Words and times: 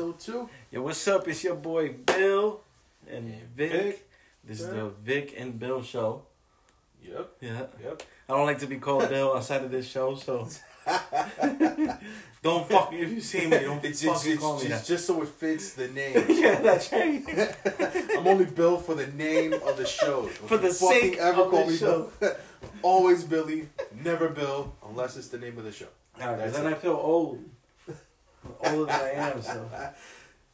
Episode 0.00 0.18
two. 0.18 0.48
Yo, 0.70 0.80
what's 0.80 1.06
up? 1.08 1.28
It's 1.28 1.44
your 1.44 1.56
boy 1.56 1.90
Bill 2.06 2.62
and 3.06 3.34
And 3.34 3.48
Vic. 3.54 3.70
Vic. 3.70 4.08
This 4.42 4.60
is 4.62 4.68
the 4.68 4.88
Vic 4.88 5.34
and 5.36 5.58
Bill 5.58 5.82
show. 5.82 6.22
Yep. 7.04 7.32
Yeah. 7.42 7.66
Yep. 7.84 8.02
I 8.26 8.32
don't 8.32 8.46
like 8.46 8.60
to 8.60 8.66
be 8.66 8.78
called 8.78 9.10
Bill 9.10 9.34
outside 9.36 9.62
of 9.62 9.70
this 9.70 9.86
show, 9.86 10.14
so 10.14 10.48
don't 12.42 12.66
fuck 12.66 12.90
me 12.92 13.02
if 13.02 13.10
you 13.10 13.20
see 13.20 13.46
me. 13.46 13.58
Don't 13.58 13.84
It's, 13.84 14.02
fucking 14.02 14.32
it's, 14.32 14.40
call 14.40 14.54
it's, 14.54 14.64
me 14.64 14.70
it's 14.70 14.80
that. 14.80 14.86
just 14.94 15.06
so 15.06 15.20
it 15.20 15.28
fits 15.28 15.74
the 15.74 15.88
name. 16.00 16.24
yeah, 16.30 16.62
that's 16.62 16.90
right. 16.92 17.22
I'm 18.16 18.26
only 18.26 18.46
Bill 18.46 18.78
for 18.78 18.94
the 18.94 19.08
name 19.08 19.52
of 19.52 19.76
the 19.76 19.86
show. 19.86 20.22
For 20.28 20.56
the 20.56 20.72
sake 20.72 21.18
of 21.20 21.50
the 21.50 21.76
show. 21.76 22.10
Bill. 22.18 22.36
Always 22.80 23.24
Billy, 23.24 23.68
never 24.02 24.30
Bill, 24.30 24.72
unless 24.88 25.18
it's 25.18 25.28
the 25.28 25.36
name 25.38 25.58
of 25.58 25.64
the 25.64 25.72
show. 25.72 25.88
Alright, 26.18 26.38
That's 26.38 26.56
then 26.56 26.66
it. 26.68 26.70
I 26.70 26.78
feel 26.78 26.92
old. 26.92 27.44
Older 28.64 28.84
than 28.86 29.00
I 29.00 29.10
am, 29.12 29.42
so. 29.42 29.68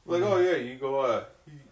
Like, 0.09 0.23
oh 0.23 0.39
yeah, 0.39 0.57
you 0.57 0.77
go. 0.77 1.01
Uh, 1.01 1.25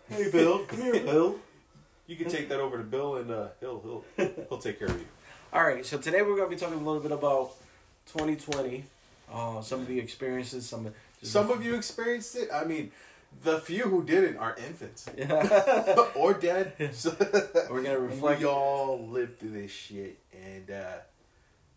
Hey, 0.08 0.30
Bill. 0.30 0.64
Come 0.66 0.82
here, 0.82 1.00
Bill. 1.00 1.36
you 2.06 2.16
can 2.16 2.28
take 2.28 2.48
that 2.50 2.58
over 2.60 2.76
to 2.78 2.82
Bill, 2.84 3.16
and 3.16 3.30
uh, 3.30 3.46
he'll 3.60 3.80
he'll 4.16 4.28
he'll 4.48 4.58
take 4.58 4.78
care 4.78 4.88
of 4.88 4.98
you. 4.98 5.06
Alright, 5.52 5.86
so 5.86 5.98
today 5.98 6.20
we're 6.22 6.36
going 6.36 6.50
to 6.50 6.54
be 6.56 6.60
talking 6.60 6.74
a 6.80 6.82
little 6.84 7.00
bit 7.00 7.12
about 7.12 7.52
2020. 8.06 8.84
Uh, 9.32 9.62
some 9.62 9.80
of 9.80 9.86
the 9.86 9.98
experiences, 10.00 10.68
some 10.68 10.86
of 10.86 10.94
Some 11.22 11.50
of 11.50 11.64
you 11.64 11.74
experienced 11.76 12.34
it. 12.36 12.48
I 12.52 12.64
mean, 12.64 12.90
the 13.44 13.60
few 13.60 13.84
who 13.84 14.02
didn't 14.04 14.36
are 14.36 14.56
infants 14.56 15.08
Yeah. 15.16 15.94
or 16.16 16.34
dead. 16.34 16.90
So- 16.92 17.16
we're 17.70 17.82
going 17.82 17.96
to 17.96 18.00
reflect. 18.00 18.40
We 18.40 18.46
all 18.46 19.06
lived 19.08 19.38
through 19.38 19.52
this 19.52 19.70
shit, 19.70 20.18
and 20.32 20.70
uh, 20.70 20.96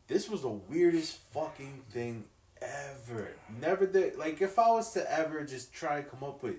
this 0.08 0.28
was 0.28 0.42
the 0.42 0.50
weirdest 0.50 1.18
fucking 1.34 1.84
thing 1.92 2.26
ever. 2.62 3.30
Never 3.62 3.86
did 3.86 4.18
like 4.18 4.42
if 4.42 4.58
I 4.60 4.70
was 4.70 4.92
to 4.94 5.12
ever 5.20 5.44
just 5.44 5.74
try 5.74 6.02
to 6.02 6.04
come 6.08 6.24
up 6.24 6.44
with 6.44 6.56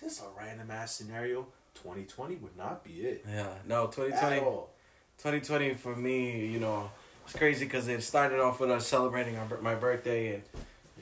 just 0.00 0.20
a 0.20 0.24
random 0.38 0.70
ass 0.70 0.94
scenario, 0.94 1.46
twenty 1.74 2.04
twenty 2.04 2.36
would 2.36 2.56
not 2.56 2.84
be 2.84 2.92
it. 3.00 3.24
Yeah, 3.28 3.48
no, 3.66 3.84
At 3.84 3.92
2020. 3.92 4.40
all. 4.40 4.70
2020 5.18 5.74
for 5.74 5.96
me, 5.96 6.46
you 6.46 6.60
know, 6.60 6.90
it's 7.24 7.34
crazy 7.36 7.64
because 7.64 7.88
it 7.88 8.02
started 8.02 8.38
off 8.40 8.60
with 8.60 8.70
us 8.70 8.86
celebrating 8.86 9.36
our, 9.36 9.48
my 9.60 9.74
birthday, 9.74 10.34
and 10.34 10.42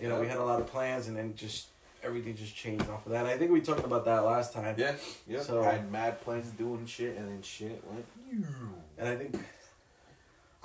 you 0.00 0.08
know 0.08 0.20
we 0.20 0.26
had 0.28 0.38
a 0.38 0.44
lot 0.44 0.58
of 0.60 0.66
plans, 0.66 1.08
and 1.08 1.16
then 1.16 1.34
just 1.36 1.66
everything 2.02 2.34
just 2.36 2.54
changed 2.56 2.88
off 2.88 3.04
of 3.04 3.12
that. 3.12 3.26
I 3.26 3.36
think 3.36 3.50
we 3.50 3.60
talked 3.60 3.84
about 3.84 4.04
that 4.06 4.20
last 4.24 4.52
time. 4.54 4.74
Yeah, 4.78 4.94
yeah. 5.28 5.42
So- 5.42 5.62
I 5.62 5.72
had 5.72 5.92
mad 5.92 6.20
plans 6.22 6.48
doing 6.50 6.86
shit, 6.86 7.16
and 7.16 7.28
then 7.28 7.42
shit 7.42 7.82
went. 7.86 8.06
And 8.98 9.08
I 9.08 9.16
think, 9.16 9.38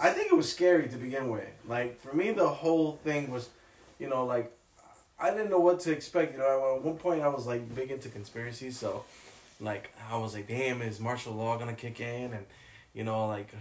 I 0.02 0.10
think 0.10 0.32
it 0.32 0.36
was 0.36 0.52
scary 0.52 0.88
to 0.90 0.98
begin 0.98 1.30
with. 1.30 1.48
Like 1.68 2.00
for 2.00 2.16
me, 2.16 2.32
the 2.32 2.48
whole 2.48 2.94
thing 3.04 3.30
was, 3.32 3.50
you 4.00 4.10
know, 4.10 4.26
like 4.26 4.52
I 5.20 5.30
didn't 5.32 5.50
know 5.52 5.60
what 5.60 5.80
to 5.82 5.92
expect. 5.92 6.34
You 6.34 6.40
know, 6.40 6.76
at 6.78 6.84
one 6.84 6.98
point 6.98 7.22
I 7.22 7.28
was 7.28 7.46
like 7.46 7.74
big 7.76 7.92
into 7.92 8.10
conspiracies, 8.10 8.78
so 8.78 9.06
like 9.60 9.92
I 10.12 10.18
was 10.18 10.34
like, 10.34 10.48
damn, 10.48 10.82
is 10.82 11.00
martial 11.00 11.34
law 11.34 11.58
gonna 11.58 11.74
kick 11.76 12.00
in? 12.00 12.34
And 12.34 12.46
you 12.94 13.04
know, 13.04 13.28
like 13.28 13.54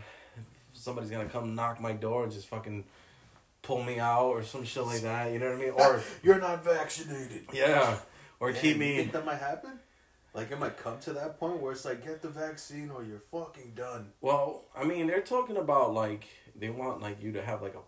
somebody's 0.74 1.10
gonna 1.10 1.28
come 1.28 1.55
knock 1.55 1.80
my 1.80 1.92
door 1.92 2.24
and 2.24 2.32
just 2.32 2.48
fucking 2.48 2.84
pull 3.62 3.82
me 3.84 3.98
out 3.98 4.28
or 4.30 4.42
some 4.42 4.64
shit 4.64 4.84
like 4.84 5.02
that. 5.02 5.30
You 5.32 5.38
know 5.38 5.50
what 5.50 5.58
I 5.58 5.60
mean? 5.60 5.70
Or 5.72 6.02
You're 6.22 6.41
not 6.41 6.64
vaccinated. 6.64 7.42
yeah, 7.52 7.98
or 8.41 8.52
Man, 8.52 8.60
keep 8.62 8.75
You 8.77 8.80
me. 8.80 8.97
think 8.97 9.12
that 9.12 9.27
might 9.27 9.38
happen? 9.38 9.72
Like 10.32 10.50
it 10.52 10.58
might 10.60 10.76
come 10.76 10.98
to 11.00 11.12
that 11.14 11.41
point 11.41 11.60
where 11.60 11.72
it's 11.72 11.84
like 11.84 12.04
get 12.04 12.22
the 12.22 12.28
vaccine 12.28 12.91
or 12.91 13.02
you're 13.02 13.18
fucking 13.18 13.72
done. 13.74 14.12
Well, 14.20 14.64
I 14.76 14.84
mean, 14.84 15.06
they're 15.08 15.20
talking 15.22 15.56
about 15.56 15.92
like 15.92 16.24
they 16.56 16.70
want 16.70 17.00
like 17.00 17.22
you 17.22 17.32
to 17.32 17.42
have 17.42 17.62
like 17.62 17.74
a, 17.74 17.80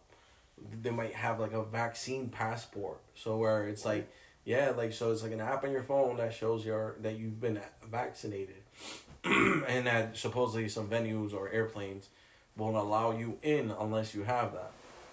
they 0.82 0.91
might 0.91 1.14
have 1.14 1.38
like 1.38 1.52
a 1.52 1.62
vaccine 1.64 2.28
passport. 2.28 2.98
So 3.14 3.36
where 3.36 3.69
it's 3.69 3.84
like, 3.84 4.10
yeah, 4.44 4.70
like 4.76 4.92
so 4.92 5.12
it's 5.12 5.22
like 5.22 5.32
an 5.32 5.41
app 5.41 5.62
on 5.64 5.70
your 5.70 5.84
phone 5.84 6.16
that 6.16 6.34
shows 6.34 6.64
your 6.66 6.97
that 7.02 7.16
you've 7.16 7.41
been 7.41 7.60
vaccinated, 7.88 8.62
and 9.25 9.86
that 9.86 10.16
supposedly 10.16 10.69
some 10.69 10.88
venues 10.88 11.32
or 11.32 11.48
airplanes 11.50 12.08
won't 12.56 12.76
allow 12.76 13.16
you 13.16 13.38
in 13.42 13.70
unless 13.78 14.14
you 14.14 14.25
have 14.25 14.52
that. 14.52 14.72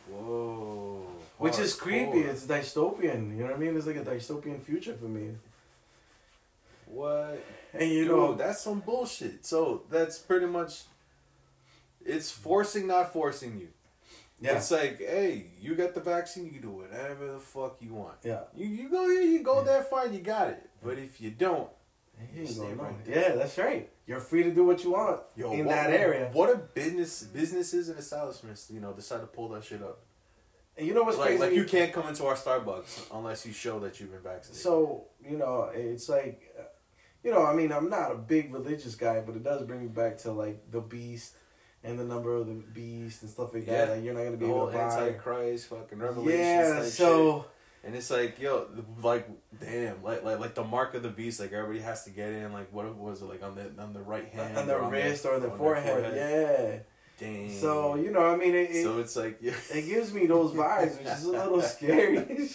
Whoa. 0.10 1.06
Which 1.38 1.60
is 1.60 1.76
Hardcore. 1.76 1.80
creepy. 1.80 2.20
It's 2.22 2.46
dystopian. 2.46 3.32
You 3.38 3.44
know 3.44 3.52
what 3.52 3.56
I 3.56 3.58
mean? 3.60 3.78
It's 3.78 3.86
like 3.86 3.96
a 3.96 4.02
dystopian 4.04 4.60
future 4.60 4.94
for 4.94 5.06
me. 5.06 5.36
What? 6.90 7.44
And 7.74 7.90
you 7.90 8.06
Dude, 8.06 8.12
know, 8.16 8.34
that's 8.36 8.62
some 8.62 8.80
bullshit. 8.80 9.46
So 9.46 9.84
that's 9.90 10.18
pretty 10.20 10.48
much. 10.48 10.82
It's 12.06 12.32
forcing, 12.32 12.88
not 12.88 13.14
forcing 13.14 13.60
you. 13.60 13.68
yeah, 14.42 14.58
It's 14.58 14.72
like, 14.72 15.00
hey, 15.00 15.48
you 15.62 15.76
got 15.76 15.94
the 15.94 16.00
vaccine, 16.02 16.46
you 16.46 16.52
can 16.52 16.62
do 16.62 16.70
whatever 16.72 17.34
the 17.34 17.40
fuck 17.40 17.78
you 17.82 17.94
want. 17.94 18.16
yeah. 18.24 18.42
You 18.56 18.68
you 18.68 18.90
go 18.90 19.08
here, 19.10 19.22
you 19.22 19.44
go 19.44 19.64
there, 19.64 19.84
fine, 19.84 20.14
you 20.14 20.22
got 20.22 20.48
it. 20.50 20.70
But 20.84 20.98
if 20.98 21.20
you 21.22 21.30
don't, 21.32 21.70
You 22.36 22.48
Stay 22.48 22.74
right 22.74 22.88
on. 22.88 23.02
there. 23.06 23.30
Yeah, 23.30 23.36
that's 23.36 23.58
right. 23.58 23.90
You're 24.08 24.20
free 24.22 24.44
to 24.44 24.52
do 24.52 24.64
what 24.66 24.84
you 24.84 24.92
want 24.92 25.22
yo, 25.36 25.52
in 25.52 25.66
what, 25.66 25.76
that 25.76 25.90
area. 25.92 26.30
What 26.34 26.50
if 26.50 26.74
business 26.74 27.24
businesses 27.24 27.90
and 27.90 28.00
establishments, 28.00 28.70
you 28.74 28.80
know, 28.80 28.94
decide 28.94 29.22
to 29.22 29.28
pull 29.28 29.50
that 29.50 29.64
shit 29.64 29.84
up? 29.84 30.00
And 30.78 30.88
you 30.88 30.94
know 30.94 31.04
what's 31.04 31.18
like, 31.18 31.28
crazy? 31.38 31.44
like 31.44 31.54
you 31.54 31.66
can't 31.66 31.92
come 31.94 32.08
into 32.08 32.26
our 32.26 32.36
Starbucks 32.36 33.08
unless 33.14 33.46
you 33.46 33.52
show 33.54 33.80
that 33.82 34.00
you've 34.00 34.12
been 34.12 34.22
vaccinated. 34.24 34.62
So 34.64 35.06
you 35.30 35.38
know, 35.38 35.70
it's 35.74 36.08
like, 36.10 36.42
you 37.24 37.32
know, 37.32 37.46
I 37.46 37.54
mean, 37.54 37.72
I'm 37.72 37.90
not 37.90 38.12
a 38.12 38.16
big 38.16 38.54
religious 38.54 38.96
guy, 38.96 39.22
but 39.22 39.36
it 39.36 39.44
does 39.44 39.64
bring 39.64 39.82
me 39.82 39.88
back 39.88 40.18
to 40.20 40.32
like 40.32 40.72
the 40.72 40.82
beast 40.82 41.34
and 41.84 42.00
the 42.00 42.04
number 42.04 42.36
of 42.36 42.48
the 42.48 42.54
beast 42.54 43.22
and 43.22 43.32
stuff 43.32 43.54
like 43.54 43.66
that. 43.66 43.88
Yeah. 43.88 43.94
Like 43.94 44.04
you're 44.04 44.14
not 44.14 44.24
gonna 44.24 44.38
be 44.38 44.46
the 44.46 44.52
able 44.52 44.60
whole 44.60 44.72
to 44.72 44.78
buy. 44.78 45.08
antichrist 45.08 45.68
fucking 45.68 46.00
Revelation. 46.00 46.40
Yeah, 46.40 46.84
so 46.84 47.40
shit. 47.40 47.52
And 47.82 47.96
it's 47.96 48.12
like, 48.12 48.40
yo, 48.40 48.68
like, 49.02 49.30
damn, 49.58 50.04
like, 50.04 50.24
like, 50.26 50.40
like 50.40 50.54
the 50.54 50.66
mark 50.66 50.96
of 50.96 51.04
the 51.04 51.10
beast. 51.10 51.40
Like 51.40 51.54
everybody 51.54 51.80
has 51.80 52.04
to 52.04 52.10
get 52.10 52.32
in. 52.32 52.52
Like, 52.52 52.74
what 52.74 52.94
was 52.96 53.22
it? 53.22 53.26
Like 53.26 53.42
on 53.42 53.56
the 53.56 53.72
on 53.82 53.94
the 53.94 54.02
right 54.02 54.28
hand, 54.28 54.58
on 54.58 54.68
the 54.68 54.76
or 54.76 54.90
wrist 54.90 55.26
or 55.26 55.40
the 55.40 55.50
on 55.50 55.50
their 55.50 55.58
forehead, 55.58 56.14
yeah. 56.16 56.80
Damn. 57.20 57.52
So 57.52 57.96
you 57.96 58.12
know, 58.12 58.26
I 58.34 58.38
mean, 58.38 58.56
it, 58.56 58.72
it, 58.72 58.84
so 58.84 59.00
it's 59.00 59.16
like, 59.16 59.38
yeah, 59.42 59.54
it 59.74 59.86
gives 59.88 60.14
me 60.14 60.26
those 60.26 60.52
vibes, 60.54 60.98
which 60.98 61.08
is 61.08 61.24
a 61.26 61.30
little 61.32 61.62
scary. 61.76 62.48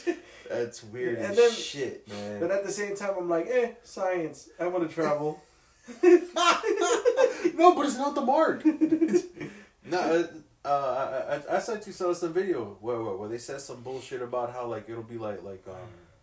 that's 0.48 0.82
weird 0.84 1.18
And 1.18 1.36
then- 1.36 1.50
shit, 1.52 2.08
man. 2.08 2.40
but 2.40 2.50
at 2.50 2.64
the 2.64 2.72
same 2.72 2.96
time, 2.96 3.14
I'm 3.18 3.28
like, 3.28 3.46
eh, 3.48 3.72
science. 3.82 4.48
I 4.58 4.66
want 4.68 4.88
to 4.88 4.94
travel. 4.94 5.42
no, 6.02 7.74
but 7.74 7.86
it's 7.86 7.96
not 7.98 8.14
the 8.14 8.22
mark. 8.22 8.64
no, 8.64 9.98
uh, 9.98 10.26
uh, 10.66 11.40
I, 11.48 11.52
I, 11.52 11.56
I 11.56 11.58
sent 11.58 11.86
you 11.86 11.92
some 11.92 12.14
some 12.14 12.32
video 12.32 12.78
where, 12.80 13.00
where 13.02 13.16
where 13.16 13.28
they 13.28 13.36
said 13.38 13.60
some 13.60 13.82
bullshit 13.82 14.22
about 14.22 14.52
how 14.52 14.66
like 14.66 14.88
it'll 14.88 15.02
be 15.02 15.18
like 15.18 15.42
like 15.42 15.62
um 15.68 15.74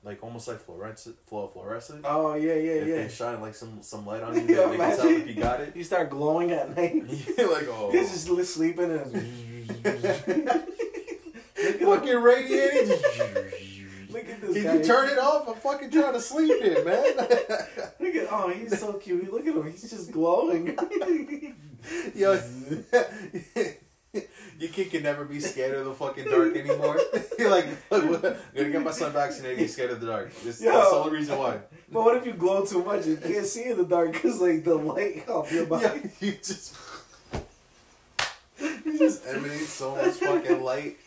like 0.04 0.24
almost 0.24 0.48
like 0.48 0.60
fluorescent 0.60 1.16
fluorescent. 1.28 2.02
Oh 2.06 2.34
yeah, 2.34 2.54
yeah, 2.54 2.72
if 2.72 2.88
yeah. 2.88 2.96
they 2.96 3.08
shine 3.10 3.42
like 3.42 3.54
some 3.56 3.82
some 3.82 4.06
light 4.06 4.24
on 4.24 4.36
you, 4.48 4.56
Yeah, 4.56 4.66
that 4.68 4.74
imagine. 4.74 5.08
if 5.22 5.28
you 5.28 5.36
got 5.36 5.62
it. 5.62 5.76
You 5.76 5.84
start 5.84 6.10
glowing 6.10 6.52
at 6.52 6.76
night. 6.76 6.94
You're 7.38 7.52
like, 7.52 7.68
oh, 7.70 7.92
He's 7.92 8.12
just 8.26 8.54
sleeping 8.54 8.92
and. 8.92 9.12
fucking 11.80 12.22
radiating. 12.22 12.90
Look 14.10 14.28
at 14.28 14.42
this 14.42 14.54
Can 14.54 14.64
guy. 14.64 14.74
you 14.76 14.84
turn 14.84 15.10
it 15.10 15.18
off? 15.18 15.48
I'm 15.48 15.56
fucking 15.56 15.90
trying 15.90 16.14
to 16.14 16.20
sleep 16.20 16.62
here, 16.62 16.84
man. 16.84 17.16
Look 17.18 18.16
at 18.16 18.28
oh, 18.32 18.50
he's 18.54 18.78
so 18.78 18.94
cute. 18.94 19.32
Look 19.32 19.48
at 19.48 19.56
him. 19.56 19.72
He's 19.72 19.90
just 19.90 20.12
glowing. 20.12 20.78
Yo, 22.16 22.40
your 24.62 24.70
kid 24.70 24.92
can 24.92 25.02
never 25.02 25.26
be 25.26 25.40
scared 25.40 25.76
of 25.76 25.86
the 25.86 25.94
fucking 25.94 26.26
dark 26.26 26.56
anymore. 26.56 27.00
You're 27.40 27.50
like, 27.58 27.66
look, 27.90 28.24
what- 28.24 28.26
I'm 28.26 28.38
gonna 28.56 28.70
get 28.70 28.84
my 28.84 28.92
son 28.92 29.12
vaccinated. 29.12 29.58
He's 29.58 29.74
scared 29.74 29.90
of 29.90 30.00
the 30.00 30.06
dark. 30.06 30.32
This, 30.44 30.62
Yo. 30.62 30.72
that's 30.72 30.92
the 30.92 30.96
only 30.98 31.18
reason 31.18 31.38
why. 31.40 31.60
but 31.92 32.04
what 32.04 32.16
if 32.16 32.26
you 32.28 32.34
glow 32.34 32.64
too 32.64 32.84
much? 32.84 33.08
You 33.08 33.18
can't 33.18 33.46
see 33.46 33.66
in 33.66 33.78
the 33.78 33.86
dark 33.86 34.14
because 34.14 34.40
like 34.40 34.64
the 34.64 34.76
light 34.76 35.28
off 35.30 35.52
your 35.52 35.66
body. 35.66 35.84
Yeah, 35.86 36.10
you 36.20 36.32
just, 36.34 36.76
you 38.86 38.98
just 39.00 39.26
emanate 39.26 39.62
so 39.62 39.96
much 39.96 40.14
fucking 40.16 40.62
light. 40.62 40.98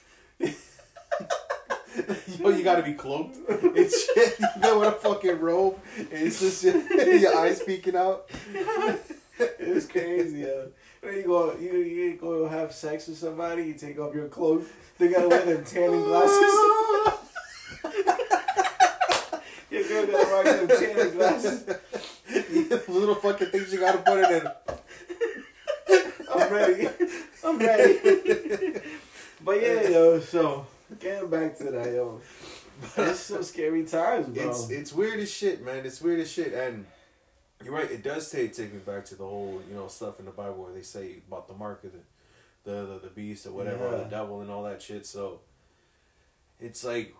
Yo, 2.40 2.48
you 2.48 2.64
gotta 2.64 2.82
be 2.82 2.94
cloaked. 2.94 3.36
It's 3.48 4.12
shit. 4.12 4.40
You 4.40 4.48
go 4.60 4.80
with 4.80 4.88
a 4.88 4.92
fucking 4.92 5.38
robe, 5.38 5.78
and 5.96 6.08
it's 6.10 6.40
just 6.40 6.64
your 6.64 7.38
eyes 7.38 7.62
peeking 7.62 7.94
out. 7.94 8.28
It's 9.38 9.86
crazy, 9.86 10.40
yo. 10.40 10.70
Then 11.04 11.16
you 11.16 11.22
go, 11.24 11.54
you 11.58 11.72
you 11.72 12.16
go 12.16 12.48
have 12.48 12.72
sex 12.72 13.08
with 13.08 13.18
somebody. 13.18 13.64
You 13.64 13.74
take 13.74 13.98
off 13.98 14.14
your 14.14 14.28
clothes. 14.28 14.66
They 14.98 15.08
gotta 15.08 15.28
wear 15.28 15.44
their 15.44 15.62
tanning 15.62 16.02
glasses. 16.02 16.54
Your 19.70 19.82
girl 19.88 20.06
gotta 20.06 20.26
rock 20.32 20.44
them 20.44 20.68
tanning 20.68 21.12
glasses. 21.14 21.64
Little 22.88 23.16
fucking 23.16 23.48
things 23.48 23.72
you 23.72 23.80
gotta 23.80 23.98
put 23.98 24.18
it 24.20 24.30
in. 24.30 24.48
I'm 26.32 26.52
ready. 26.52 26.88
I'm 27.44 27.58
ready. 27.58 28.80
but 29.44 29.60
yeah, 29.60 29.88
yo. 29.88 30.20
So 30.20 30.66
getting 31.00 31.28
back 31.28 31.58
to 31.58 31.64
that, 31.64 31.86
yo. 31.92 32.20
It's 32.96 33.20
some 33.20 33.42
scary 33.42 33.84
times, 33.84 34.28
bro. 34.28 34.48
It's 34.48 34.70
it's 34.70 34.92
weird 34.92 35.20
as 35.20 35.30
shit, 35.30 35.62
man. 35.64 35.84
It's 35.84 36.00
weird 36.00 36.20
as 36.20 36.30
shit, 36.30 36.54
and 36.54 36.86
you're 37.64 37.74
right. 37.74 37.90
It 37.90 38.02
does 38.02 38.30
take 38.30 38.54
take 38.54 38.72
me 38.72 38.80
back 38.80 39.04
to 39.06 39.14
the 39.14 39.24
whole 39.24 39.62
you 39.68 39.74
know 39.74 39.88
stuff 39.88 40.18
in 40.20 40.26
the 40.26 40.30
Bible 40.32 40.62
where 40.64 40.72
they 40.72 40.82
say 40.82 41.16
about 41.26 41.48
the 41.48 41.54
mark 41.54 41.84
of 41.84 41.92
the 41.92 41.98
the 42.70 42.86
the, 42.86 42.98
the 43.04 43.10
beast 43.10 43.46
or 43.46 43.52
whatever, 43.52 43.86
or 43.86 43.98
the 43.98 44.04
devil 44.04 44.40
and 44.40 44.50
all 44.50 44.62
that 44.64 44.82
shit. 44.82 45.06
So 45.06 45.40
it's 46.60 46.84
like 46.84 47.14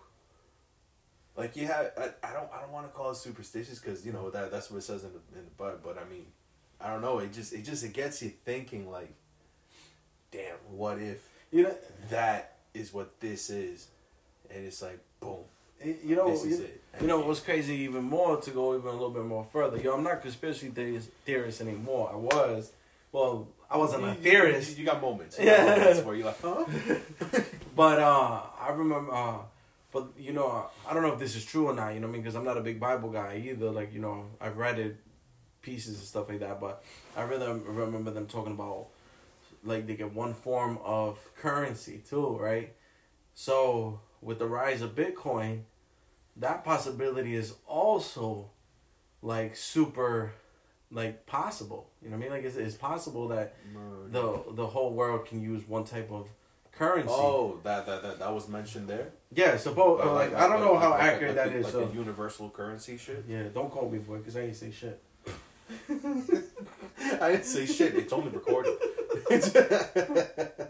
like 1.35 1.55
you 1.55 1.67
have 1.67 1.91
I, 1.97 2.27
I 2.27 2.33
don't 2.33 2.49
I 2.53 2.61
don't 2.61 2.71
want 2.71 2.87
to 2.87 2.93
call 2.93 3.11
it 3.11 3.17
superstitious 3.17 3.79
because 3.79 4.05
you 4.05 4.13
know 4.13 4.29
that 4.29 4.51
that's 4.51 4.71
what 4.71 4.77
it 4.77 4.83
says 4.83 5.03
in 5.03 5.11
the 5.11 5.39
in 5.39 5.45
the 5.45 5.51
Bible. 5.51 5.79
But 5.83 5.97
I 5.97 6.09
mean, 6.09 6.25
I 6.79 6.89
don't 6.89 7.01
know. 7.01 7.19
It 7.19 7.33
just 7.33 7.53
it 7.53 7.63
just 7.63 7.83
it 7.83 7.93
gets 7.93 8.21
you 8.21 8.29
thinking 8.29 8.89
like, 8.89 9.13
damn, 10.31 10.57
what 10.69 10.99
if 10.99 11.27
You 11.51 11.63
know, 11.63 11.75
that 12.09 12.57
is 12.73 12.93
what 12.93 13.19
this 13.19 13.49
is, 13.49 13.87
and 14.49 14.65
it's 14.65 14.81
like 14.81 14.99
boom, 15.19 15.43
you 15.83 16.15
know, 16.15 16.27
you, 16.43 16.63
it. 16.63 16.81
you 17.01 17.07
know 17.07 17.19
what's 17.19 17.39
crazy 17.39 17.75
even 17.81 18.03
more 18.03 18.37
to 18.41 18.51
go 18.51 18.75
even 18.75 18.87
a 18.87 18.91
little 18.91 19.09
bit 19.11 19.25
more 19.25 19.45
further. 19.51 19.77
Yo, 19.77 19.93
I'm 19.93 20.03
not 20.03 20.21
conspiracy 20.21 20.69
theorist, 21.25 21.61
anymore. 21.61 22.09
I 22.13 22.15
was, 22.15 22.71
well, 23.11 23.47
I 23.69 23.77
wasn't 23.77 24.03
You- 24.03 24.09
a 24.09 24.15
theorist. 24.15 24.77
You, 24.77 24.85
got 24.85 25.01
moments. 25.01 25.37
You 25.39 25.45
Yeah. 25.45 25.65
moments 25.65 26.01
where 26.03 26.15
you're 26.15 26.25
like, 26.27 26.41
huh? 26.41 26.65
But 27.75 27.99
uh, 27.99 28.41
I 28.61 28.69
remember, 28.71 29.13
uh, 29.13 29.37
but 29.91 30.07
you 30.17 30.31
know, 30.31 30.65
I 30.87 30.93
don't 30.93 31.03
know 31.03 31.11
if 31.13 31.19
this 31.19 31.35
is 31.35 31.43
true 31.45 31.67
or 31.67 31.73
not. 31.73 31.93
You 31.93 31.99
know 31.99 32.07
what 32.07 32.11
I 32.11 32.13
mean? 32.13 32.21
Because 32.21 32.35
I'm 32.35 32.45
not 32.45 32.57
a 32.57 32.61
big 32.61 32.79
Bible 32.79 33.09
guy 33.09 33.43
either. 33.45 33.69
Like 33.69 33.93
you 33.93 33.99
know, 33.99 34.25
I've 34.39 34.55
read 34.57 34.79
it, 34.79 34.95
pieces 35.61 35.95
and 35.97 36.07
stuff 36.07 36.29
like 36.29 36.39
that. 36.39 36.61
But 36.61 36.83
I 37.17 37.23
really 37.23 37.47
remember 37.59 38.11
them 38.11 38.27
talking 38.27 38.53
about 38.53 38.87
like 39.65 39.87
they 39.87 39.95
get 39.95 40.13
one 40.13 40.33
form 40.33 40.79
of 40.85 41.17
currency 41.35 42.01
too, 42.09 42.37
right? 42.39 42.71
So 43.33 43.99
with 44.25 44.39
the 44.39 44.47
rise 44.47 44.81
of 44.81 44.95
Bitcoin, 44.95 45.61
that 46.35 46.63
possibility 46.65 47.35
is 47.35 47.53
also 47.67 48.49
like 49.21 49.55
super 49.55 50.33
like 50.91 51.25
possible. 51.25 51.89
You 52.01 52.09
know 52.09 52.17
what 52.17 52.25
I 52.25 52.29
mean? 52.29 52.37
Like 52.37 52.43
it's, 52.43 52.57
it's 52.57 52.75
possible 52.75 53.27
that 53.29 53.55
the 54.09 54.43
the 54.51 54.67
whole 54.67 54.91
world 54.93 55.25
can 55.27 55.41
use 55.41 55.67
one 55.67 55.85
type 55.85 56.11
of 56.11 56.27
currency. 56.71 57.07
Oh, 57.09 57.59
that 57.63 57.85
that 57.85 58.01
that, 58.01 58.19
that 58.19 58.33
was 58.33 58.49
mentioned 58.49 58.87
there. 58.87 59.11
Yeah, 59.33 59.57
suppose 59.57 60.03
like, 60.05 60.33
I 60.33 60.47
don't 60.49 60.59
know 60.59 60.77
how 60.77 60.89
like- 60.91 61.03
accurate 61.03 61.35
like 61.35 61.45
that 61.45 61.55
is. 61.55 61.65
Like 61.65 61.73
so. 61.73 61.85
the 61.85 61.93
universal 61.93 62.49
currency 62.49 62.97
shit. 62.97 63.25
Yeah, 63.27 63.43
don't 63.53 63.69
call 63.71 63.89
me 63.89 63.99
boy, 63.99 64.19
cause 64.19 64.35
I 64.35 64.41
ain't 64.41 64.55
say 64.55 64.71
shit. 64.71 65.01
I 65.89 67.31
didn't 67.31 67.45
say 67.45 67.65
shit. 67.65 67.95
It's 67.95 68.11
only 68.11 68.31
recorded. 68.31 68.75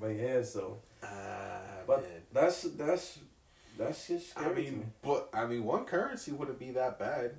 But 0.00 0.16
yeah, 0.16 0.42
so 0.42 0.78
Ah, 1.02 1.60
but 1.86 2.02
man. 2.02 2.13
That's 2.34 2.62
that's 2.62 3.18
that's 3.78 4.06
just 4.08 4.30
scary 4.30 4.50
I 4.50 4.54
mean, 4.70 4.92
but 5.02 5.28
I 5.32 5.46
mean, 5.46 5.64
one 5.64 5.84
currency 5.84 6.32
wouldn't 6.32 6.58
be 6.58 6.70
that 6.72 6.98
bad. 6.98 7.36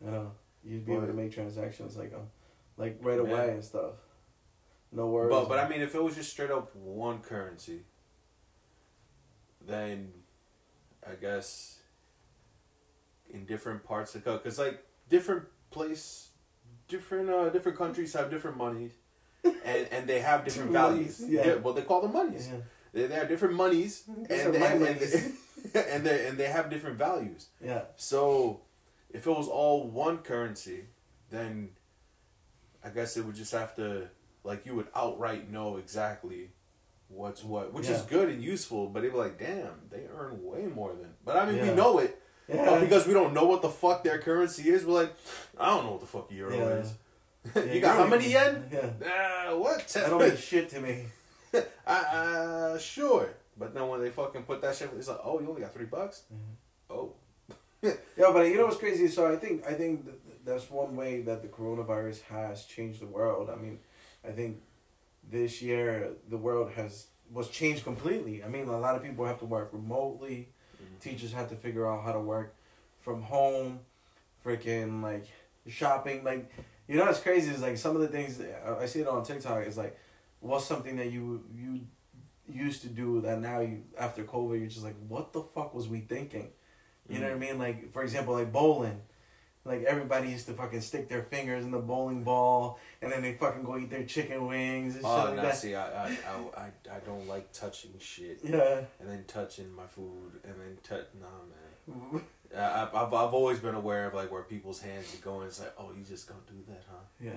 Know, 0.00 0.32
you'd 0.62 0.84
be 0.84 0.92
able 0.92 1.06
to 1.06 1.12
make 1.14 1.32
transactions 1.32 1.96
like 1.96 2.12
um, 2.14 2.26
like 2.76 2.98
right 3.00 3.16
Yeah. 3.16 3.22
away 3.30 3.50
and 3.50 3.64
stuff. 3.64 3.94
No 4.92 5.06
worries. 5.06 5.30
But 5.30 5.48
but 5.48 5.58
I 5.58 5.68
mean, 5.68 5.80
if 5.80 5.94
it 5.94 6.02
was 6.02 6.14
just 6.14 6.30
straight 6.30 6.50
up 6.50 6.74
one 6.76 7.20
currency, 7.20 7.80
then 9.66 10.12
I 11.08 11.14
guess 11.14 11.78
in 13.30 13.44
different 13.44 13.84
parts 13.84 14.14
of 14.14 14.24
the 14.24 14.32
because 14.32 14.58
like 14.58 14.84
different 15.08 15.44
place, 15.70 16.28
different 16.88 17.30
uh 17.30 17.48
different 17.48 17.78
countries 17.78 18.12
have 18.14 18.30
different 18.30 18.56
monies, 18.56 18.92
and 19.44 19.88
and 19.90 20.06
they 20.08 20.20
have 20.20 20.44
different 20.44 20.70
values. 20.72 21.22
yeah. 21.26 21.54
well, 21.54 21.74
they 21.74 21.82
call 21.82 22.00
them 22.02 22.12
monies. 22.12 22.48
yeah, 22.52 22.60
They, 22.96 23.06
they 23.08 23.14
have 23.14 23.28
different 23.28 23.54
monies, 23.54 24.04
and 24.08 24.26
they, 24.26 24.40
and, 24.66 24.80
monies. 24.80 25.32
they, 25.74 25.84
and 25.92 26.02
they 26.06 26.26
and 26.28 26.38
they 26.38 26.46
have 26.46 26.70
different 26.70 26.96
values. 26.96 27.48
yeah, 27.62 27.82
So, 27.96 28.62
if 29.10 29.26
it 29.26 29.30
was 29.30 29.48
all 29.48 29.86
one 29.86 30.18
currency, 30.18 30.84
then 31.30 31.70
I 32.82 32.88
guess 32.88 33.18
it 33.18 33.26
would 33.26 33.34
just 33.34 33.52
have 33.52 33.76
to, 33.76 34.08
like, 34.44 34.64
you 34.64 34.74
would 34.76 34.88
outright 34.94 35.50
know 35.50 35.76
exactly 35.76 36.52
what's 37.08 37.44
what, 37.44 37.74
which 37.74 37.88
is 37.90 38.00
good 38.02 38.30
and 38.30 38.42
useful. 38.42 38.88
But 38.88 39.00
it'd 39.00 39.12
be 39.12 39.18
like, 39.18 39.38
damn, 39.38 39.74
they 39.90 40.04
earn 40.18 40.42
way 40.42 40.62
more 40.64 40.92
than. 40.94 41.10
But 41.22 41.36
I 41.36 41.44
mean, 41.52 41.60
we 41.66 41.74
know 41.74 41.98
it, 41.98 42.18
yeah. 42.48 42.64
but 42.64 42.80
because 42.80 43.06
we 43.06 43.12
don't 43.12 43.34
know 43.34 43.44
what 43.44 43.60
the 43.60 43.68
fuck 43.68 44.04
their 44.04 44.18
currency 44.20 44.70
is. 44.70 44.86
We're 44.86 45.02
like, 45.02 45.12
I 45.60 45.66
don't 45.66 45.84
know 45.84 45.92
what 45.92 46.00
the 46.00 46.06
fuck 46.06 46.30
euro 46.32 46.56
Yeah. 46.56 46.68
is. 46.80 46.94
Yeah, 47.54 47.62
you 47.74 47.80
got 47.80 47.96
how 47.96 48.06
many 48.08 48.30
yen? 48.32 48.64
Yeah, 48.72 49.50
Uh, 49.50 49.56
what? 49.58 49.86
that 49.88 50.08
don't 50.10 50.20
mean 50.20 50.36
shit 50.36 50.68
to 50.70 50.80
me. 50.80 51.04
uh, 51.86 51.90
uh, 51.90 52.78
sure. 52.78 53.30
But 53.58 53.74
then 53.74 53.88
when 53.88 54.00
they 54.02 54.10
fucking 54.10 54.42
put 54.42 54.60
that 54.62 54.76
shit, 54.76 54.90
it's 54.98 55.08
like, 55.08 55.20
oh, 55.24 55.40
you 55.40 55.48
only 55.48 55.62
got 55.62 55.72
three 55.72 55.86
bucks. 55.86 56.22
Oh, 56.90 57.12
Yeah, 57.82 58.30
but 58.32 58.42
you 58.48 58.56
know 58.58 58.66
what's 58.66 58.76
crazy? 58.78 59.08
So 59.08 59.30
I 59.32 59.36
think 59.36 59.64
I 59.66 59.72
think 59.74 60.04
th- 60.04 60.16
th- 60.26 60.38
that's 60.44 60.70
one 60.70 60.96
way 60.96 61.22
that 61.22 61.42
the 61.42 61.48
coronavirus 61.48 62.22
has 62.22 62.64
changed 62.64 63.00
the 63.00 63.06
world. 63.06 63.48
I 63.50 63.56
mean, 63.56 63.78
I 64.26 64.30
think 64.32 64.60
this 65.30 65.62
year 65.62 66.10
the 66.28 66.36
world 66.36 66.72
has 66.72 67.06
was 67.32 67.48
changed 67.48 67.84
completely. 67.84 68.42
I 68.44 68.48
mean, 68.48 68.68
a 68.68 68.78
lot 68.78 68.94
of 68.96 69.02
people 69.02 69.24
have 69.26 69.38
to 69.40 69.46
work 69.46 69.70
remotely. 69.72 70.48
Mhm. 70.80 71.00
Teachers 71.00 71.32
have 71.32 71.48
to 71.50 71.56
figure 71.56 71.86
out 71.90 72.02
how 72.04 72.12
to 72.12 72.20
work 72.20 72.54
from 73.00 73.22
home. 73.22 73.80
Freaking 74.44 75.02
like 75.02 75.26
shopping, 75.68 76.22
like 76.22 76.50
you 76.86 76.96
know 76.96 77.04
what's 77.06 77.20
crazy 77.20 77.50
is 77.50 77.62
like 77.62 77.76
some 77.78 77.96
of 77.96 78.02
the 78.02 78.08
things 78.08 78.40
I 78.40 78.86
see 78.86 79.00
it 79.00 79.08
on 79.08 79.24
TikTok. 79.24 79.66
Is 79.66 79.76
like 79.76 79.98
what's 80.46 80.64
something 80.64 80.96
that 80.96 81.10
you 81.10 81.44
you 81.54 81.80
used 82.48 82.82
to 82.82 82.88
do 82.88 83.20
that 83.22 83.40
now 83.40 83.60
you 83.60 83.82
after 83.98 84.22
COVID 84.24 84.58
you're 84.58 84.68
just 84.68 84.84
like 84.84 84.96
what 85.08 85.32
the 85.32 85.42
fuck 85.42 85.74
was 85.74 85.88
we 85.88 86.00
thinking? 86.00 86.48
You 87.08 87.20
know 87.20 87.26
what 87.26 87.34
I 87.34 87.36
mm. 87.36 87.40
mean? 87.40 87.58
Like 87.58 87.92
for 87.92 88.02
example, 88.02 88.34
like 88.34 88.52
bowling. 88.52 89.00
Like 89.66 89.82
everybody 89.82 90.30
used 90.30 90.46
to 90.46 90.52
fucking 90.52 90.80
stick 90.80 91.08
their 91.08 91.24
fingers 91.24 91.64
in 91.64 91.72
the 91.72 91.80
bowling 91.80 92.22
ball, 92.22 92.78
and 93.02 93.10
then 93.10 93.20
they 93.20 93.34
fucking 93.34 93.64
go 93.64 93.76
eat 93.76 93.90
their 93.90 94.04
chicken 94.04 94.46
wings 94.46 94.94
and 94.94 95.04
oh, 95.04 95.16
shit 95.16 95.24
Oh, 95.24 95.28
like 95.28 95.36
no, 95.36 95.42
that. 95.42 95.56
see, 95.56 95.74
I, 95.74 96.04
I, 96.04 96.16
I, 96.56 96.66
I, 96.92 96.98
don't 97.04 97.26
like 97.26 97.52
touching 97.52 97.90
shit. 97.98 98.40
Yeah. 98.44 98.82
And 99.00 99.10
then 99.10 99.24
touching 99.26 99.74
my 99.74 99.86
food, 99.86 100.40
and 100.44 100.54
then 100.54 100.78
touch. 100.84 101.06
Nah, 101.20 101.26
man. 101.26 102.22
I, 102.56 102.82
I've, 102.82 102.94
I've 102.94 103.12
I've 103.12 103.34
always 103.34 103.58
been 103.58 103.74
aware 103.74 104.06
of 104.06 104.14
like 104.14 104.30
where 104.30 104.42
people's 104.42 104.80
hands 104.80 105.12
are 105.14 105.24
going. 105.24 105.48
It's 105.48 105.58
like, 105.58 105.74
oh, 105.78 105.90
you 105.98 106.04
just 106.04 106.28
gonna 106.28 106.40
do 106.46 106.62
that, 106.68 106.84
huh? 106.88 107.02
Yeah. 107.20 107.32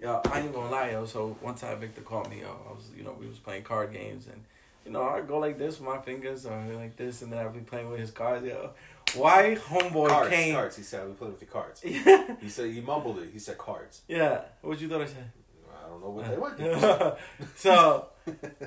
Yeah, 0.00 0.20
I 0.30 0.40
ain't 0.40 0.54
gonna 0.54 0.70
lie, 0.70 0.90
yo. 0.90 1.04
So 1.06 1.36
one 1.40 1.54
time 1.54 1.80
Victor 1.80 2.02
called 2.02 2.30
me, 2.30 2.40
yo. 2.40 2.56
I 2.68 2.72
was, 2.72 2.90
you 2.96 3.02
know, 3.02 3.16
we 3.18 3.26
was 3.26 3.38
playing 3.38 3.64
card 3.64 3.92
games, 3.92 4.26
and 4.26 4.44
you 4.84 4.92
know, 4.92 5.02
I 5.02 5.20
go 5.22 5.38
like 5.38 5.58
this 5.58 5.80
with 5.80 5.88
my 5.88 5.98
fingers, 5.98 6.46
or 6.46 6.56
like 6.74 6.96
this, 6.96 7.22
and 7.22 7.32
then 7.32 7.44
I'd 7.44 7.52
be 7.52 7.60
playing 7.60 7.90
with 7.90 8.00
his 8.00 8.10
cards, 8.10 8.46
yo. 8.46 8.70
Why 9.14 9.56
homeboy 9.56 10.08
cards, 10.08 10.30
came? 10.30 10.54
cards. 10.54 10.76
He 10.76 10.82
said 10.82 11.06
we 11.06 11.14
play 11.14 11.28
with 11.28 11.40
the 11.40 11.46
cards. 11.46 11.82
Yeah. 11.84 12.36
He 12.40 12.48
said 12.48 12.70
he 12.70 12.80
mumbled 12.80 13.18
it. 13.18 13.30
He 13.32 13.38
said 13.38 13.58
cards. 13.58 14.02
Yeah. 14.06 14.42
What 14.60 14.80
you 14.80 14.88
thought 14.88 15.02
I 15.02 15.06
said? 15.06 15.32
I 15.72 15.88
don't 15.88 16.02
know 16.02 16.10
what 16.10 16.28
they 16.28 16.36
went. 16.36 17.18
so, 17.56 18.08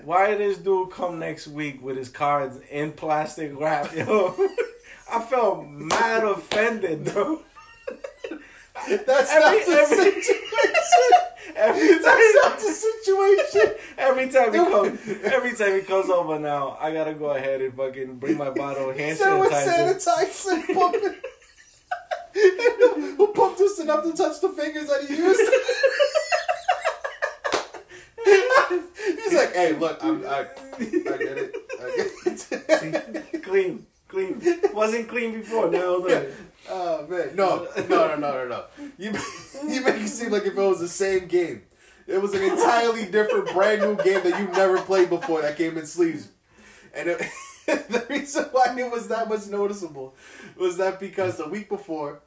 why 0.03 0.35
this 0.35 0.57
dude 0.57 0.91
come 0.91 1.19
next 1.19 1.47
week 1.47 1.81
with 1.81 1.95
his 1.95 2.09
cards 2.09 2.57
in 2.69 2.93
plastic 2.93 3.57
wrap, 3.57 3.95
yo? 3.95 4.35
I 5.11 5.21
felt 5.21 5.67
mad 5.67 6.23
offended, 6.23 7.05
though. 7.05 7.43
That's 8.89 9.31
Every- 9.31 9.57
not 9.57 9.65
the 9.65 9.73
every- 9.73 10.21
situation. 10.21 11.17
Every 11.55 11.97
That's 11.99 12.35
not 12.43 12.59
the 12.59 12.71
situation. 12.71 13.75
every 13.97 14.29
time 14.29 14.53
he 14.53 14.59
comes, 14.59 14.99
every 15.23 15.53
time 15.55 15.73
he 15.75 15.81
comes 15.81 16.09
over 16.09 16.39
now, 16.39 16.77
I 16.79 16.93
gotta 16.93 17.13
go 17.13 17.31
ahead 17.31 17.61
and 17.61 17.73
fucking 17.75 18.15
bring 18.17 18.37
my 18.37 18.49
bottle 18.51 18.89
of 18.91 18.97
hand 18.97 19.17
sanitizer. 19.19 19.99
sanitizer 19.99 20.73
pumping. 20.73 21.15
Who 23.17 23.27
pumped 23.33 23.59
just 23.59 23.79
enough 23.81 24.03
to 24.03 24.13
touch 24.13 24.39
the 24.39 24.49
fingers 24.49 24.87
that 24.87 25.03
he 25.07 25.15
used? 25.17 25.41
He's 29.23 29.33
like, 29.33 29.53
hey, 29.53 29.73
look, 29.73 29.97
I'm, 30.03 30.25
I, 30.25 30.39
I 30.39 30.43
get 30.79 31.37
it. 31.37 31.55
I 31.81 31.85
get 32.89 33.25
it. 33.33 33.43
clean, 33.43 33.85
clean. 34.11 34.41
Wasn't 34.73 35.07
clean 35.07 35.31
before. 35.33 35.71
Now 35.71 35.97
look. 35.97 36.27
Oh 36.69 37.07
man, 37.07 37.35
no, 37.35 37.67
no, 37.89 38.07
no, 38.07 38.15
no, 38.15 38.17
no, 38.17 38.47
no. 38.47 38.65
You 38.97 39.13
you 39.67 39.81
make 39.81 40.01
it 40.01 40.09
seem 40.09 40.31
like 40.31 40.43
if 40.45 40.53
it 40.53 40.55
was 40.55 40.79
the 40.79 40.87
same 40.87 41.27
game. 41.27 41.63
It 42.07 42.21
was 42.21 42.33
an 42.33 42.43
entirely 42.43 43.05
different, 43.05 43.53
brand 43.53 43.81
new 43.81 43.95
game 44.03 44.23
that 44.23 44.39
you 44.39 44.47
never 44.49 44.79
played 44.81 45.09
before. 45.09 45.41
That 45.41 45.55
came 45.57 45.77
in 45.77 45.85
sleeves, 45.85 46.27
and 46.93 47.09
it, 47.09 47.21
the 47.65 48.05
reason 48.09 48.45
why 48.51 48.75
it 48.77 48.91
was 48.91 49.07
that 49.07 49.29
much 49.29 49.47
noticeable 49.47 50.15
was 50.57 50.77
that 50.77 50.99
because 50.99 51.37
the 51.37 51.47
week 51.47 51.69
before. 51.69 52.21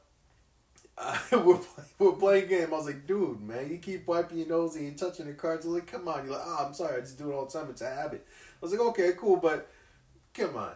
Uh, 0.97 1.19
we're, 1.33 1.57
play, 1.57 1.85
we're 1.99 2.13
playing 2.13 2.49
game. 2.49 2.69
I 2.69 2.77
was 2.77 2.87
like, 2.87 3.05
dude, 3.05 3.41
man, 3.43 3.69
you 3.69 3.79
keep 3.79 4.07
wiping 4.07 4.39
your 4.39 4.47
nose 4.47 4.77
and 4.77 4.85
you're 4.85 4.95
touching 4.95 5.27
the 5.27 5.33
cards. 5.33 5.67
I 5.67 5.69
was 5.69 5.81
like, 5.81 5.91
come 5.91 6.07
on. 6.07 6.25
You're 6.25 6.35
like, 6.35 6.45
oh, 6.47 6.67
I'm 6.69 6.73
sorry. 6.73 6.99
I 6.99 7.01
just 7.01 7.19
do 7.19 7.33
it 7.33 7.35
all 7.35 7.47
the 7.47 7.51
time. 7.51 7.69
It's 7.69 7.83
a 7.83 7.93
habit. 7.93 8.25
I 8.31 8.57
was 8.61 8.71
like, 8.71 8.81
okay, 8.81 9.11
cool, 9.19 9.39
but 9.39 9.69
come 10.35 10.55
on. 10.55 10.71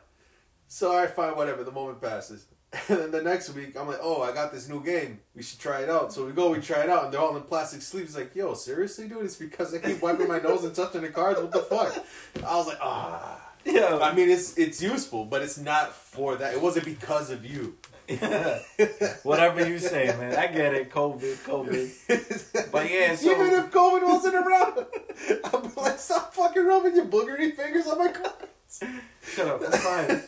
So, 0.68 0.90
all 0.92 0.98
right, 0.98 1.10
fine, 1.10 1.34
whatever. 1.34 1.64
The 1.64 1.72
moment 1.72 2.00
passes. 2.00 2.46
And 2.90 2.98
then 2.98 3.10
the 3.10 3.22
next 3.22 3.48
week, 3.54 3.76
I'm 3.80 3.88
like, 3.88 4.00
oh, 4.02 4.20
I 4.20 4.32
got 4.32 4.52
this 4.52 4.68
new 4.68 4.84
game. 4.84 5.20
We 5.34 5.42
should 5.42 5.58
try 5.58 5.80
it 5.80 5.88
out. 5.88 6.12
So 6.12 6.26
we 6.26 6.32
go, 6.32 6.50
we 6.50 6.60
try 6.60 6.82
it 6.82 6.90
out, 6.90 7.04
and 7.04 7.12
they're 7.14 7.20
all 7.20 7.34
in 7.34 7.42
plastic 7.42 7.80
sleeves. 7.80 8.14
Like, 8.14 8.34
yo, 8.34 8.52
seriously, 8.52 9.08
dude? 9.08 9.24
It's 9.24 9.36
because 9.36 9.74
I 9.74 9.78
keep 9.78 10.02
wiping 10.02 10.28
my 10.28 10.38
nose 10.38 10.64
and 10.64 10.74
touching 10.74 11.00
the 11.00 11.08
cards? 11.08 11.40
What 11.40 11.50
the 11.50 11.60
fuck? 11.60 12.04
I 12.46 12.56
was 12.56 12.66
like, 12.66 12.78
ah. 12.82 13.40
Yeah. 13.64 13.98
I 14.02 14.14
mean, 14.14 14.28
it's 14.30 14.56
it's 14.58 14.82
useful, 14.82 15.24
but 15.24 15.42
it's 15.42 15.58
not 15.58 15.94
for 15.94 16.36
that. 16.36 16.54
It 16.54 16.60
wasn't 16.60 16.84
because 16.84 17.30
of 17.30 17.44
you. 17.44 17.76
Yeah. 18.06 18.58
Whatever 19.22 19.66
you 19.68 19.78
say, 19.78 20.06
man. 20.18 20.36
I 20.36 20.46
get 20.46 20.74
it. 20.74 20.90
COVID, 20.90 21.36
COVID. 21.44 22.70
But 22.70 22.90
yeah, 22.90 23.14
so- 23.16 23.30
even 23.30 23.46
if 23.60 23.70
COVID 23.70 24.02
wasn't 24.06 24.34
around, 24.34 24.74
I'd 25.44 25.74
be 25.74 25.80
like, 25.80 25.98
stop 25.98 26.34
fucking 26.34 26.64
rubbing 26.64 26.96
your 26.96 27.06
boogery 27.06 27.54
fingers 27.56 27.86
on 27.86 27.98
my 27.98 28.10
cards. 28.12 28.44
Shut 29.22 29.46
up. 29.46 29.62
I'm 29.64 29.72
fine. 29.72 30.22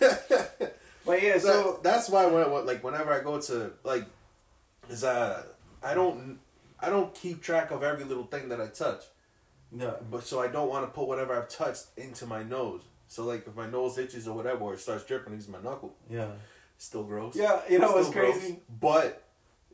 But 1.07 1.23
yeah. 1.23 1.39
So 1.39 1.47
So 1.49 1.81
that's 1.83 2.11
why 2.11 2.27
when, 2.27 2.51
when 2.51 2.67
like 2.67 2.85
whenever 2.85 3.13
I 3.13 3.21
go 3.23 3.41
to 3.41 3.73
like, 3.85 4.05
is 4.91 5.03
uh 5.03 5.43
I 5.83 5.95
don't 5.95 6.39
I 6.79 6.91
don't 6.91 7.15
keep 7.15 7.43
track 7.43 7.71
of 7.71 7.83
every 7.83 8.05
little 8.05 8.25
thing 8.25 8.51
that 8.51 8.61
I 8.61 8.67
touch, 8.67 9.03
yeah, 9.75 9.95
but 10.11 10.25
so 10.25 10.41
I 10.41 10.49
don't 10.49 10.69
want 10.69 10.85
to 10.87 10.91
put 10.93 11.09
whatever 11.09 11.35
I've 11.35 11.49
touched 11.49 11.87
into 11.97 12.27
my 12.27 12.43
nose. 12.43 12.83
So 13.09 13.25
like 13.25 13.47
if 13.47 13.57
my 13.57 13.69
nose 13.69 13.97
itches 13.99 14.29
or 14.29 14.37
whatever, 14.37 14.61
or 14.65 14.75
it 14.75 14.81
starts 14.81 15.05
dripping, 15.05 15.33
I 15.33 15.37
use 15.37 15.49
my 15.49 15.61
knuckle. 15.61 15.95
yeah, 16.09 16.29
Still 16.77 17.05
gross. 17.05 17.35
yeah. 17.35 17.61
You 17.69 17.79
know 17.79 17.87
it's 17.87 17.95
what's 17.95 18.11
gross, 18.11 18.39
crazy? 18.39 18.59
but 18.81 19.23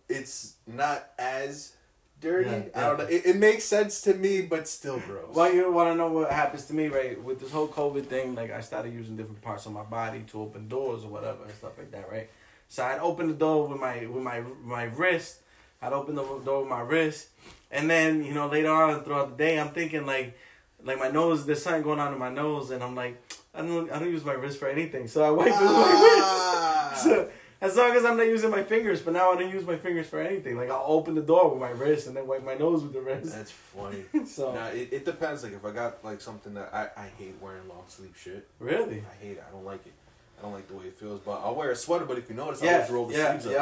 it's 0.08 0.54
not 0.66 1.08
as 1.18 1.72
dirty. 2.20 2.50
Yeah, 2.50 2.62
I 2.74 2.80
don't 2.88 2.98
know. 2.98 3.04
It, 3.04 3.26
it 3.26 3.36
makes 3.36 3.64
sense 3.64 4.00
to 4.02 4.14
me, 4.14 4.42
but 4.42 4.66
still 4.68 4.98
gross. 5.00 5.34
Well, 5.34 5.52
you 5.52 5.70
want 5.72 5.90
to 5.90 5.94
know 5.94 6.08
what 6.10 6.30
happens 6.32 6.64
to 6.66 6.74
me, 6.74 6.88
right? 6.88 7.22
With 7.22 7.40
this 7.40 7.50
whole 7.50 7.68
COVID 7.68 8.06
thing, 8.06 8.34
like 8.34 8.50
I 8.50 8.60
started 8.60 8.92
using 8.92 9.16
different 9.16 9.42
parts 9.42 9.66
of 9.66 9.72
my 9.72 9.82
body 9.82 10.24
to 10.28 10.40
open 10.40 10.68
doors 10.68 11.04
or 11.04 11.08
whatever 11.08 11.44
and 11.44 11.52
stuff 11.54 11.72
like 11.78 11.90
that, 11.92 12.10
right? 12.10 12.28
So 12.68 12.84
I'd 12.84 12.98
open 13.00 13.28
the 13.28 13.34
door 13.34 13.68
with 13.68 13.80
my 13.80 14.06
with 14.06 14.22
my 14.22 14.42
my 14.62 14.84
wrist. 14.84 15.40
I'd 15.82 15.92
open 15.92 16.14
the 16.14 16.22
door 16.22 16.60
with 16.60 16.68
my 16.70 16.80
wrist, 16.80 17.28
and 17.70 17.88
then 17.88 18.24
you 18.24 18.34
know 18.34 18.48
later 18.48 18.70
on 18.72 19.04
throughout 19.04 19.30
the 19.36 19.44
day, 19.44 19.60
I'm 19.60 19.68
thinking 19.68 20.06
like, 20.06 20.36
like 20.82 20.98
my 20.98 21.08
nose. 21.10 21.44
There's 21.46 21.62
something 21.62 21.82
going 21.82 22.00
on 22.00 22.12
in 22.12 22.18
my 22.18 22.30
nose, 22.30 22.70
and 22.70 22.82
I'm 22.82 22.94
like, 22.96 23.22
I 23.54 23.60
don't 23.62 23.90
I 23.92 23.98
don't 23.98 24.10
use 24.10 24.24
my 24.24 24.32
wrist 24.32 24.58
for 24.58 24.68
anything, 24.68 25.06
so 25.06 25.22
I 25.22 25.30
wipe 25.30 25.48
it 25.48 25.52
with 25.52 25.60
my 25.60 25.94
Ah. 25.96 26.90
wrist. 26.92 27.04
So, 27.04 27.28
as 27.60 27.76
long 27.76 27.92
as 27.96 28.04
I'm 28.04 28.16
not 28.16 28.26
using 28.26 28.50
my 28.50 28.62
fingers, 28.62 29.00
but 29.00 29.14
now 29.14 29.32
I 29.32 29.36
don't 29.40 29.50
use 29.52 29.64
my 29.66 29.76
fingers 29.76 30.06
for 30.06 30.20
anything. 30.20 30.56
Like 30.56 30.70
I'll 30.70 30.84
open 30.86 31.14
the 31.14 31.22
door 31.22 31.50
with 31.50 31.60
my 31.60 31.70
wrist 31.70 32.06
and 32.06 32.16
then 32.16 32.26
wipe 32.26 32.44
my 32.44 32.54
nose 32.54 32.82
with 32.82 32.92
the 32.92 33.00
wrist. 33.00 33.32
That's 33.34 33.50
funny. 33.50 34.04
So 34.26 34.52
Nah, 34.54 34.66
it, 34.68 34.88
it 34.92 35.04
depends. 35.04 35.42
Like 35.42 35.52
if 35.54 35.64
I 35.64 35.70
got 35.72 36.04
like 36.04 36.20
something 36.20 36.54
that 36.54 36.70
I, 36.74 36.88
I 37.00 37.06
hate 37.18 37.34
wearing 37.40 37.66
long 37.68 37.84
sleeve 37.88 38.16
shit. 38.20 38.46
really. 38.58 39.02
I 39.10 39.24
hate 39.24 39.32
it. 39.38 39.44
I 39.48 39.50
don't 39.52 39.64
like 39.64 39.86
it. 39.86 39.92
I 40.38 40.42
don't 40.42 40.52
like 40.52 40.68
the 40.68 40.74
way 40.74 40.84
it 40.86 40.98
feels. 40.98 41.20
But 41.20 41.40
I'll 41.42 41.54
wear 41.54 41.70
a 41.70 41.76
sweater. 41.76 42.04
But 42.04 42.18
if 42.18 42.28
you 42.28 42.36
notice, 42.36 42.62
I 42.62 42.66
Yeah, 42.66 42.74
always 42.76 42.90
roll 42.90 43.06
the 43.06 43.14
yeah, 43.14 43.30
sleeves 43.38 43.46
up. 43.46 43.52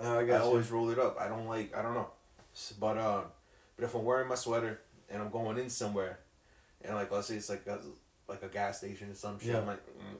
yeah. 0.00 0.04
Uh, 0.08 0.18
I 0.18 0.24
I 0.30 0.38
always 0.38 0.70
roll 0.70 0.88
it 0.90 0.98
up. 0.98 1.20
I 1.20 1.28
don't 1.28 1.46
like. 1.46 1.76
I 1.76 1.82
don't 1.82 1.94
know. 1.94 2.08
But 2.80 2.96
um, 2.98 3.24
but 3.76 3.84
if 3.84 3.94
I'm 3.94 4.04
wearing 4.04 4.28
my 4.28 4.34
sweater 4.34 4.80
and 5.10 5.20
I'm 5.22 5.28
going 5.30 5.58
in 5.58 5.68
somewhere, 5.68 6.18
and 6.82 6.94
like 6.94 7.10
let's 7.12 7.26
say 7.28 7.36
it's 7.36 7.50
like 7.50 7.66
a, 7.66 7.78
like 8.28 8.42
a 8.42 8.48
gas 8.48 8.78
station 8.78 9.10
or 9.10 9.14
some 9.14 9.38
shit, 9.38 9.48
Yeah. 9.50 9.58
I'm 9.58 9.66
like, 9.66 9.86
mm. 9.86 10.16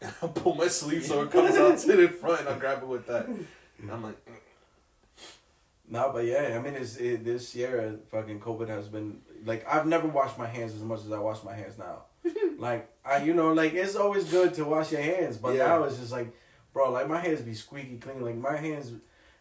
And 0.00 0.12
I'll 0.22 0.28
pull 0.28 0.54
my 0.54 0.68
sleeve 0.68 1.04
so 1.04 1.22
it 1.22 1.30
comes 1.30 1.56
out 1.56 1.78
to 1.78 1.96
the 1.96 2.08
front. 2.08 2.40
and 2.40 2.48
I'll 2.50 2.58
grab 2.58 2.82
it 2.82 2.88
with 2.88 3.06
that. 3.06 3.26
And 3.26 3.46
I'm 3.90 4.02
like, 4.02 4.24
mm. 4.26 4.32
No, 5.90 6.10
but 6.12 6.26
yeah, 6.26 6.54
I 6.54 6.62
mean, 6.62 6.74
it's 6.74 6.96
it, 6.96 7.24
this 7.24 7.54
year, 7.54 7.98
fucking 8.10 8.40
COVID 8.40 8.68
has 8.68 8.88
been 8.88 9.20
like 9.46 9.66
I've 9.66 9.86
never 9.86 10.06
washed 10.06 10.38
my 10.38 10.46
hands 10.46 10.74
as 10.74 10.82
much 10.82 11.00
as 11.00 11.10
I 11.12 11.18
wash 11.18 11.42
my 11.44 11.54
hands 11.54 11.78
now. 11.78 12.02
like 12.58 12.90
I, 13.04 13.22
you 13.22 13.32
know, 13.32 13.52
like 13.54 13.72
it's 13.72 13.96
always 13.96 14.24
good 14.24 14.52
to 14.54 14.64
wash 14.66 14.92
your 14.92 15.00
hands, 15.00 15.38
but 15.38 15.54
Yeah. 15.54 15.68
now 15.68 15.84
it's 15.84 15.96
just 15.98 16.12
like, 16.12 16.30
bro, 16.74 16.90
like 16.92 17.08
my 17.08 17.18
hands 17.20 17.40
be 17.40 17.54
squeaky 17.54 17.96
clean. 17.96 18.20
Like 18.20 18.36
my 18.36 18.56
hands, 18.56 18.92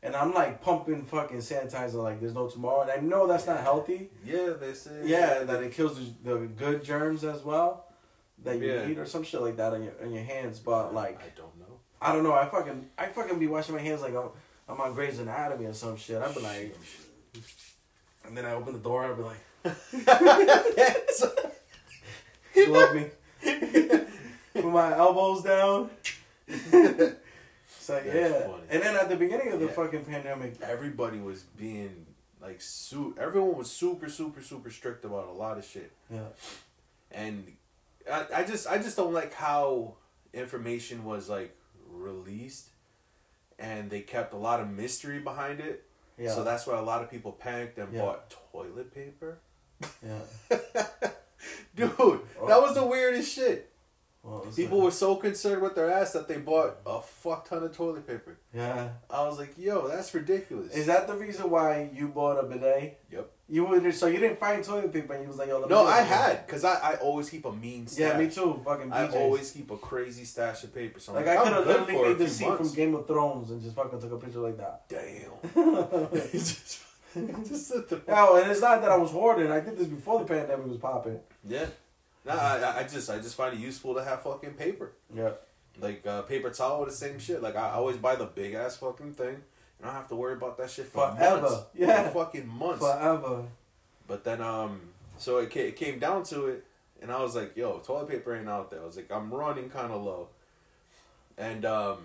and 0.02 0.16
I'm 0.16 0.34
like 0.34 0.62
pumping 0.62 1.04
fucking 1.04 1.40
sanitizer 1.40 1.96
like 2.02 2.22
there's 2.22 2.34
no 2.36 2.48
tomorrow, 2.48 2.84
and 2.84 2.92
I 2.92 2.98
know 2.98 3.28
that's 3.28 3.46
not 3.46 3.60
healthy. 3.60 4.10
yeah, 4.26 4.52
they 4.58 4.74
say 4.74 5.02
Yeah, 5.04 5.44
that 5.44 5.62
it 5.62 5.74
kills 5.74 6.00
the, 6.24 6.32
the 6.34 6.38
good 6.48 6.82
germs 6.82 7.26
as 7.26 7.44
well 7.44 7.87
that 8.44 8.58
you 8.60 8.72
Yeah. 8.74 8.88
eat 8.88 8.98
or 8.98 9.06
some 9.06 9.24
shit 9.24 9.42
like 9.42 9.58
that 9.58 9.74
on 9.74 9.84
your 9.84 9.94
on 10.04 10.12
your 10.14 10.24
hands. 10.24 10.60
But 10.60 10.94
like 10.94 11.20
I 11.22 11.30
don't 11.36 11.58
know. 11.60 11.80
I 12.02 12.14
don't 12.14 12.24
know, 12.24 12.34
I 12.34 12.46
fucking 12.46 12.90
I 12.98 13.08
fucking 13.08 13.40
be 13.40 13.48
washing 13.48 13.76
my 13.76 13.82
hands 13.82 14.02
like 14.02 14.16
I'm, 14.16 14.30
I'm 14.70 14.80
on 14.80 14.94
Grey's 14.94 15.20
Anatomy 15.20 15.66
or 15.66 15.74
some 15.74 15.98
shit. 15.98 16.22
I'd 16.22 16.34
be 16.36 16.42
like, 16.42 16.78
and 18.26 18.38
then 18.38 18.46
I 18.46 18.54
open 18.54 18.74
the 18.74 18.80
door. 18.80 19.06
I'd 19.06 19.18
be 19.18 19.24
like, 19.24 19.40
glove 22.68 22.96
me, 22.96 23.06
put 24.54 24.66
my 24.66 24.96
elbows 24.98 25.44
down. 25.44 25.90
So 27.80 27.94
That's 27.94 28.06
yeah, 28.06 28.40
funny. 28.42 28.54
and 28.70 28.84
then 28.84 28.96
at 28.98 29.08
the 29.10 29.16
beginning 29.16 29.52
of 29.54 29.60
the 29.60 29.66
Yeah. 29.68 29.72
fucking 29.72 30.06
pandemic, 30.06 30.60
Everybody 30.62 31.20
was 31.20 31.44
being 31.44 32.06
like 32.42 32.62
su- 32.62 33.16
everyone 33.20 33.58
was 33.58 33.72
super 33.72 34.10
super 34.10 34.42
super 34.42 34.70
strict 34.70 35.06
about 35.06 35.28
a 35.28 35.32
lot 35.32 35.58
of 35.58 35.66
shit. 35.66 35.92
yeah, 36.12 36.28
and 37.12 37.54
I, 38.12 38.26
I 38.38 38.44
just 38.44 38.68
I 38.68 38.78
just 38.78 38.96
don't 38.98 39.14
like 39.14 39.34
how 39.34 39.96
information 40.34 41.04
was 41.06 41.30
like 41.30 41.56
released 41.90 42.70
and 43.60 43.90
they 43.90 44.02
kept 44.02 44.34
a 44.34 44.38
lot 44.38 44.60
of 44.60 44.70
mystery 44.70 45.20
behind 45.20 45.60
it. 45.60 45.84
yeah, 46.18 46.34
So 46.34 46.44
that's 46.44 46.68
why 46.68 46.78
a 46.78 46.82
lot 46.84 47.02
of 47.02 47.10
people 47.10 47.32
panicked 47.32 47.78
and 47.80 47.92
Yeah. 47.94 48.02
bought 48.02 48.34
toilet 48.52 48.94
paper. 48.94 49.40
yeah. 50.06 50.20
Dude, 51.76 51.92
that 52.48 52.62
was 52.62 52.74
the 52.76 52.86
weirdest 52.86 53.32
shit. 53.34 53.72
People 54.56 54.80
like- 54.80 54.86
were 54.86 54.92
so 54.92 55.16
concerned 55.16 55.62
with 55.62 55.76
their 55.76 55.90
ass 55.90 56.12
that 56.14 56.28
they 56.28 56.38
bought 56.38 56.78
a 56.86 57.00
fuck 57.02 57.48
ton 57.48 57.64
of 57.64 57.72
toilet 57.76 58.06
paper. 58.06 58.38
yeah. 58.54 58.90
I 59.10 59.24
was 59.28 59.38
like, 59.38 59.54
yo, 59.58 59.88
that's 59.88 60.14
ridiculous. 60.14 60.74
Is 60.76 60.88
that 60.88 61.08
the 61.08 61.16
reason 61.16 61.50
why 61.50 61.90
you 61.94 62.08
bought 62.10 62.44
a 62.44 62.44
bidet? 62.48 63.00
Yep. 63.12 63.32
You 63.50 63.64
wouldn't. 63.64 63.96
so 63.96 64.08
you 64.08 64.20
didn't 64.20 64.40
find 64.40 64.62
toilet 64.62 64.92
paper 64.92 65.14
and 65.14 65.24
you 65.24 65.30
was 65.30 65.38
like, 65.38 65.48
yo, 65.48 65.60
let 65.60 65.70
me 65.70 65.76
no, 65.76 65.86
I 65.86 66.02
had 66.02 66.46
because 66.46 66.66
I, 66.66 66.74
I 66.74 66.96
always 66.96 67.30
keep 67.30 67.46
a 67.46 67.52
mean 67.52 67.88
stash. 67.88 68.00
Yeah, 68.00 68.18
me 68.18 68.30
too. 68.30 68.60
Fucking 68.66 68.92
I 68.92 69.08
always 69.08 69.52
keep 69.52 69.72
a 69.72 69.78
crazy 69.78 70.26
stash 70.26 70.64
of 70.66 70.76
paper. 70.76 71.00
So 71.00 71.14
I'm 71.14 71.26
Like 71.26 71.28
I 71.28 71.38
I'm 71.38 71.44
could 71.46 71.54
have 71.54 71.68
literally 71.68 72.10
made 72.10 72.18
the 72.18 72.30
scene 72.30 72.58
from 72.58 72.74
Game 72.74 72.94
of 72.96 73.08
Thrones 73.08 73.50
and 73.52 73.62
just 73.62 73.76
fucking 73.76 74.02
took 74.02 74.12
a 74.12 74.18
picture 74.18 74.40
like 74.40 74.58
that. 74.58 74.84
Damn. 74.90 76.10
just, 77.48 77.70
the 77.90 78.02
No, 78.08 78.36
and 78.36 78.52
it's 78.52 78.62
not 78.62 78.82
that 78.82 78.92
I 78.92 78.98
was 78.98 79.12
hoarding. 79.12 79.50
I 79.50 79.62
did 79.62 79.78
this 79.78 79.88
before 79.88 80.20
the 80.20 80.26
pandemic 80.26 80.68
was 80.68 80.78
popping. 80.78 81.20
yeah. 81.48 81.68
Nah, 82.26 82.34
I, 82.34 82.80
I 82.80 82.84
just 82.84 83.10
I 83.10 83.20
just 83.20 83.36
find 83.36 83.54
it 83.54 83.60
useful 83.62 83.96
to 83.96 84.04
have 84.04 84.22
fucking 84.22 84.56
paper. 84.56 84.92
Yeah. 85.16 85.32
Like 85.80 86.06
uh, 86.06 86.24
paper 86.24 86.50
towel, 86.50 86.84
the 86.84 86.92
same 86.92 87.20
shit. 87.20 87.42
Like 87.42 87.56
I 87.56 87.72
always 87.72 87.96
buy 87.96 88.18
the 88.18 88.26
big 88.26 88.54
ass 88.54 88.76
fucking 88.76 89.14
thing. 89.14 89.38
And 89.80 89.90
I 89.90 89.94
don't 89.94 90.02
have 90.02 90.10
to 90.10 90.16
worry 90.16 90.34
about 90.34 90.58
that 90.58 90.70
shit 90.70 90.88
for 90.88 91.12
Forever. 91.16 91.42
months. 91.42 91.64
Yeah. 91.76 92.10
For 92.10 92.26
fucking 92.26 92.48
months. 92.48 92.80
Forever. 92.80 93.44
But 94.08 94.24
then 94.24 94.42
um, 94.42 94.82
so 95.18 95.38
it 95.38 95.50
came, 95.50 95.68
it 95.68 95.76
came 95.76 96.00
down 96.00 96.24
to 96.26 96.46
it, 96.48 96.66
and 97.02 97.12
I 97.12 97.22
was 97.22 97.36
like, 97.36 97.56
yo, 97.58 97.80
toilet 97.80 98.10
paper 98.10 98.36
ain't 98.36 98.48
out 98.50 98.72
there. 98.72 98.82
I 98.82 98.86
was 98.86 98.96
like, 98.96 99.12
I'm 99.12 99.34
running 99.34 99.70
kind 99.70 99.92
of 99.92 100.02
low. 100.04 100.30
And 101.38 101.66
um, 101.66 101.98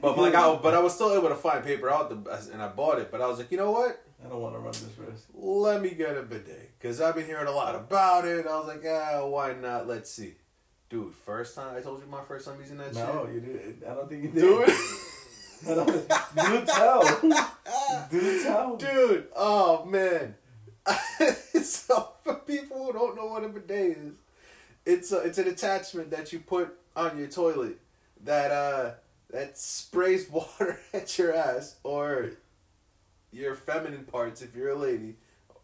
but 0.00 0.16
like 0.18 0.34
I 0.34 0.54
but 0.62 0.74
I 0.74 0.78
was 0.80 0.94
still 0.94 1.12
able 1.16 1.28
to 1.30 1.34
find 1.34 1.64
paper 1.64 1.90
out 1.90 2.08
the 2.10 2.50
and 2.52 2.62
I 2.62 2.68
bought 2.68 2.98
it. 3.00 3.10
But 3.10 3.20
I 3.20 3.26
was 3.26 3.38
like, 3.38 3.50
you 3.50 3.56
know 3.56 3.70
what? 3.72 4.00
I 4.24 4.28
don't 4.28 4.40
want 4.40 4.54
to 4.54 4.58
run 4.60 4.72
this 4.72 4.88
risk. 4.98 5.24
let 5.34 5.82
me 5.82 5.90
get 5.90 6.16
a 6.16 6.22
bidet 6.22 6.70
because 6.78 7.00
I've 7.00 7.14
been 7.14 7.26
hearing 7.26 7.46
a 7.46 7.52
lot 7.52 7.74
about 7.74 8.24
it. 8.26 8.46
I 8.46 8.56
was 8.58 8.66
like, 8.68 8.82
ah, 8.86 9.26
why 9.26 9.52
not? 9.54 9.86
Let's 9.88 10.10
see, 10.10 10.34
dude. 10.88 11.14
First 11.26 11.56
time 11.56 11.76
I 11.76 11.80
told 11.80 12.00
you 12.00 12.06
my 12.06 12.22
first 12.22 12.46
time 12.46 12.56
using 12.60 12.78
that 12.78 12.94
No, 12.94 13.04
shit. 13.06 13.14
No, 13.14 13.26
you 13.32 13.40
did. 13.40 13.82
I 13.88 13.94
don't 13.94 14.08
think 14.08 14.22
you 14.22 14.28
did. 14.30 14.40
Dude, 14.40 14.68
do 15.64 16.64
tell. 16.66 17.20
Do 18.10 18.42
tell. 18.42 18.76
dude, 18.76 19.26
oh 19.36 19.84
man. 19.84 20.34
so 21.62 22.08
for 22.22 22.34
people 22.36 22.84
who 22.86 22.92
don't 22.92 23.16
know 23.16 23.26
what 23.26 23.44
a 23.44 23.48
bidet 23.48 23.96
is, 23.96 24.12
it's 24.84 25.12
a, 25.12 25.18
it's 25.20 25.38
an 25.38 25.48
attachment 25.48 26.10
that 26.10 26.32
you 26.32 26.40
put 26.40 26.74
on 26.94 27.16
your 27.18 27.28
toilet 27.28 27.78
that 28.22 28.50
uh 28.50 28.90
that 29.30 29.56
sprays 29.58 30.28
water 30.30 30.78
at 30.92 31.16
your 31.18 31.34
ass 31.34 31.76
or 31.82 32.32
your 33.32 33.54
feminine 33.54 34.04
parts 34.04 34.42
if 34.42 34.54
you're 34.54 34.70
a 34.70 34.76
lady 34.78 35.16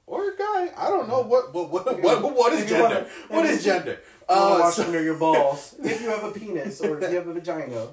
or 0.06 0.30
a 0.30 0.36
guy. 0.36 0.70
I 0.76 0.88
don't 0.88 1.08
know 1.08 1.20
what 1.22 1.52
what 1.54 1.70
what 1.70 2.02
what, 2.02 2.22
what 2.34 2.52
is 2.54 2.70
wanna- 2.70 2.94
gender. 2.94 3.10
What 3.28 3.44
is 3.46 3.62
gender? 3.64 4.00
Uh, 4.28 4.58
wash 4.60 4.74
so- 4.74 4.84
under 4.84 5.02
your 5.02 5.16
balls 5.18 5.74
if 5.82 6.00
you 6.00 6.08
have 6.08 6.24
a 6.24 6.30
penis 6.32 6.80
or 6.80 6.98
if 7.00 7.10
you 7.10 7.16
have 7.18 7.28
a 7.28 7.34
vagina 7.34 7.88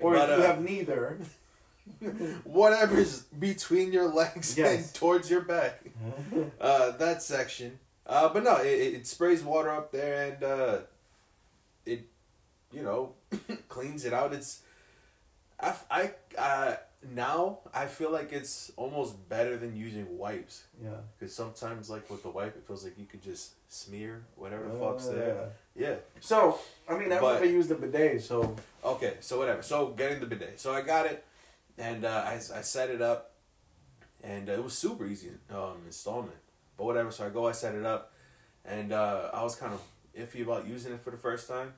or 0.00 0.14
But, 0.14 0.30
if 0.30 0.38
you 0.38 0.44
uh, 0.44 0.46
have 0.46 0.60
neither. 0.62 1.18
whatever's 2.44 3.22
between 3.38 3.92
your 3.92 4.08
legs 4.08 4.56
Yes. 4.56 4.86
and 4.86 4.94
towards 4.94 5.30
your 5.30 5.42
back. 5.42 5.82
Uh, 6.60 6.90
that 6.98 7.22
section. 7.22 7.78
Uh, 8.06 8.28
but 8.28 8.44
no, 8.44 8.56
it, 8.58 8.66
it 8.94 9.06
sprays 9.06 9.42
water 9.42 9.70
up 9.70 9.90
there 9.92 10.32
and 10.32 10.42
uh, 10.44 10.78
it, 11.86 12.06
you 12.72 12.82
know, 12.82 13.14
cleans 13.68 14.04
it 14.04 14.12
out. 14.12 14.32
It's, 14.32 14.60
I, 15.60 15.74
I, 15.90 16.10
uh, 16.38 16.76
now 17.02 17.60
I 17.72 17.86
feel 17.86 18.10
like 18.10 18.32
it's 18.32 18.70
almost 18.76 19.28
better 19.28 19.56
than 19.56 19.74
using 19.76 20.18
wipes. 20.18 20.64
Yeah. 20.82 20.90
Because 21.18 21.34
sometimes, 21.34 21.88
like 21.90 22.08
with 22.10 22.22
the 22.22 22.30
wipe, 22.30 22.56
it 22.56 22.66
feels 22.66 22.84
like 22.84 22.98
you 22.98 23.06
could 23.06 23.22
just 23.22 23.52
smear 23.72 24.22
whatever 24.36 24.68
the 24.68 24.76
Uh, 24.76 24.78
fuck's 24.90 25.06
there. 25.06 25.50
Yeah. 25.74 25.96
So, 26.20 26.58
I 26.88 26.98
mean, 26.98 27.10
I've 27.12 27.20
But- 27.20 27.48
used 27.48 27.70
a 27.70 27.74
bidet, 27.76 28.22
so 28.22 28.56
Okay, 28.84 29.16
so 29.20 29.38
whatever. 29.38 29.62
So 29.62 29.88
getting 29.88 30.20
the 30.20 30.26
bidet. 30.26 30.58
So 30.60 30.72
I 30.72 30.80
got 30.82 31.06
it, 31.06 31.24
and 31.78 32.04
uh, 32.04 32.24
I 32.26 32.34
I 32.34 32.62
set 32.62 32.88
it 32.90 33.02
up, 33.02 33.32
and 34.22 34.48
uh, 34.48 34.52
it 34.52 34.62
was 34.64 34.76
super 34.76 35.06
easy 35.06 35.30
um, 35.50 35.82
installment. 35.86 36.36
But 36.76 36.84
whatever. 36.84 37.10
So 37.10 37.26
I 37.26 37.30
go, 37.30 37.46
I 37.46 37.52
set 37.52 37.74
it 37.74 37.84
up, 37.84 38.12
and 38.64 38.92
uh, 38.92 39.30
I 39.32 39.42
was 39.42 39.54
kind 39.56 39.72
of 39.74 39.80
iffy 40.16 40.42
about 40.42 40.66
using 40.66 40.92
it 40.94 41.00
for 41.02 41.10
the 41.10 41.18
first 41.18 41.46
time. 41.48 41.74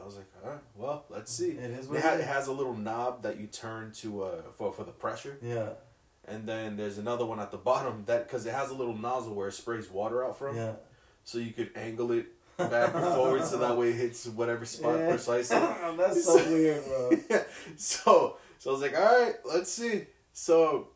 I 0.00 0.04
was 0.04 0.16
like, 0.16 0.26
all 0.44 0.50
right, 0.50 0.60
well, 0.76 1.04
let's 1.08 1.32
see. 1.32 1.50
It 1.52 1.70
is 1.70 1.90
It, 1.90 2.00
ha- 2.02 2.14
it 2.14 2.24
has 2.24 2.48
a 2.48 2.52
little 2.52 2.74
knob 2.74 3.22
that 3.22 3.40
you 3.40 3.46
turn 3.46 3.92
to 4.02 4.24
uh, 4.24 4.42
for 4.56 4.70
for 4.72 4.84
the 4.84 4.92
pressure, 4.92 5.38
yeah, 5.42 5.70
and 6.28 6.46
then 6.46 6.76
there's 6.76 6.98
another 6.98 7.24
one 7.24 7.40
at 7.40 7.50
the 7.50 7.56
bottom 7.70 8.04
that 8.06 8.26
because 8.26 8.44
it 8.46 8.52
has 8.52 8.70
a 8.70 8.74
little 8.74 8.96
nozzle 8.96 9.34
where 9.34 9.48
it 9.48 9.52
sprays 9.52 9.90
water 9.90 10.24
out 10.24 10.38
from, 10.38 10.56
yeah. 10.56 10.72
so 11.24 11.38
you 11.38 11.52
could 11.52 11.70
angle 11.76 12.12
it 12.12 12.26
back 12.58 12.94
and 12.94 13.04
forward 13.14 13.44
so 13.44 13.58
that 13.58 13.76
way 13.76 13.88
it 13.90 13.96
hits 13.96 14.26
whatever 14.26 14.64
spot 14.66 14.98
Yeah. 14.98 15.10
precisely. 15.10 15.56
That's 15.96 16.24
so 16.24 16.36
weird, 16.50 16.84
bro. 16.84 17.10
so 17.76 18.36
so 18.58 18.70
I 18.70 18.72
was 18.72 18.82
like, 18.82 18.96
all 18.98 19.22
right, 19.24 19.34
let's 19.44 19.72
see. 19.72 20.04
So 20.32 20.88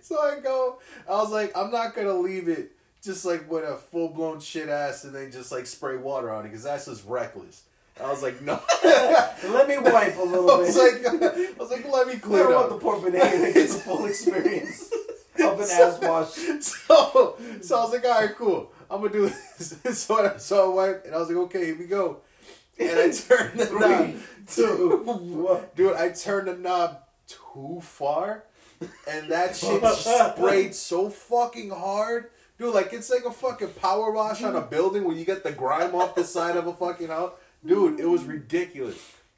so 0.00 0.18
I 0.20 0.40
go. 0.40 0.78
I 1.08 1.12
was 1.12 1.30
like, 1.30 1.56
I'm 1.56 1.70
not 1.70 1.94
gonna 1.94 2.14
leave 2.14 2.48
it 2.48 2.72
just 3.04 3.24
like 3.24 3.50
with 3.50 3.64
a 3.64 3.76
full 3.76 4.08
blown 4.08 4.40
shit 4.40 4.68
ass 4.68 5.04
and 5.04 5.14
then 5.14 5.30
just 5.30 5.52
like 5.52 5.66
spray 5.66 5.96
water 5.96 6.32
on 6.32 6.44
it 6.44 6.48
because 6.48 6.64
that's 6.64 6.86
just 6.86 7.06
reckless. 7.06 7.62
I 8.02 8.10
was 8.10 8.22
like, 8.22 8.42
no. 8.42 8.60
Let 8.84 9.68
me 9.68 9.78
wipe 9.78 10.16
a 10.18 10.22
little 10.22 10.46
was 10.46 10.74
bit. 10.74 11.04
like, 11.04 11.22
I 11.22 11.52
was 11.58 11.70
like, 11.70 11.88
let 11.88 12.08
me 12.08 12.14
I 12.14 12.16
clear 12.16 12.42
don't 12.44 12.52
it 12.52 12.54
want 12.56 12.68
the 12.70 12.74
up. 12.76 12.80
poor 12.80 13.00
banana 13.00 13.46
to 13.46 13.52
get 13.52 13.68
the 13.68 13.74
full 13.78 14.06
experience 14.06 14.90
of 15.44 15.60
an 15.60 15.68
ass 15.70 15.98
wash. 16.02 16.30
So, 16.60 17.36
so 17.60 17.78
I 17.78 17.82
was 17.84 17.92
like, 17.92 18.04
all 18.04 18.20
right, 18.20 18.34
cool. 18.34 18.72
I'm 18.90 19.00
gonna 19.00 19.12
do 19.12 19.28
this. 19.28 19.78
so 20.02 20.26
I 20.26 20.36
so 20.38 20.72
I 20.72 20.74
wiped, 20.74 21.06
and 21.06 21.14
I 21.14 21.18
was 21.18 21.28
like, 21.28 21.36
okay, 21.38 21.66
here 21.66 21.78
we 21.78 21.86
go. 21.86 22.18
And 22.78 22.98
I 22.98 23.10
turned 23.10 23.60
the 23.60 23.70
knob. 23.78 24.14
Three, 24.46 24.64
two, 24.66 25.02
one. 25.04 25.62
Dude, 25.76 25.94
I 25.96 26.10
turned 26.10 26.48
the 26.48 26.56
knob 26.56 26.98
too 27.28 27.78
far, 27.80 28.44
and 29.08 29.30
that 29.30 29.54
shit 29.56 29.82
sprayed 29.84 30.74
so 30.74 31.10
fucking 31.10 31.70
hard. 31.70 32.30
Dude, 32.58 32.74
like 32.74 32.92
it's 32.92 33.10
like 33.10 33.24
a 33.24 33.32
fucking 33.32 33.70
power 33.80 34.12
wash 34.12 34.42
on 34.42 34.54
a 34.54 34.60
building 34.60 35.04
where 35.04 35.16
you 35.16 35.24
get 35.24 35.42
the 35.42 35.52
grime 35.52 35.94
off 35.94 36.14
the 36.14 36.24
side 36.24 36.56
of 36.56 36.66
a 36.66 36.72
fucking 36.72 37.08
house. 37.08 37.32
Dude, 37.66 37.98
it 37.98 38.06
was 38.06 38.24
ridiculous. 38.24 38.96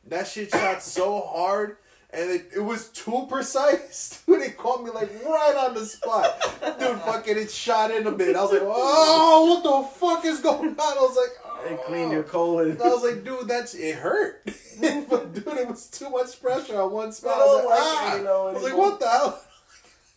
That 0.09 0.27
shit 0.27 0.51
shot 0.51 0.83
so 0.83 1.23
hard, 1.23 1.79
and 2.11 2.31
it, 2.31 2.51
it 2.57 2.61
was 2.61 2.89
too 2.89 3.27
precise. 3.29 4.23
Dude, 4.27 4.43
it 4.43 4.59
caught 4.59 4.85
me 4.85 4.91
like 4.91 5.11
right 5.25 5.55
on 5.57 5.75
the 5.75 5.85
spot. 5.87 6.41
Dude, 6.79 7.01
fucking 7.01 7.39
it 7.39 7.51
shot 7.51 7.91
in 7.91 8.07
a 8.07 8.13
bit. 8.13 8.37
I 8.37 8.43
was 8.43 8.53
like, 8.53 8.63
oh, 8.63 9.47
what 9.47 9.63
the 9.63 9.99
fuck 9.99 10.25
is 10.25 10.41
going 10.41 10.71
on? 10.71 10.79
I 10.79 11.01
was 11.01 11.17
like, 11.17 11.39
oh. 11.45 11.67
And 11.69 11.79
clean 11.81 12.11
your 12.11 12.23
colon. 12.23 12.73
And 12.73 12.83
I 12.83 12.89
was 12.89 13.03
like, 13.03 13.25
dude, 13.25 13.49
that's 13.49 13.75
it 13.75 13.97
hurt. 13.97 14.43
but 15.09 15.33
dude, 15.35 15.47
it 15.47 15.69
was 15.69 15.89
too 15.89 16.11
much 16.11 16.41
pressure 16.41 16.81
on 16.81 16.93
one 16.93 17.13
spot. 17.13 17.39
I 17.39 17.39
was 17.39 17.65
like, 17.65 17.79
ah. 17.81 18.51
I 18.51 18.53
was 18.53 18.63
like, 18.63 18.77
what 18.77 19.01
the 19.01 19.09
hell? 19.09 19.43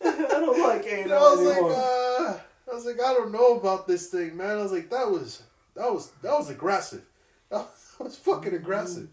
I 0.02 0.28
don't 0.40 0.60
like 0.60 0.86
anal 0.86 1.14
I 1.14 1.36
was 1.36 1.42
like, 1.42 1.78
uh, 1.78 2.40
I 2.72 2.76
was 2.76 2.86
like, 2.86 3.02
I 3.02 3.14
don't 3.14 3.32
know 3.32 3.58
about 3.58 3.88
this 3.88 4.08
thing, 4.08 4.38
man. 4.38 4.58
I 4.58 4.62
was 4.64 4.72
like, 4.72 4.90
that 4.90 5.10
was, 5.10 5.42
that 5.76 5.92
was, 5.92 6.12
that 6.22 6.32
was 6.34 6.50
aggressive. 6.50 7.04
That 7.52 8.06
was 8.06 8.16
fucking 8.18 8.54
aggressive. 8.54 9.10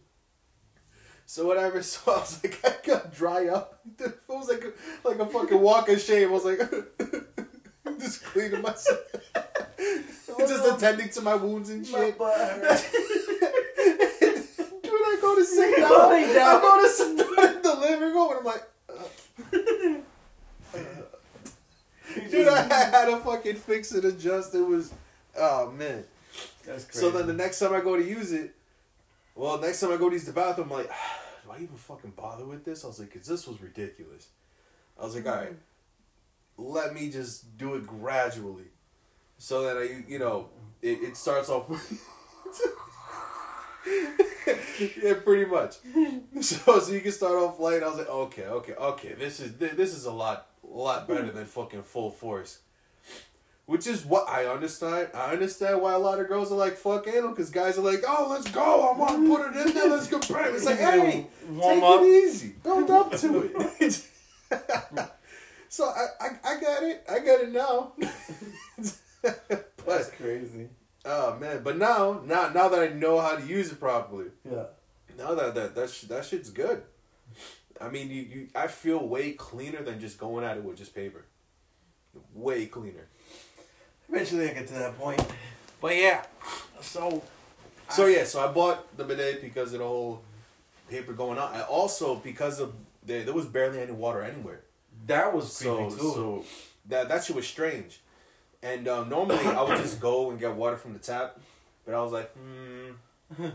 So 1.26 1.46
whatever. 1.46 1.82
So 1.92 2.12
I 2.12 2.18
was 2.18 2.44
like, 2.44 2.60
I 2.64 2.74
got 2.86 3.12
dry 3.14 3.48
up. 3.48 3.80
It 3.98 4.14
was 4.28 4.48
like 4.48 4.62
a, 4.64 5.08
like 5.08 5.18
a 5.18 5.26
fucking 5.26 5.60
walk 5.60 5.88
of 5.88 6.00
shame. 6.00 6.28
I 6.28 6.32
was 6.32 6.44
like, 6.44 6.60
just 7.98 8.22
cleaning 8.24 8.62
myself, 8.62 8.98
just 10.38 10.66
attending 10.72 11.08
to 11.10 11.22
my 11.22 11.34
wounds 11.34 11.70
and 11.70 11.82
My 11.90 11.98
shit. 11.98 12.18
hurts. 12.18 12.90
Dude, 14.82 14.92
I 14.92 15.18
go 15.20 15.34
to 15.36 15.44
sit 15.44 15.78
You're 15.78 15.88
down. 15.88 15.98
lying. 16.10 16.30
I 16.36 16.60
go 16.60 16.82
to 16.82 16.88
sit 16.88 17.16
down 17.18 17.56
in 17.56 17.62
the 17.62 17.74
living 17.74 18.12
room 18.14 18.30
and 18.30 18.38
I'm 18.38 18.44
like, 18.44 18.64
uh, 20.74 20.78
dude, 22.30 22.48
I 22.48 22.62
had 22.62 23.06
to 23.06 23.18
fucking 23.18 23.56
fix 23.56 23.92
it, 23.92 24.04
adjust. 24.04 24.54
It 24.54 24.66
was, 24.66 24.92
oh 25.38 25.70
man. 25.70 26.04
That's 26.66 26.84
crazy. 26.84 27.00
So 27.00 27.10
then 27.10 27.26
the 27.26 27.32
next 27.32 27.60
time 27.60 27.72
I 27.72 27.80
go 27.80 27.96
to 27.96 28.04
use 28.04 28.32
it, 28.32 28.54
well, 29.34 29.58
next 29.60 29.80
time 29.80 29.92
I 29.92 29.96
go 29.96 30.08
to 30.08 30.14
use 30.14 30.24
the 30.24 30.32
bathroom, 30.32 30.72
I'm 30.72 30.78
like, 30.78 30.90
do 31.44 31.50
I 31.50 31.56
even 31.56 31.76
fucking 31.76 32.12
bother 32.16 32.44
with 32.44 32.64
this? 32.64 32.84
I 32.84 32.88
was 32.88 32.98
like, 32.98 33.12
cause 33.12 33.26
this 33.26 33.46
was 33.46 33.60
ridiculous. 33.60 34.28
I 34.98 35.04
was 35.04 35.14
like, 35.14 35.26
all 35.26 35.36
right, 35.36 35.56
let 36.56 36.94
me 36.94 37.10
just 37.10 37.56
do 37.58 37.74
it 37.74 37.86
gradually. 37.86 38.64
So 39.38 39.62
that 39.62 39.76
I, 39.76 40.04
you 40.10 40.18
know, 40.18 40.48
it, 40.80 40.98
it 41.02 41.16
starts 41.16 41.50
off. 41.50 41.68
yeah, 45.02 45.14
pretty 45.24 45.50
much. 45.50 45.76
So, 46.42 46.78
so 46.80 46.92
you 46.92 47.00
can 47.00 47.12
start 47.12 47.34
off 47.34 47.58
light. 47.58 47.82
I 47.82 47.88
was 47.88 47.96
like, 47.96 48.10
okay, 48.10 48.44
okay, 48.44 48.74
okay. 48.74 49.14
This 49.14 49.40
is 49.40 49.56
this 49.56 49.94
is 49.94 50.04
a 50.04 50.12
lot, 50.12 50.48
a 50.76 50.78
lot 50.78 51.08
better 51.08 51.30
than 51.32 51.46
fucking 51.46 51.82
full 51.82 52.10
force. 52.10 52.58
Which 53.64 53.86
is 53.86 54.04
what 54.04 54.28
I 54.28 54.46
understand. 54.46 55.08
I 55.12 55.32
understand 55.32 55.80
why 55.80 55.94
a 55.94 55.98
lot 55.98 56.20
of 56.20 56.28
girls 56.28 56.52
are 56.52 56.56
like 56.56 56.76
fuck 56.76 57.08
anal 57.08 57.30
because 57.30 57.50
guys 57.50 57.78
are 57.78 57.82
like, 57.82 58.04
oh, 58.06 58.28
let's 58.30 58.48
go. 58.50 58.62
I 58.62 58.96
want 58.96 59.12
to 59.12 59.16
mm-hmm. 59.16 59.34
put 59.34 59.56
it 59.56 59.66
in 59.66 59.74
there. 59.74 59.88
Let's 59.88 60.06
go. 60.06 60.20
Bam. 60.20 60.54
It's 60.54 60.66
like, 60.66 60.78
hey, 60.78 61.26
Warm 61.48 61.80
take 61.80 61.82
up. 61.82 62.00
it 62.02 62.24
easy. 62.24 62.54
Build 62.62 62.90
up 62.90 63.16
to 63.16 63.74
it. 63.80 64.06
so 65.68 65.86
I, 65.86 66.06
I, 66.20 66.28
I 66.44 66.60
got 66.60 66.82
it. 66.84 67.04
I 67.10 67.18
got 67.18 67.40
it 67.40 67.52
now. 67.52 67.92
That's 69.86 70.10
crazy. 70.10 70.68
oh 71.04 71.36
man, 71.38 71.62
but 71.64 71.76
now, 71.78 72.20
now, 72.24 72.50
now 72.50 72.68
that 72.68 72.78
I 72.78 72.88
know 72.92 73.20
how 73.20 73.34
to 73.36 73.44
use 73.44 73.72
it 73.72 73.80
properly, 73.80 74.26
Yeah. 74.48 74.66
now 75.18 75.34
that 75.34 75.54
that 75.56 75.74
that, 75.74 75.90
sh- 75.90 76.02
that 76.02 76.24
shit's 76.24 76.50
good. 76.50 76.82
I 77.80 77.88
mean, 77.88 78.10
you, 78.10 78.22
you 78.22 78.48
I 78.54 78.66
feel 78.66 79.06
way 79.06 79.32
cleaner 79.32 79.82
than 79.82 80.00
just 80.00 80.18
going 80.18 80.44
at 80.44 80.56
it 80.56 80.64
with 80.64 80.76
just 80.78 80.94
paper. 80.94 81.24
Way 82.34 82.66
cleaner. 82.66 83.06
Eventually 84.08 84.48
I 84.50 84.54
get 84.54 84.66
to 84.68 84.74
that 84.74 84.98
point. 84.98 85.22
But 85.80 85.96
yeah. 85.96 86.24
So 86.80 87.22
So 87.90 88.06
yeah, 88.06 88.24
so 88.24 88.40
I 88.48 88.52
bought 88.52 88.96
the 88.96 89.04
bidet 89.04 89.42
because 89.42 89.72
of 89.72 89.80
the 89.80 89.84
whole 89.86 90.22
paper 90.90 91.12
going 91.12 91.38
on. 91.38 91.52
I 91.54 91.62
also 91.62 92.16
because 92.16 92.60
of 92.60 92.72
there, 93.04 93.24
there 93.24 93.34
was 93.34 93.46
barely 93.46 93.80
any 93.80 93.92
water 93.92 94.22
anywhere. 94.22 94.60
that 95.06 95.32
was 95.34 95.52
So 95.52 95.76
creepy 95.76 95.90
too. 95.96 96.12
so 96.14 96.44
that 96.88 97.08
that 97.08 97.24
shit 97.24 97.36
was 97.36 97.46
strange. 97.46 98.00
And 98.62 98.88
um, 98.88 99.08
normally 99.08 99.44
I 99.44 99.62
would 99.62 99.78
just 99.78 100.00
go 100.00 100.30
and 100.30 100.40
get 100.40 100.54
water 100.54 100.76
from 100.76 100.92
the 100.94 100.98
tap, 100.98 101.38
but 101.84 101.94
I 101.94 102.02
was 102.02 102.12
like, 102.12 102.32
hmm. 102.34 102.90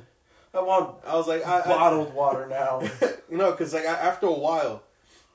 I 0.54 0.62
want 0.62 0.98
I 1.06 1.16
was 1.16 1.28
like, 1.28 1.46
I, 1.46 1.60
I 1.62 1.66
bottled 1.66 2.14
water 2.14 2.48
now. 2.48 2.82
you 3.30 3.38
know, 3.38 3.52
because 3.52 3.74
like 3.74 3.86
I, 3.86 3.94
after 3.94 4.28
a 4.28 4.34
while, 4.34 4.84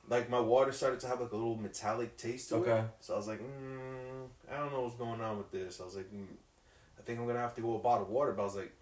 like 0.07 0.29
my 0.29 0.39
water 0.39 0.71
started 0.71 0.99
to 1.01 1.07
have 1.07 1.19
like 1.19 1.31
a 1.31 1.35
little 1.35 1.57
metallic 1.57 2.17
taste 2.17 2.49
to 2.49 2.55
Okay. 2.57 2.79
it. 2.79 2.85
So 2.99 3.13
I 3.15 3.17
was 3.17 3.27
like, 3.27 3.39
mm, 3.41 4.27
I 4.51 4.57
don't 4.57 4.71
know 4.71 4.81
what's 4.81 4.95
going 4.95 5.21
on 5.21 5.37
with 5.37 5.51
this. 5.51 5.81
I 5.81 5.85
was 5.85 5.95
like, 5.95 6.11
mm, 6.13 6.25
I 6.99 7.01
think 7.01 7.19
I'm 7.19 7.27
gonna 7.27 7.39
have 7.39 7.55
to 7.55 7.61
go 7.61 7.73
with 7.73 7.83
bottled 7.83 8.09
water. 8.09 8.31
But 8.33 8.43
I 8.43 8.45
was 8.45 8.55
like, 8.55 8.73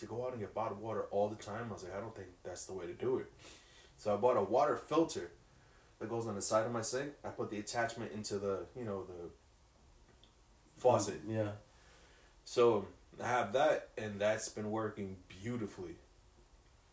to 0.00 0.06
go 0.06 0.24
out 0.24 0.32
and 0.32 0.40
get 0.40 0.54
bottled 0.54 0.80
water 0.80 1.02
all 1.10 1.28
the 1.28 1.36
time. 1.36 1.66
I 1.70 1.72
was 1.72 1.82
like, 1.82 1.94
I 1.94 2.00
don't 2.00 2.14
think 2.14 2.28
that's 2.44 2.66
the 2.66 2.72
way 2.72 2.86
to 2.86 2.92
do 2.94 3.18
it. 3.18 3.26
So 3.98 4.14
I 4.14 4.16
bought 4.16 4.36
a 4.36 4.42
water 4.42 4.76
filter 4.76 5.32
that 5.98 6.08
goes 6.08 6.26
on 6.28 6.36
the 6.36 6.42
side 6.42 6.64
of 6.64 6.72
my 6.72 6.82
sink. 6.82 7.12
I 7.24 7.28
put 7.28 7.50
the 7.50 7.58
attachment 7.58 8.12
into 8.12 8.38
the 8.38 8.60
you 8.76 8.84
know 8.84 9.02
the 9.04 9.30
faucet. 10.80 11.20
Yeah. 11.28 11.50
So 12.44 12.86
I 13.22 13.26
have 13.26 13.52
that, 13.54 13.88
and 13.98 14.20
that's 14.20 14.48
been 14.48 14.70
working 14.70 15.16
beautifully. 15.42 15.96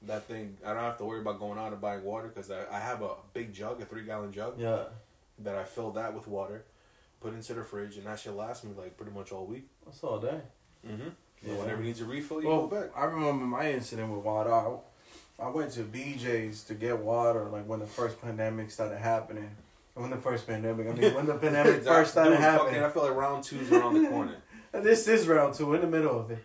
That 0.04 0.26
thing, 0.28 0.58
I 0.66 0.74
don't 0.74 0.84
have 0.84 0.98
to 1.00 1.06
worry 1.06 1.22
about 1.22 1.40
going 1.40 1.58
out 1.58 1.72
and 1.72 1.82
buying 1.82 2.04
water 2.04 2.28
because 2.28 2.52
I, 2.52 2.66
I 2.72 2.80
have 2.80 3.02
a 3.02 3.12
big 3.34 3.54
jug, 3.54 3.82
a 3.82 3.86
three 3.86 4.04
gallon 4.04 4.32
jug, 4.32 4.60
Yeah. 4.60 4.84
that 5.40 5.56
I 5.56 5.64
fill 5.64 5.92
that 5.92 6.14
with 6.14 6.28
water, 6.28 6.64
put 7.22 7.34
into 7.34 7.54
the 7.56 7.64
fridge, 7.64 7.98
and 7.98 8.06
that 8.06 8.20
should 8.20 8.36
last 8.36 8.64
me 8.64 8.72
like 8.78 8.98
pretty 8.98 9.12
much 9.14 9.32
all 9.32 9.46
week. 9.46 9.68
That's 9.86 10.04
all 10.04 10.20
day. 10.20 10.42
Mm-hmm. 10.88 11.10
Yeah. 11.44 11.54
whenever 11.56 11.82
it 11.82 11.86
needs 11.86 12.02
a 12.02 12.06
refill, 12.06 12.42
you 12.42 12.48
Well, 12.50 12.68
go 12.68 12.82
back. 12.82 12.92
I 12.96 13.06
remember 13.06 13.46
my 13.46 13.72
incident 13.72 14.12
with 14.12 14.24
water. 14.24 14.54
I, 14.54 14.76
I 15.40 15.50
went 15.50 15.72
to 15.72 15.82
BJ's 15.82 16.64
to 16.66 16.76
get 16.76 17.00
water, 17.00 17.46
like 17.46 17.68
when 17.68 17.80
the 17.80 17.88
first 17.88 18.22
pandemic 18.22 18.70
started 18.72 19.00
happening. 19.00 19.50
When 19.96 20.10
the 20.10 20.18
first 20.18 20.46
pandemic, 20.46 20.88
I 20.88 20.92
mean, 20.92 21.14
when 21.14 21.26
the 21.26 21.36
pandemic 21.38 21.84
first 21.84 22.12
started 22.12 22.32
Dude, 22.32 22.40
happening. 22.42 22.74
fucking, 22.74 22.84
I 22.84 22.90
feel 22.90 23.04
like 23.04 23.16
round 23.16 23.44
two's 23.44 23.72
around 23.72 23.94
the 24.04 24.10
corner. 24.10 24.36
And 24.74 24.84
This 24.86 25.08
is 25.08 25.26
round 25.28 25.54
two, 25.56 25.74
in 25.74 25.82
the 25.82 25.88
middle 25.88 26.20
of 26.20 26.32
it. 26.32 26.40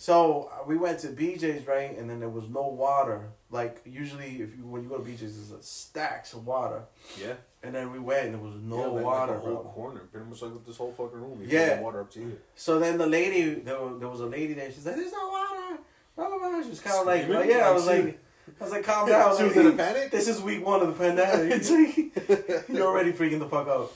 So 0.00 0.50
uh, 0.50 0.64
we 0.66 0.78
went 0.78 0.98
to 1.00 1.08
BJ's, 1.08 1.66
right? 1.66 1.94
And 1.94 2.08
then 2.08 2.20
there 2.20 2.30
was 2.30 2.48
no 2.48 2.62
water. 2.68 3.28
Like 3.50 3.82
usually, 3.84 4.40
if 4.40 4.56
you 4.56 4.64
when 4.64 4.82
you 4.82 4.88
go 4.88 4.96
to 4.96 5.02
BJ's, 5.02 5.36
there's 5.36 5.50
a 5.50 5.62
stacks 5.62 6.32
of 6.32 6.46
water. 6.46 6.84
Yeah. 7.20 7.34
And 7.62 7.74
then 7.74 7.92
we 7.92 7.98
went, 7.98 8.24
and 8.24 8.34
there 8.34 8.40
was 8.40 8.54
no 8.62 8.78
yeah, 8.78 8.86
like, 8.86 9.04
water, 9.04 9.32
Like 9.34 9.42
whole 9.42 9.54
bro. 9.56 9.72
corner, 9.72 10.00
pretty 10.10 10.26
much 10.26 10.40
like 10.40 10.52
this 10.66 10.78
whole 10.78 10.92
fucking 10.92 11.20
room. 11.20 11.42
You 11.42 11.48
Yeah. 11.50 11.80
Water 11.82 12.00
up 12.00 12.10
to 12.12 12.20
you. 12.20 12.38
So 12.54 12.78
then 12.78 12.96
the 12.96 13.06
lady, 13.06 13.56
there, 13.60 13.76
there 13.98 14.08
was 14.08 14.20
a 14.20 14.26
lady 14.26 14.54
there. 14.54 14.72
She's 14.72 14.86
like, 14.86 14.96
"There's 14.96 15.12
no 15.12 15.28
water." 15.28 15.78
Blah, 16.16 16.28
blah, 16.30 16.38
blah. 16.38 16.62
She 16.62 16.70
was 16.70 16.80
kind 16.80 16.98
of 16.98 17.06
like, 17.06 17.28
well, 17.28 17.44
"Yeah." 17.44 17.68
I 17.68 17.72
was 17.72 17.86
Like 17.86 18.18
"I 18.58 18.64
was 18.64 18.72
like, 18.72 18.84
calm 18.84 19.06
down." 19.06 19.36
She 19.36 19.42
was 19.44 19.56
in 19.58 19.66
a 19.66 19.72
panic? 19.72 20.10
This 20.10 20.28
is 20.28 20.40
week 20.40 20.64
one 20.64 20.80
of 20.80 20.88
the 20.88 20.94
pandemic. 20.94 21.62
You're 22.74 22.86
already 22.86 23.12
freaking 23.12 23.38
the 23.38 23.50
fuck 23.50 23.68
out. 23.68 23.92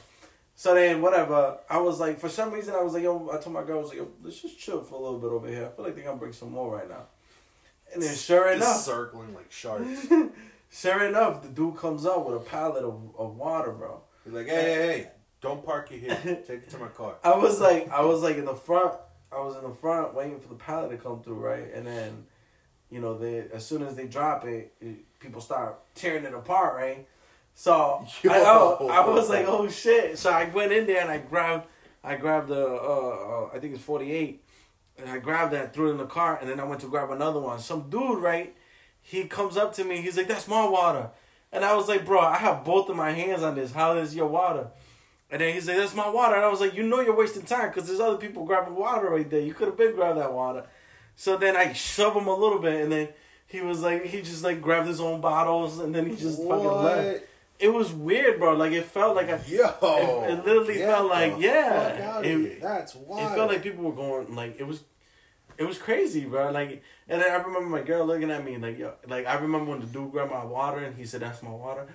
So 0.56 0.74
then, 0.74 1.02
whatever. 1.02 1.58
I 1.68 1.78
was 1.78 1.98
like, 1.98 2.18
for 2.18 2.28
some 2.28 2.52
reason, 2.52 2.74
I 2.74 2.82
was 2.82 2.94
like, 2.94 3.02
yo, 3.02 3.28
I 3.30 3.38
told 3.38 3.54
my 3.54 3.64
girl, 3.64 3.78
I 3.78 3.82
was 3.82 3.88
like, 3.90 3.98
yo, 3.98 4.08
let's 4.22 4.40
just 4.40 4.58
chill 4.58 4.82
for 4.82 4.94
a 4.94 4.98
little 4.98 5.18
bit 5.18 5.30
over 5.30 5.48
here. 5.48 5.66
I 5.66 5.68
feel 5.68 5.84
like 5.84 5.94
they're 5.96 6.04
gonna 6.04 6.16
bring 6.16 6.32
some 6.32 6.52
more 6.52 6.76
right 6.76 6.88
now. 6.88 7.06
And 7.92 8.02
then, 8.02 8.14
sure 8.14 8.52
Just 8.54 8.56
enough, 8.56 8.76
circling 8.76 9.34
like 9.34 9.50
sharks. 9.50 10.06
sure 10.70 11.04
enough, 11.04 11.42
the 11.42 11.48
dude 11.48 11.76
comes 11.76 12.06
up 12.06 12.26
with 12.26 12.36
a 12.36 12.40
pallet 12.40 12.84
of, 12.84 13.00
of 13.18 13.36
water, 13.36 13.72
bro. 13.72 14.00
He's 14.24 14.32
like, 14.32 14.46
hey, 14.46 14.52
hey, 14.54 14.74
hey, 14.74 15.10
don't 15.40 15.64
park 15.64 15.92
it 15.92 16.00
here. 16.00 16.42
Take 16.46 16.62
it 16.62 16.70
to 16.70 16.78
my 16.78 16.88
car. 16.88 17.16
I 17.22 17.36
was 17.36 17.60
like, 17.60 17.90
I 17.90 18.02
was 18.02 18.22
like 18.22 18.36
in 18.36 18.44
the 18.44 18.54
front. 18.54 18.94
I 19.30 19.40
was 19.40 19.56
in 19.56 19.62
the 19.62 19.74
front 19.74 20.14
waiting 20.14 20.38
for 20.38 20.48
the 20.48 20.54
pallet 20.54 20.90
to 20.90 20.96
come 20.96 21.22
through, 21.22 21.34
right? 21.34 21.72
And 21.74 21.86
then, 21.86 22.26
you 22.90 23.00
know, 23.00 23.18
they 23.18 23.46
as 23.52 23.66
soon 23.66 23.82
as 23.82 23.96
they 23.96 24.06
drop 24.06 24.44
it, 24.44 24.72
it 24.80 25.18
people 25.18 25.40
start 25.40 25.78
tearing 25.94 26.24
it 26.24 26.34
apart, 26.34 26.76
right? 26.76 27.06
So 27.54 28.06
I, 28.28 28.40
I, 28.40 29.00
I 29.00 29.08
was 29.08 29.28
like, 29.28 29.46
oh 29.46 29.68
shit! 29.68 30.18
So 30.18 30.30
I 30.30 30.44
went 30.46 30.72
in 30.72 30.86
there 30.86 31.00
and 31.00 31.10
I 31.10 31.18
grabbed, 31.18 31.66
I 32.02 32.16
grabbed 32.16 32.48
the, 32.48 32.66
uh, 32.66 33.48
uh 33.50 33.50
I 33.54 33.58
think 33.58 33.74
it's 33.74 33.82
forty 33.82 34.12
eight, 34.12 34.42
and 34.98 35.08
I 35.08 35.18
grabbed 35.18 35.52
that, 35.52 35.72
threw 35.72 35.88
it 35.88 35.92
in 35.92 35.98
the 35.98 36.06
car, 36.06 36.38
and 36.40 36.48
then 36.48 36.60
I 36.60 36.64
went 36.64 36.80
to 36.82 36.88
grab 36.88 37.10
another 37.10 37.40
one. 37.40 37.58
Some 37.58 37.88
dude, 37.88 38.18
right? 38.18 38.54
He 39.00 39.24
comes 39.24 39.56
up 39.56 39.74
to 39.74 39.84
me. 39.84 40.00
He's 40.00 40.16
like, 40.16 40.28
"That's 40.28 40.48
my 40.48 40.66
water," 40.66 41.10
and 41.52 41.64
I 41.64 41.74
was 41.74 41.88
like, 41.88 42.04
"Bro, 42.04 42.20
I 42.20 42.36
have 42.36 42.64
both 42.64 42.88
of 42.88 42.96
my 42.96 43.12
hands 43.12 43.42
on 43.42 43.54
this. 43.54 43.72
How 43.72 43.96
is 43.96 44.14
your 44.14 44.28
water?" 44.28 44.68
And 45.30 45.40
then 45.40 45.54
he's 45.54 45.68
like, 45.68 45.76
"That's 45.76 45.94
my 45.94 46.08
water," 46.08 46.34
and 46.36 46.44
I 46.44 46.48
was 46.48 46.60
like, 46.60 46.74
"You 46.74 46.82
know, 46.82 47.00
you're 47.00 47.16
wasting 47.16 47.44
time 47.44 47.68
because 47.68 47.86
there's 47.86 48.00
other 48.00 48.18
people 48.18 48.44
grabbing 48.44 48.74
water 48.74 49.10
right 49.10 49.28
there. 49.28 49.40
You 49.40 49.54
could 49.54 49.68
have 49.68 49.76
been 49.76 49.94
grabbing 49.94 50.20
that 50.20 50.32
water." 50.32 50.66
So 51.16 51.36
then 51.36 51.56
I 51.56 51.72
shove 51.72 52.16
him 52.16 52.26
a 52.26 52.34
little 52.34 52.58
bit, 52.58 52.82
and 52.82 52.92
then 52.92 53.08
he 53.46 53.60
was 53.60 53.82
like, 53.82 54.04
he 54.04 54.20
just 54.20 54.42
like 54.42 54.60
grabbed 54.60 54.88
his 54.88 55.00
own 55.00 55.20
bottles, 55.20 55.78
and 55.78 55.94
then 55.94 56.08
he 56.08 56.16
just 56.16 56.38
fucking 56.38 56.64
left. 56.64 57.24
It 57.58 57.72
was 57.72 57.92
weird, 57.92 58.38
bro. 58.40 58.54
Like 58.54 58.72
it 58.72 58.84
felt 58.84 59.14
like 59.16 59.28
a, 59.28 59.40
Yo, 59.46 59.64
It- 59.82 60.30
it 60.30 60.44
literally 60.46 60.78
felt 60.78 61.08
like, 61.08 61.34
yeah, 61.38 62.20
it- 62.20 62.60
that's 62.60 62.94
wild. 62.94 63.32
it 63.32 63.34
felt 63.36 63.50
like 63.50 63.62
people 63.62 63.84
were 63.84 63.92
going 63.92 64.34
like 64.34 64.56
it 64.58 64.66
was 64.66 64.82
it 65.56 65.62
was 65.64 65.78
crazy 65.78 66.24
bro 66.24 66.50
like 66.50 66.82
and 67.08 67.22
i 67.22 67.32
remember 67.36 67.60
my 67.60 67.80
girl 67.80 68.04
looking 68.04 68.28
at 68.28 68.44
me 68.44 68.56
like 68.58 68.76
yo 68.76 68.92
like 69.06 69.24
i 69.24 69.34
remember 69.34 69.70
when 69.70 69.78
the 69.78 69.86
dude 69.86 70.10
grabbed 70.10 70.32
my 70.32 70.44
water 70.44 70.78
and 70.78 70.96
he 70.96 71.04
said 71.04 71.20
that's 71.20 71.44
my 71.44 71.50
water 71.50 71.86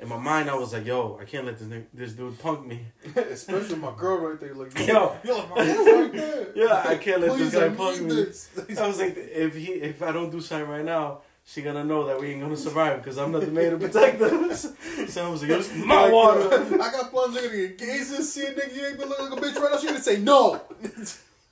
in 0.00 0.08
my 0.08 0.16
mind 0.18 0.50
i 0.50 0.54
was 0.56 0.72
like 0.72 0.84
yo 0.84 1.16
i 1.22 1.24
can't 1.24 1.46
let 1.46 1.56
this 1.56 1.68
nigga- 1.68 1.86
this 1.94 2.12
dude 2.14 2.36
punk 2.40 2.66
me 2.66 2.80
especially 3.30 3.76
my 3.76 3.92
girl 3.96 4.18
right 4.18 4.40
there. 4.40 4.52
Like, 4.54 4.76
Yo. 4.88 5.16
yo, 5.22 5.46
my 5.46 5.64
girl 5.64 5.84
right 6.02 6.12
there. 6.12 6.46
Yeah, 6.56 6.82
I 6.92 6.96
can't 6.96 7.20
let 7.20 7.38
this 7.38 7.54
guy 7.54 7.66
I 7.66 7.68
punk 7.68 8.00
me. 8.02 8.14
this. 8.16 8.48
i 8.80 8.84
was 8.88 8.98
like 8.98 9.14
if 9.16 9.54
he 9.54 9.66
if 9.74 10.02
i 10.02 10.10
don't 10.10 10.30
do 10.30 10.40
something 10.40 10.68
right 10.68 10.84
now 10.84 11.20
she 11.46 11.62
gonna 11.62 11.84
know 11.84 12.06
that 12.06 12.18
we 12.20 12.30
ain't 12.30 12.40
gonna 12.40 12.56
survive 12.56 13.02
because 13.02 13.18
i'm 13.18 13.30
not 13.32 13.42
the 13.42 13.48
man 13.48 13.70
to 13.72 13.78
protect 13.78 14.20
us 14.20 14.72
so 15.08 15.26
i 15.26 15.28
was 15.28 15.42
like 15.42 15.50
yo, 15.50 15.58
this 15.58 15.70
is 15.70 15.84
my 15.84 16.04
Like, 16.04 16.12
water 16.12 16.40
I 16.82 16.90
got 16.90 17.10
plans. 17.10 17.34
They're 17.34 17.48
gonna 17.48 17.68
get 17.68 17.78
gazes. 17.78 18.32
See 18.32 18.46
a 18.46 18.52
nigga, 18.52 18.74
you 18.74 18.86
ain't 18.86 18.98
gonna 18.98 19.10
look 19.10 19.20
like 19.20 19.32
a 19.32 19.42
bitch 19.42 19.62
right 19.62 19.72
now. 19.72 19.78
She 19.78 19.86
gonna 19.86 20.00
say 20.00 20.18
no. 20.18 20.60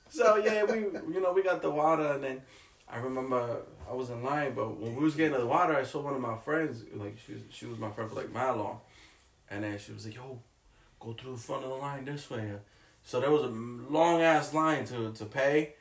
So 0.09 0.35
yeah, 0.35 0.63
we 0.65 0.77
you 1.13 1.19
know 1.21 1.33
we 1.33 1.41
got 1.41 1.63
the 1.63 1.71
water, 1.71 2.13
and 2.13 2.23
then 2.23 2.41
I 2.87 2.97
remember 2.97 3.63
I 3.89 3.93
was 3.95 4.11
in 4.11 4.21
line, 4.21 4.53
but 4.53 4.79
when 4.79 4.95
we 4.95 5.03
was 5.03 5.15
getting 5.15 5.35
the 5.35 5.43
water, 5.45 5.75
I 5.75 5.83
saw 5.83 6.01
one 6.01 6.13
of 6.13 6.21
my 6.21 6.37
friends 6.37 6.83
like 6.93 7.17
she 7.25 7.33
was, 7.33 7.41
she 7.49 7.65
was 7.65 7.79
my 7.79 7.89
friend 7.89 8.07
for 8.11 8.17
like 8.17 8.31
mad 8.31 8.57
long, 8.57 8.79
and 9.49 9.63
then 9.63 9.79
she 9.79 9.91
was 9.91 10.05
like, 10.05 10.13
"Yo, 10.15 10.39
go 10.99 11.13
through 11.13 11.31
the 11.31 11.39
front 11.41 11.63
of 11.63 11.69
the 11.71 11.75
line 11.77 12.05
this 12.05 12.29
way." 12.29 12.51
So 13.03 13.19
there 13.21 13.31
was 13.31 13.41
a 13.41 13.47
long 13.47 14.21
ass 14.21 14.53
line 14.53 14.85
to 14.85 15.11
to 15.13 15.25
pay, 15.25 15.73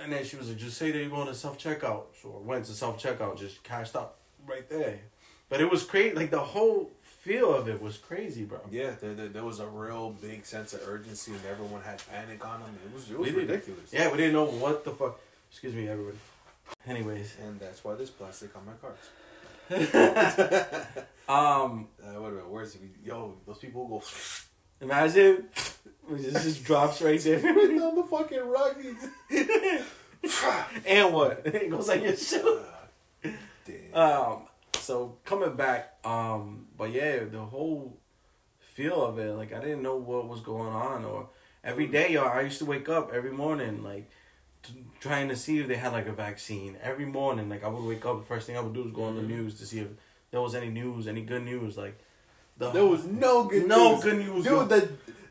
and 0.00 0.12
then 0.12 0.24
she 0.24 0.36
was 0.36 0.48
like, 0.48 0.58
"Just 0.58 0.76
say 0.76 0.90
that 0.90 0.98
you're 0.98 1.08
going 1.08 1.26
to 1.28 1.34
self 1.34 1.58
checkout." 1.58 2.04
So 2.20 2.40
I 2.42 2.46
went 2.46 2.64
to 2.66 2.72
self 2.72 3.02
checkout, 3.02 3.38
just 3.38 3.62
cashed 3.62 3.96
out 3.96 4.16
right 4.46 4.68
there. 4.68 5.00
But 5.48 5.60
it 5.60 5.70
was 5.70 5.84
crazy, 5.84 6.14
like 6.14 6.30
the 6.30 6.40
whole 6.40 6.90
feel 7.02 7.54
of 7.54 7.68
it 7.68 7.80
was 7.80 7.98
crazy, 7.98 8.44
bro. 8.44 8.60
Yeah, 8.70 8.92
there, 9.00 9.14
there, 9.14 9.28
there 9.28 9.44
was 9.44 9.60
a 9.60 9.66
real 9.66 10.10
big 10.20 10.44
sense 10.44 10.72
of 10.74 10.80
urgency, 10.86 11.32
and 11.32 11.40
everyone 11.48 11.82
had 11.82 12.02
panic 12.10 12.44
on 12.44 12.60
them. 12.60 12.76
It 12.84 12.94
was 12.94 13.10
it 13.10 13.18
was 13.18 13.32
ridiculous. 13.32 13.92
Yeah, 13.92 14.10
we 14.10 14.16
didn't 14.18 14.32
know 14.34 14.46
what 14.46 14.84
the 14.84 14.90
fuck. 14.92 15.20
Excuse 15.50 15.74
me, 15.74 15.88
everybody. 15.88 16.18
Anyways, 16.86 17.36
and 17.42 17.60
that's 17.60 17.84
why 17.84 17.94
there's 17.94 18.10
plastic 18.10 18.50
on 18.56 18.66
my 18.66 18.72
cards. 18.80 19.08
um, 21.28 21.88
Uh, 22.02 22.20
what 22.20 22.32
about 22.32 22.48
words? 22.48 22.76
Yo, 23.04 23.34
those 23.46 23.58
people 23.58 23.86
go 23.88 24.02
imagine 24.80 25.48
it 26.10 26.32
just 26.32 26.64
drops 26.64 27.02
right 27.02 27.20
there. 27.20 27.40
down 27.42 27.94
the 27.94 28.04
fucking 28.04 28.46
Rockies. 28.46 29.08
and 30.86 31.12
what? 31.12 31.42
It 31.46 31.70
goes 31.70 31.88
like 31.88 32.02
your 32.02 32.16
shoe. 32.16 32.60
Damn. 33.22 33.94
Um, 33.94 34.42
so 34.74 35.18
coming 35.24 35.56
back, 35.56 35.96
um, 36.04 36.66
but 36.76 36.92
yeah, 36.92 37.24
the 37.24 37.40
whole 37.40 37.98
feel 38.74 39.04
of 39.04 39.18
it, 39.18 39.32
like 39.32 39.52
I 39.52 39.60
didn't 39.60 39.82
know 39.82 39.96
what 39.96 40.28
was 40.28 40.40
going 40.40 40.72
on, 40.72 41.04
or 41.04 41.28
every 41.64 41.86
day, 41.86 42.12
yo, 42.12 42.24
I 42.24 42.42
used 42.42 42.58
to 42.58 42.64
wake 42.66 42.88
up 42.88 43.12
every 43.12 43.32
morning, 43.32 43.82
like 43.82 44.10
t- 44.62 44.84
trying 45.00 45.28
to 45.28 45.36
see 45.36 45.58
if 45.58 45.66
they 45.66 45.76
had 45.76 45.92
like 45.92 46.06
a 46.06 46.12
vaccine. 46.12 46.76
Every 46.82 47.06
morning, 47.06 47.48
like 47.48 47.64
I 47.64 47.68
would 47.68 47.84
wake 47.84 48.06
up, 48.06 48.20
the 48.20 48.26
first 48.26 48.46
thing 48.46 48.56
I 48.56 48.60
would 48.60 48.74
do 48.74 48.84
is 48.84 48.92
go 48.92 49.04
on 49.04 49.16
the 49.16 49.22
news 49.22 49.58
to 49.58 49.66
see 49.66 49.80
if 49.80 49.88
there 50.30 50.40
was 50.40 50.54
any 50.54 50.68
news, 50.68 51.06
any 51.08 51.22
good 51.22 51.42
news, 51.44 51.76
like. 51.76 51.98
The, 52.58 52.70
there 52.70 52.86
was 52.86 53.04
no 53.04 53.44
good 53.44 53.66
no 53.66 53.94
news. 53.94 54.04
good 54.04 54.18
news, 54.18 54.44
yo. 54.46 54.66
Dude, 54.66 54.68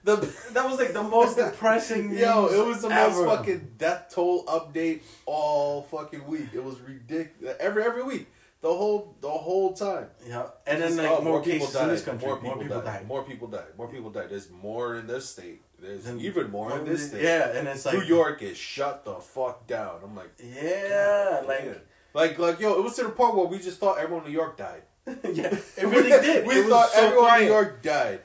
the 0.03 0.15
the 0.15 0.15
That 0.53 0.65
was 0.69 0.77
like 0.77 0.93
the 0.93 1.01
most 1.03 1.35
depressing 1.43 2.11
news. 2.11 2.19
Yo, 2.21 2.45
it 2.47 2.65
was 2.67 2.81
the 2.83 2.89
ever. 2.89 3.25
most 3.25 3.37
fucking 3.37 3.71
death 3.77 4.11
toll 4.13 4.45
update 4.45 5.01
all 5.25 5.81
fucking 5.83 6.25
week. 6.27 6.49
It 6.53 6.63
was 6.63 6.79
ridiculous. 6.81 7.55
Every 7.59 7.83
every 7.83 8.03
week, 8.03 8.27
the 8.61 8.67
whole 8.67 9.15
the 9.21 9.29
whole 9.29 9.73
time. 9.73 10.07
Yeah, 10.27 10.47
and 10.67 10.81
then 10.83 10.97
like 10.97 11.09
oh, 11.09 11.21
more, 11.21 11.41
cases 11.41 11.73
died. 11.73 11.83
in 11.83 11.89
this 11.89 12.03
country. 12.03 12.27
More 12.27 12.37
people, 12.37 12.81
died. 12.81 13.07
More 13.07 13.23
people 13.23 13.47
died. 13.47 13.75
More 13.77 13.87
people 13.87 14.11
died. 14.11 14.29
There's 14.29 14.51
more 14.51 14.95
in 14.97 15.07
this 15.07 15.27
state. 15.29 15.61
There's 15.81 16.03
Then- 16.03 16.19
even 16.21 16.51
more 16.51 16.77
in 16.77 16.85
this 16.85 17.07
state. 17.09 17.23
Yeah, 17.23 17.49
and 17.57 17.67
it's 17.67 17.85
like 17.85 17.95
New 17.97 18.03
York 18.05 18.41
is 18.43 18.57
shut 18.57 19.03
the 19.05 19.15
fuck 19.15 19.65
down. 19.67 20.01
I'm 20.03 20.15
like, 20.15 20.31
Yeah, 20.39 21.41
like 21.47 21.81
like 22.13 22.37
like 22.37 22.59
yo, 22.59 22.77
it 22.77 22.83
was 22.83 22.95
to 22.97 23.03
the 23.03 23.09
point 23.09 23.35
where 23.35 23.47
we 23.47 23.57
just 23.57 23.79
thought 23.79 23.97
everyone 23.97 24.25
in 24.25 24.31
New 24.31 24.37
York 24.37 24.55
died. 24.57 24.83
yeah, 25.33 25.55
it 25.77 25.83
really 25.85 26.09
did. 26.09 26.47
we 26.47 26.55
it 26.55 26.67
thought 26.67 26.89
so 26.89 26.99
everyone 26.99 27.25
quiet. 27.27 27.41
in 27.41 27.47
New 27.47 27.53
York 27.53 27.81
died. 27.83 28.19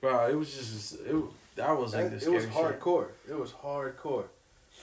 bro. 0.00 0.28
It 0.28 0.34
was 0.34 0.54
just 0.54 0.94
it. 1.00 1.16
That 1.56 1.76
was 1.76 1.94
like 1.94 2.10
the 2.10 2.16
it 2.16 2.30
was 2.32 2.44
shit. 2.44 2.52
hardcore. 2.52 3.08
It 3.28 3.38
was 3.38 3.52
hardcore. 3.52 4.26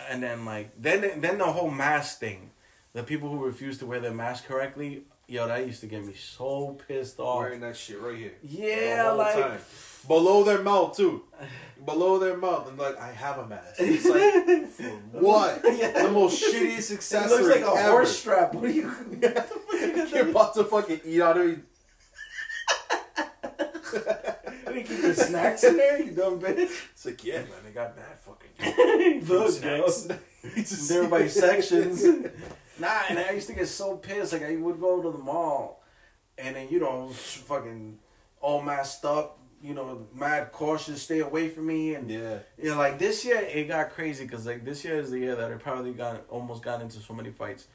And 0.09 0.21
then 0.21 0.43
like 0.43 0.71
then 0.77 1.21
then 1.21 1.37
the 1.37 1.45
whole 1.45 1.71
mask 1.71 2.19
thing, 2.19 2.49
the 2.93 3.03
people 3.03 3.29
who 3.29 3.45
refuse 3.45 3.77
to 3.79 3.85
wear 3.85 3.99
their 3.99 4.13
mask 4.13 4.45
correctly, 4.45 5.03
yo, 5.27 5.47
that 5.47 5.65
used 5.65 5.81
to 5.81 5.87
get 5.87 6.05
me 6.05 6.13
so 6.13 6.77
pissed 6.87 7.19
off. 7.19 7.39
Wearing 7.39 7.61
that 7.61 7.77
shit 7.77 8.01
right 8.01 8.17
here. 8.17 8.33
Yeah, 8.43 9.11
like 9.11 9.35
time. 9.35 9.59
below 10.07 10.43
their 10.43 10.61
mouth 10.61 10.97
too, 10.97 11.23
below 11.85 12.19
their 12.19 12.35
mouth, 12.35 12.67
and 12.67 12.77
like 12.77 12.99
I 12.99 13.11
have 13.11 13.37
a 13.37 13.47
mask. 13.47 13.75
It's 13.79 14.05
like 14.05 14.67
for 14.69 15.19
what? 15.19 15.61
Yeah. 15.77 16.03
The 16.03 16.11
most 16.11 16.43
shittiest 16.43 16.91
accessory. 16.91 17.37
it 17.37 17.41
looks 17.41 17.55
like 17.61 17.65
a 17.65 17.79
ever. 17.79 17.91
horse 17.91 18.17
strap. 18.17 18.53
What 18.53 18.65
are 18.65 18.69
you? 18.69 18.91
You're 20.15 20.29
about 20.29 20.53
to 20.55 20.63
fucking 20.63 21.01
eat 21.05 21.21
out 21.21 21.37
of. 21.37 21.59
What 24.63 24.73
do 24.73 24.83
keep 24.83 25.01
your 25.03 25.13
snacks 25.13 25.63
in 25.63 25.77
there? 25.77 26.01
You 26.01 26.11
dumb 26.11 26.39
bitch. 26.39 26.71
It's 26.91 27.05
like 27.05 27.23
yeah, 27.23 27.39
man, 27.39 27.49
they 27.63 27.71
got 27.71 27.95
mad 27.95 28.17
fucking 28.19 29.25
Look, 29.27 29.63
yo. 29.63 29.87
snacks. 29.87 30.07
They're 30.89 31.07
by 31.07 31.27
sections. 31.27 32.03
Nah, 32.79 33.01
and 33.09 33.19
I 33.19 33.31
used 33.31 33.47
to 33.47 33.53
get 33.53 33.67
so 33.67 33.97
pissed. 33.97 34.33
Like 34.33 34.43
I 34.43 34.55
would 34.55 34.79
go 34.79 35.01
to 35.01 35.11
the 35.11 35.17
mall, 35.17 35.83
and 36.37 36.55
then 36.55 36.67
you 36.69 36.79
know, 36.79 37.09
fucking 37.09 37.99
all 38.41 38.61
masked 38.61 39.05
up. 39.05 39.39
You 39.61 39.73
know, 39.73 40.05
mad 40.13 40.51
cautious, 40.51 41.01
stay 41.01 41.19
away 41.19 41.49
from 41.49 41.65
me, 41.67 41.95
and 41.95 42.09
Yeah, 42.09 42.39
you 42.61 42.69
know, 42.71 42.77
like 42.77 42.99
this 42.99 43.25
year 43.25 43.37
it 43.37 43.67
got 43.67 43.89
crazy 43.89 44.25
because 44.25 44.45
like 44.45 44.63
this 44.63 44.83
year 44.85 44.97
is 44.97 45.09
the 45.09 45.19
year 45.19 45.35
that 45.35 45.51
I 45.51 45.55
probably 45.55 45.93
got 45.93 46.25
almost 46.29 46.61
got 46.61 46.81
into 46.81 46.99
so 46.99 47.13
many 47.13 47.31
fights 47.31 47.65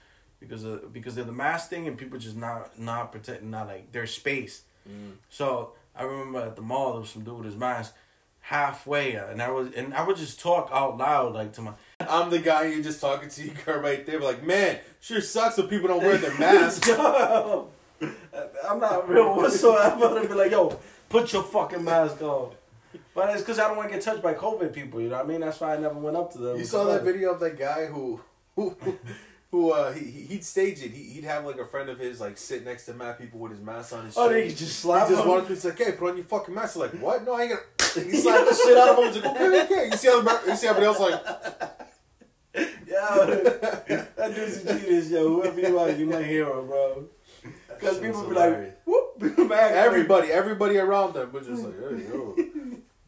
because 0.41 0.65
of 0.65 0.93
because 0.93 1.17
of 1.19 1.27
the 1.27 1.33
mask 1.33 1.71
thing 1.71 1.87
and 1.87 1.97
people 1.97 2.19
just 2.19 2.37
not 2.37 2.79
not 2.79 3.13
protecting 3.13 3.51
not 3.51 3.69
like 3.69 3.93
their 3.93 4.07
space. 4.07 4.63
Mm. 4.89 5.13
So 5.29 5.75
I 5.95 6.03
remember 6.03 6.41
at 6.41 6.57
the 6.57 6.63
mall 6.63 6.93
there 6.93 7.01
was 7.03 7.11
some 7.11 7.23
dude 7.23 7.37
with 7.37 7.47
his 7.47 7.57
mask 7.57 7.95
halfway, 8.41 9.17
uh, 9.17 9.27
and 9.27 9.41
I 9.41 9.51
was 9.51 9.73
and 9.75 9.95
I 9.95 10.03
would 10.05 10.17
just 10.17 10.41
talk 10.41 10.71
out 10.73 10.97
loud 10.97 11.35
like 11.35 11.53
to 11.55 11.63
my 11.63 11.73
I'm 12.01 12.31
the 12.31 12.39
guy 12.39 12.67
you're 12.67 12.83
just 12.83 13.01
talking 13.01 13.29
to. 13.29 13.43
You 13.43 13.53
girl 13.65 13.81
right 13.81 14.05
there, 14.05 14.19
like 14.21 14.43
man, 14.43 14.79
sure 15.01 15.21
sucks 15.21 15.59
when 15.59 15.69
people 15.69 15.89
don't 15.89 16.03
wear 16.03 16.17
their 16.17 16.37
masks. 16.39 16.89
Yo, 16.89 17.69
I'm 18.69 18.81
not 18.81 19.09
real 19.09 19.37
whatsoever. 19.37 20.19
I'd 20.19 20.29
be 20.29 20.35
like, 20.35 20.51
yo, 20.51 20.79
put 21.09 21.33
your 21.33 21.43
fucking 21.43 21.85
mask 21.85 22.23
on. 22.23 22.53
But 23.15 23.31
it's 23.31 23.43
because 23.43 23.59
I 23.59 23.69
don't 23.69 23.77
want 23.77 23.91
to 23.91 23.95
get 23.95 24.03
touched 24.03 24.23
by 24.23 24.35
COVID 24.35 24.73
people. 24.73 25.01
You 25.01 25.11
know 25.11 25.17
what 25.17 25.27
I 25.27 25.29
mean? 25.29 25.41
That's 25.41 25.61
why 25.61 25.75
I 25.75 25.79
never 25.79 25.99
went 25.99 26.17
up 26.17 26.33
to 26.33 26.39
them. 26.39 26.59
You 26.59 26.65
saw 26.65 26.85
that 26.85 27.03
video 27.03 27.35
of 27.35 27.41
that 27.41 27.59
guy 27.59 27.87
who 27.87 28.21
who 28.57 28.77
who 29.51 29.73
uh 29.73 29.93
he 29.93 30.05
he- 30.05 30.23
he'd 30.27 30.45
stage 30.45 30.81
it. 30.83 30.93
He, 30.93 31.03
he'd 31.05 31.25
have 31.25 31.45
like 31.45 31.59
a 31.59 31.65
friend 31.67 31.89
of 31.89 31.99
his 31.99 32.21
like 32.21 32.39
sit 32.39 32.65
next 32.65 32.87
to 32.87 32.95
mad 32.95 33.19
people 33.19 33.41
with 33.41 33.53
his 33.53 33.61
mask 33.61 33.93
on 33.93 34.05
his. 34.07 34.17
Oh, 34.17 34.29
they 34.29 34.49
just 34.49 34.79
slap 34.81 35.09
He 35.09 35.15
just 35.15 35.27
wanted 35.27 35.49
to. 35.49 35.55
He's 35.55 35.65
like, 35.65 35.79
"Hey, 35.79 35.93
put 35.93 36.11
on 36.11 36.17
your 36.17 36.25
fucking 36.27 36.55
mask." 36.55 36.77
Like, 36.77 36.93
what? 36.93 37.25
No, 37.25 37.35
I 37.35 37.43
ain't 37.43 37.51
gonna. 37.51 37.63
He 38.11 38.17
slapped 38.19 38.49
the 38.49 38.55
shit 38.55 38.77
out 38.79 38.91
of 38.91 38.99
him. 39.05 39.13
He's 39.13 39.23
like, 39.25 39.35
"Okay, 39.41 39.63
okay." 39.65 39.85
You 39.91 39.97
see 39.97 40.09
how 40.09 40.21
you 40.47 40.57
see 40.57 40.67
everybody 40.69 40.87
else 40.87 41.01
like, 41.01 41.21
Yo, 42.87 43.27
that 44.17 44.33
dude's 44.35 44.65
a 44.65 44.79
genius, 44.79 45.11
yo. 45.11 45.29
Whoever 45.29 45.61
you 45.61 45.79
are, 45.79 45.91
you 45.91 46.07
my 46.07 46.23
hero, 46.23 46.65
bro. 46.65 47.05
Because 47.69 47.99
people 48.03 48.29
be 48.29 48.35
like, 48.35 48.81
whoop, 48.85 49.19
back. 49.49 49.73
everybody, 49.73 50.29
everybody 50.33 50.77
around 50.79 51.15
them 51.15 51.33
was 51.33 51.47
just 51.47 51.63
like, 51.65 51.75
"Hey, 51.79 52.09
yo." 52.09 52.35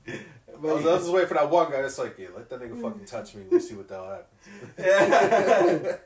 I 0.09 0.19
But- 0.63 0.77
was, 0.77 0.87
I 0.87 0.93
was 0.93 1.01
just 1.03 1.13
waiting 1.13 1.29
for 1.29 1.35
that 1.35 1.51
one 1.51 1.71
guy 1.73 1.83
that's 1.83 1.99
like, 1.99 2.17
"Yeah, 2.19 2.29
let 2.37 2.49
that 2.51 2.61
nigga 2.61 2.81
fucking 2.81 3.05
touch 3.05 3.35
me. 3.35 3.43
We'll 3.51 3.61
see 3.61 3.75
what 3.75 3.89
the 3.89 3.95
hell 3.95 4.11
happens." 4.11 5.83
Yeah. 5.83 5.97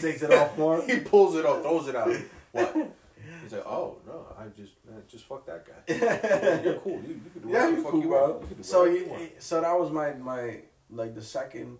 Takes 0.00 0.22
it 0.22 0.32
off 0.32 0.56
more. 0.58 0.82
he 0.86 1.00
pulls 1.00 1.34
it 1.36 1.44
off, 1.46 1.62
throws 1.62 1.88
it 1.88 1.96
out. 1.96 2.14
What? 2.52 2.74
He's 3.42 3.52
like, 3.52 3.66
"Oh 3.66 3.98
no, 4.06 4.26
I 4.38 4.44
just 4.56 4.74
man, 4.88 5.02
just 5.08 5.24
fuck 5.24 5.46
that 5.46 5.66
guy. 5.66 6.60
You're 6.64 6.74
cool. 6.80 7.00
You, 7.06 7.20
you 7.24 7.30
can 7.32 7.42
do 7.42 7.48
Yeah, 7.48 7.68
whatever 7.68 7.70
you 7.70 7.76
the 7.76 7.82
fuck 7.82 7.92
cool, 7.92 8.02
you 8.02 8.08
bro. 8.08 8.44
You 8.58 8.62
So 8.62 8.84
you, 8.84 8.98
you 8.98 9.06
want." 9.06 9.30
so 9.38 9.60
that 9.60 9.78
was 9.78 9.90
my 9.90 10.12
my 10.14 10.60
like 10.90 11.14
the 11.14 11.22
second 11.22 11.78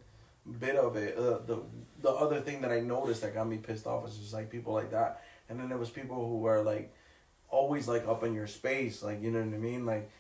bit 0.61 0.77
of 0.77 0.97
it. 0.97 1.17
Uh, 1.19 1.39
the 1.47 1.63
the 2.01 2.11
other 2.11 2.41
thing 2.41 2.61
that 2.63 2.71
I 2.71 2.81
noticed 2.81 3.23
that 3.23 3.35
got 3.35 3.49
me 3.49 3.57
pissed 3.57 3.87
off 3.87 4.07
is 4.09 4.17
just 4.17 4.33
like 4.33 4.51
people 4.51 4.73
like 4.73 4.91
that, 4.93 5.23
and 5.49 5.59
then 5.59 5.69
there 5.69 5.79
was 5.79 5.91
people 5.91 6.17
who 6.17 6.39
were 6.39 6.63
like 6.63 6.95
always 7.49 7.89
like 7.89 8.07
up 8.07 8.23
in 8.23 8.35
your 8.35 8.47
space, 8.47 9.03
like 9.03 9.23
you 9.23 9.31
know 9.31 9.41
what 9.41 9.55
I 9.55 9.59
mean, 9.59 9.85
like 9.87 10.11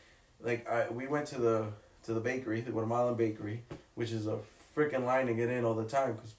like 0.40 0.68
I 0.68 0.88
we 0.90 1.06
went 1.06 1.26
to 1.28 1.40
the 1.40 1.66
to 2.04 2.14
the 2.14 2.20
bakery, 2.20 2.60
the 2.60 2.72
Guatemalan 2.72 3.14
bakery, 3.14 3.62
which 3.94 4.10
is 4.10 4.26
a 4.26 4.38
freaking 4.76 5.04
line 5.04 5.26
to 5.26 5.34
get 5.34 5.48
in 5.48 5.64
all 5.64 5.74
the 5.74 5.84
time 5.84 6.14
because 6.14 6.34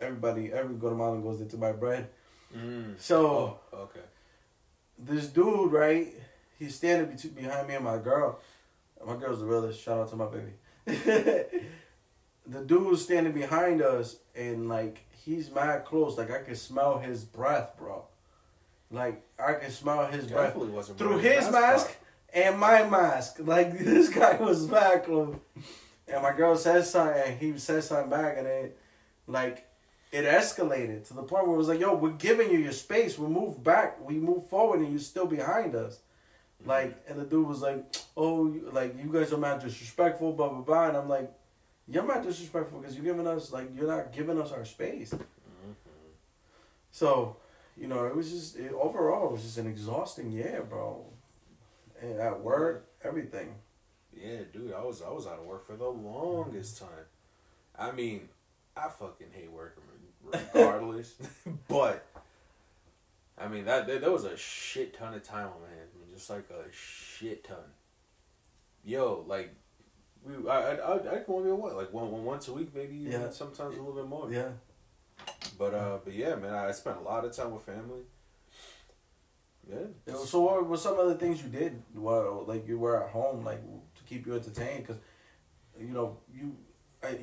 everybody, 0.00 0.52
every 0.52 0.74
Guatemalan 0.76 1.22
goes 1.22 1.38
there 1.38 1.48
to 1.48 1.56
buy 1.56 1.72
bread. 1.72 2.08
Mm. 2.56 2.98
So 2.98 3.58
Oh, 3.72 3.76
okay. 3.78 4.00
this 4.98 5.26
dude, 5.28 5.72
right? 5.72 6.08
He's 6.58 6.74
standing 6.74 7.08
bet- 7.14 7.34
behind 7.36 7.68
me 7.68 7.74
and 7.74 7.84
my 7.84 7.98
girl. 7.98 8.38
My 9.06 9.16
girl's 9.16 9.40
the 9.40 9.46
realest. 9.46 9.80
Shout 9.82 9.98
out 10.00 10.10
to 10.10 10.16
my 10.16 10.26
baby. 10.26 10.52
the 12.46 12.60
dude's 12.64 13.02
standing 13.02 13.32
behind 13.32 13.82
us, 13.82 14.16
and 14.34 14.68
like 14.68 15.04
he's 15.24 15.50
mad 15.50 15.84
close. 15.84 16.16
Like 16.18 16.30
I 16.30 16.42
can 16.42 16.56
smell 16.56 16.98
his 16.98 17.24
breath, 17.24 17.76
bro. 17.78 18.04
Like 18.90 19.22
I 19.38 19.54
can 19.54 19.70
smell 19.70 20.06
his 20.06 20.26
breath 20.26 20.54
Definitely 20.54 20.82
through 20.96 21.18
his 21.18 21.50
mask 21.50 21.86
part. 21.86 21.96
and 22.32 22.58
my 22.58 22.88
mask. 22.88 23.36
Like 23.44 23.78
this 23.78 24.08
guy 24.08 24.36
was 24.36 24.66
mad 24.68 25.04
close. 25.04 25.36
And 26.08 26.22
my 26.22 26.32
girl 26.34 26.56
says 26.56 26.90
something, 26.90 27.22
and 27.22 27.38
he 27.38 27.58
says 27.58 27.86
something 27.86 28.08
back, 28.10 28.36
and 28.38 28.46
then 28.46 28.70
like 29.26 29.67
it 30.10 30.24
escalated 30.24 31.06
to 31.08 31.14
the 31.14 31.22
point 31.22 31.46
where 31.46 31.54
it 31.54 31.58
was 31.58 31.68
like, 31.68 31.80
"Yo, 31.80 31.94
we're 31.94 32.10
giving 32.10 32.50
you 32.50 32.58
your 32.58 32.72
space. 32.72 33.18
We 33.18 33.26
move 33.28 33.62
back. 33.62 34.00
We 34.00 34.14
move 34.14 34.48
forward, 34.48 34.80
and 34.80 34.90
you're 34.90 34.98
still 35.00 35.26
behind 35.26 35.74
us." 35.74 36.00
Like, 36.64 36.96
and 37.08 37.18
the 37.18 37.24
dude 37.24 37.46
was 37.46 37.60
like, 37.62 37.84
"Oh, 38.16 38.46
you- 38.50 38.70
like 38.72 38.96
you 38.96 39.12
guys 39.12 39.32
are 39.32 39.38
mad 39.38 39.60
disrespectful, 39.60 40.32
blah 40.32 40.48
blah 40.48 40.60
blah." 40.62 40.88
And 40.88 40.96
I'm 40.96 41.08
like, 41.08 41.30
"You're 41.86 42.02
mad 42.04 42.22
disrespectful 42.22 42.80
because 42.80 42.96
you're 42.96 43.04
giving 43.04 43.26
us 43.26 43.52
like 43.52 43.68
you're 43.74 43.86
not 43.86 44.12
giving 44.12 44.40
us 44.40 44.50
our 44.52 44.64
space." 44.64 45.12
Mhm. 45.12 45.74
So, 46.90 47.36
you 47.76 47.86
know, 47.86 48.06
it 48.06 48.16
was 48.16 48.30
just 48.30 48.56
it, 48.56 48.72
overall 48.72 49.26
it 49.28 49.32
was 49.32 49.42
just 49.42 49.58
an 49.58 49.66
exhausting 49.66 50.32
year, 50.32 50.66
bro. 50.68 51.04
And 52.00 52.18
at 52.20 52.40
work, 52.40 52.86
everything. 53.02 53.54
Yeah, 54.12 54.40
dude, 54.52 54.72
I 54.72 54.82
was 54.82 55.02
I 55.02 55.10
was 55.10 55.26
out 55.26 55.38
of 55.38 55.44
work 55.44 55.64
for 55.66 55.76
the 55.76 55.88
longest 55.88 56.78
time. 56.78 57.06
I 57.78 57.92
mean, 57.92 58.28
I 58.76 58.88
fucking 58.88 59.28
hate 59.32 59.50
working 59.52 59.84
regardless, 60.32 61.14
but 61.68 62.06
I 63.36 63.48
mean 63.48 63.64
that 63.66 63.86
there, 63.86 63.98
there 63.98 64.10
was 64.10 64.24
a 64.24 64.36
shit 64.36 64.94
ton 64.96 65.14
of 65.14 65.22
time 65.22 65.46
on 65.46 65.60
my 65.62 65.68
hands. 65.76 65.90
I 65.94 66.04
mean, 66.04 66.14
just 66.14 66.28
like 66.30 66.48
a 66.50 66.64
shit 66.72 67.44
ton. 67.44 67.56
Yo, 68.84 69.24
like 69.26 69.54
we, 70.24 70.48
I, 70.48 70.72
I, 70.72 70.74
I, 70.74 70.94
I 70.96 71.18
can 71.20 71.34
only 71.34 71.52
what 71.52 71.76
like 71.76 71.92
one, 71.92 72.10
one 72.10 72.24
once 72.24 72.48
a 72.48 72.52
week, 72.52 72.74
maybe 72.74 72.96
even 72.96 73.12
Yeah. 73.12 73.30
sometimes 73.30 73.76
a 73.76 73.78
little 73.80 73.94
bit 73.94 74.06
more. 74.08 74.30
Yeah. 74.30 74.48
But 75.58 75.74
uh, 75.74 75.98
but 76.04 76.14
yeah, 76.14 76.34
man, 76.36 76.52
I 76.54 76.70
spent 76.72 76.96
a 76.98 77.00
lot 77.00 77.24
of 77.24 77.32
time 77.32 77.52
with 77.52 77.62
family. 77.62 78.00
Yeah. 79.68 79.76
Yeah, 80.06 80.14
So 80.24 80.40
what 80.40 80.66
were 80.66 80.76
some 80.78 80.98
of 80.98 81.08
the 81.08 81.16
things 81.16 81.42
you 81.42 81.48
did 81.50 81.82
while 81.92 82.44
like 82.46 82.66
you 82.66 82.78
were 82.78 83.02
at 83.04 83.10
home, 83.10 83.44
like 83.44 83.60
to 83.62 84.02
keep 84.08 84.26
you 84.26 84.34
entertained? 84.34 84.86
Because 84.86 85.00
you 85.78 85.88
know 85.88 86.16
you 86.34 86.56
I- 86.56 86.67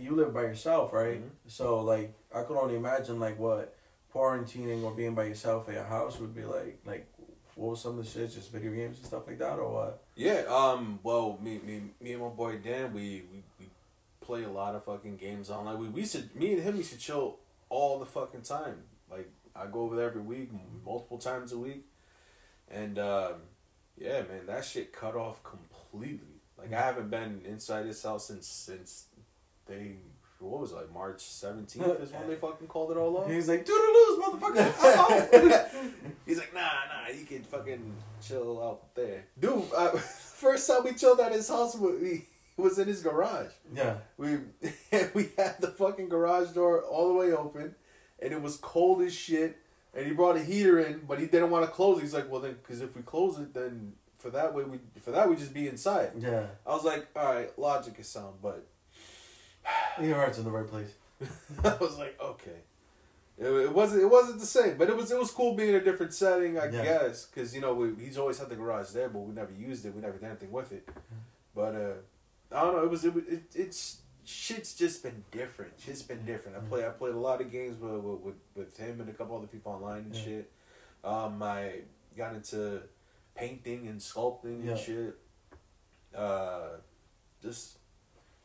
you 0.01 0.15
live 0.15 0.33
by 0.33 0.43
yourself, 0.43 0.93
right? 0.93 1.21
Mhm. 1.21 1.29
So 1.47 1.81
like 1.81 2.13
I 2.33 2.43
could 2.43 2.57
only 2.57 2.75
imagine 2.75 3.19
like 3.19 3.39
what 3.39 3.75
quarantining 4.13 4.83
or 4.83 4.91
being 4.91 5.15
by 5.15 5.25
yourself 5.25 5.67
at 5.67 5.75
your 5.75 5.83
house 5.83 6.19
would 6.19 6.33
be 6.33 6.45
like. 6.45 6.79
Like 6.85 7.07
what 7.55 7.71
was 7.71 7.81
some 7.81 7.97
of 7.97 8.05
the 8.05 8.09
shit? 8.09 8.33
Just 8.33 8.51
video 8.51 8.71
games 8.71 8.97
and 8.97 9.07
stuff 9.07 9.27
like 9.27 9.39
that, 9.39 9.57
or 9.59 9.71
what? 9.71 10.03
Yeah, 10.15 10.43
um, 10.49 10.99
well, 11.03 11.39
me, 11.41 11.59
me, 11.65 11.81
me 12.01 12.13
and 12.13 12.21
my 12.21 12.29
boy 12.29 12.57
Dan, 12.57 12.93
we, 12.93 13.23
we, 13.31 13.43
we 13.59 13.65
play 14.19 14.43
a 14.43 14.49
lot 14.49 14.75
of 14.75 14.83
fucking 14.83 15.15
games 15.17 15.49
online. 15.49 15.79
We, 15.79 15.87
we 15.87 16.01
used 16.01 16.15
to, 16.15 16.23
me 16.37 16.53
and 16.53 16.63
him 16.63 16.77
we 16.77 16.83
should 16.83 16.99
chill 16.99 17.37
all 17.69 17.99
the 17.99 18.05
fucking 18.05 18.41
time. 18.41 18.83
Like, 19.09 19.29
I 19.55 19.67
go 19.67 19.81
over 19.81 19.95
there 19.95 20.07
every 20.07 20.21
week, 20.21 20.49
multiple 20.85 21.17
times 21.17 21.53
a 21.53 21.57
week. 21.57 21.85
And, 22.69 22.99
um, 22.99 23.35
yeah, 23.97 24.23
man, 24.23 24.47
that 24.47 24.65
shit 24.65 24.91
cut 24.91 25.15
off 25.15 25.41
completely. 25.43 26.41
Like, 26.57 26.73
I 26.73 26.81
haven't 26.81 27.09
been 27.09 27.41
inside 27.45 27.83
this 27.83 28.03
house 28.03 28.27
since, 28.27 28.47
since 28.47 29.05
they, 29.67 29.95
what 30.39 30.61
was 30.61 30.71
it, 30.71 30.75
like 30.75 30.93
March 30.93 31.17
17th 31.23 32.01
is 32.03 32.11
when 32.11 32.27
they 32.29 32.35
fucking 32.45 32.67
called 32.67 32.91
it 32.91 32.97
all 32.97 33.17
off? 33.17 33.29
He's 33.29 33.47
like, 33.49 33.65
doodaloos, 33.65 34.19
motherfucker. 34.19 34.73
I'm 34.81 34.99
out." 35.53 35.69
He's 36.25 36.37
like, 36.37 36.53
nah, 36.53 36.61
nah, 36.61 37.13
you 37.17 37.25
can 37.25 37.43
fucking 37.43 37.93
chill 38.21 38.61
out 38.63 38.95
there. 38.95 39.25
Dude, 39.39 39.63
uh, 39.75 39.89
first 39.97 40.67
time 40.67 40.83
we 40.83 40.93
chilled 40.93 41.19
at 41.19 41.31
his 41.31 41.47
house, 41.47 41.75
we, 41.75 41.89
we 41.91 42.25
was 42.57 42.79
in 42.79 42.87
his 42.87 43.01
garage. 43.01 43.51
yeah. 43.73 43.95
We 44.17 44.37
we 45.13 45.29
had 45.37 45.59
the 45.59 45.73
fucking 45.77 46.09
garage 46.09 46.49
door 46.51 46.81
all 46.83 47.09
the 47.09 47.13
way 47.13 47.31
open, 47.33 47.75
and 48.21 48.33
it 48.33 48.41
was 48.41 48.57
cold 48.57 49.01
as 49.01 49.13
shit. 49.13 49.57
And 49.93 50.05
he 50.05 50.11
brought 50.13 50.35
a 50.35 50.43
heater 50.43 50.79
in, 50.79 51.01
but 51.07 51.19
he 51.19 51.25
didn't 51.25 51.51
want 51.51 51.63
to 51.65 51.71
close. 51.71 51.99
it. 51.99 52.01
He's 52.01 52.13
like, 52.13 52.29
well, 52.29 52.41
then, 52.41 52.53
because 52.61 52.81
if 52.81 52.95
we 52.97 53.01
close 53.01 53.39
it, 53.39 53.53
then 53.53 53.93
for 54.17 54.29
that 54.31 54.53
way 54.53 54.63
we 54.63 54.79
for 54.99 55.11
that 55.11 55.29
we 55.29 55.35
just 55.35 55.53
be 55.53 55.67
inside. 55.67 56.11
Yeah. 56.17 56.47
I 56.65 56.69
was 56.73 56.83
like, 56.83 57.07
all 57.15 57.33
right, 57.33 57.57
logic 57.59 57.95
is 57.99 58.07
sound, 58.07 58.35
but 58.41 58.65
Your 60.01 60.15
heart's 60.15 60.37
in 60.37 60.43
the 60.43 60.51
right 60.51 60.67
place. 60.67 60.93
I 61.63 61.75
was 61.75 61.97
like, 61.97 62.19
okay. 62.21 62.59
It, 63.37 63.47
it 63.47 63.73
wasn't 63.73 64.01
it 64.01 64.05
wasn't 64.09 64.39
the 64.39 64.45
same, 64.45 64.77
but 64.77 64.89
it 64.89 64.95
was 64.95 65.11
it 65.11 65.19
was 65.19 65.31
cool 65.31 65.55
being 65.55 65.69
in 65.69 65.75
a 65.75 65.83
different 65.83 66.13
setting, 66.13 66.57
I 66.57 66.65
Yeah. 66.69 66.83
guess, 66.83 67.25
because 67.25 67.53
you 67.53 67.59
know 67.61 67.73
we, 67.73 67.93
he's 68.03 68.17
always 68.17 68.37
had 68.39 68.49
the 68.49 68.55
garage 68.55 68.89
there, 68.91 69.09
but 69.09 69.19
we 69.19 69.33
never 69.33 69.51
used 69.51 69.85
it. 69.85 69.93
We 69.93 70.01
never 70.01 70.17
did 70.17 70.23
anything 70.27 70.51
with 70.51 70.71
it. 70.71 70.87
But 71.53 71.75
uh, 71.75 72.55
I 72.55 72.61
don't 72.61 72.75
know. 72.75 72.83
It 72.83 72.89
was 72.89 73.03
it, 73.05 73.13
it 73.29 73.43
it's 73.53 74.01
shit's 74.23 74.73
just 74.73 75.03
been 75.03 75.23
different. 75.31 75.73
Shit's 75.77 76.01
been 76.01 76.25
different. 76.25 76.57
I 76.57 76.61
play 76.61 76.85
I 76.85 76.89
played 76.89 77.13
a 77.15 77.19
lot 77.19 77.41
of 77.41 77.51
games 77.51 77.77
with 77.79 77.91
with, 77.91 78.19
with, 78.21 78.35
with 78.55 78.77
him 78.77 79.01
and 79.01 79.09
a 79.09 79.13
couple 79.13 79.37
other 79.37 79.47
people 79.47 79.73
online 79.73 80.03
and 80.03 80.15
Yeah. 80.15 80.23
shit. 80.23 80.51
Um, 81.03 81.43
I 81.43 81.81
got 82.17 82.33
into 82.35 82.81
painting 83.35 83.87
and 83.87 83.99
sculpting 83.99 84.63
Yeah. 84.65 84.71
and 84.71 84.79
shit. 84.79 85.17
Uh, 86.15 86.77
just 87.41 87.77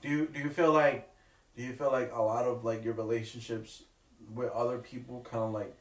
Do 0.02 0.08
you 0.08 0.26
do 0.26 0.40
you 0.40 0.48
feel 0.50 0.72
like 0.72 1.08
do 1.60 1.66
you 1.66 1.74
feel 1.74 1.92
like 1.92 2.10
a 2.14 2.22
lot 2.22 2.46
of 2.46 2.64
like 2.64 2.82
your 2.82 2.94
relationships 2.94 3.82
with 4.34 4.50
other 4.52 4.78
people 4.78 5.20
kind 5.30 5.44
of 5.44 5.52
like 5.52 5.76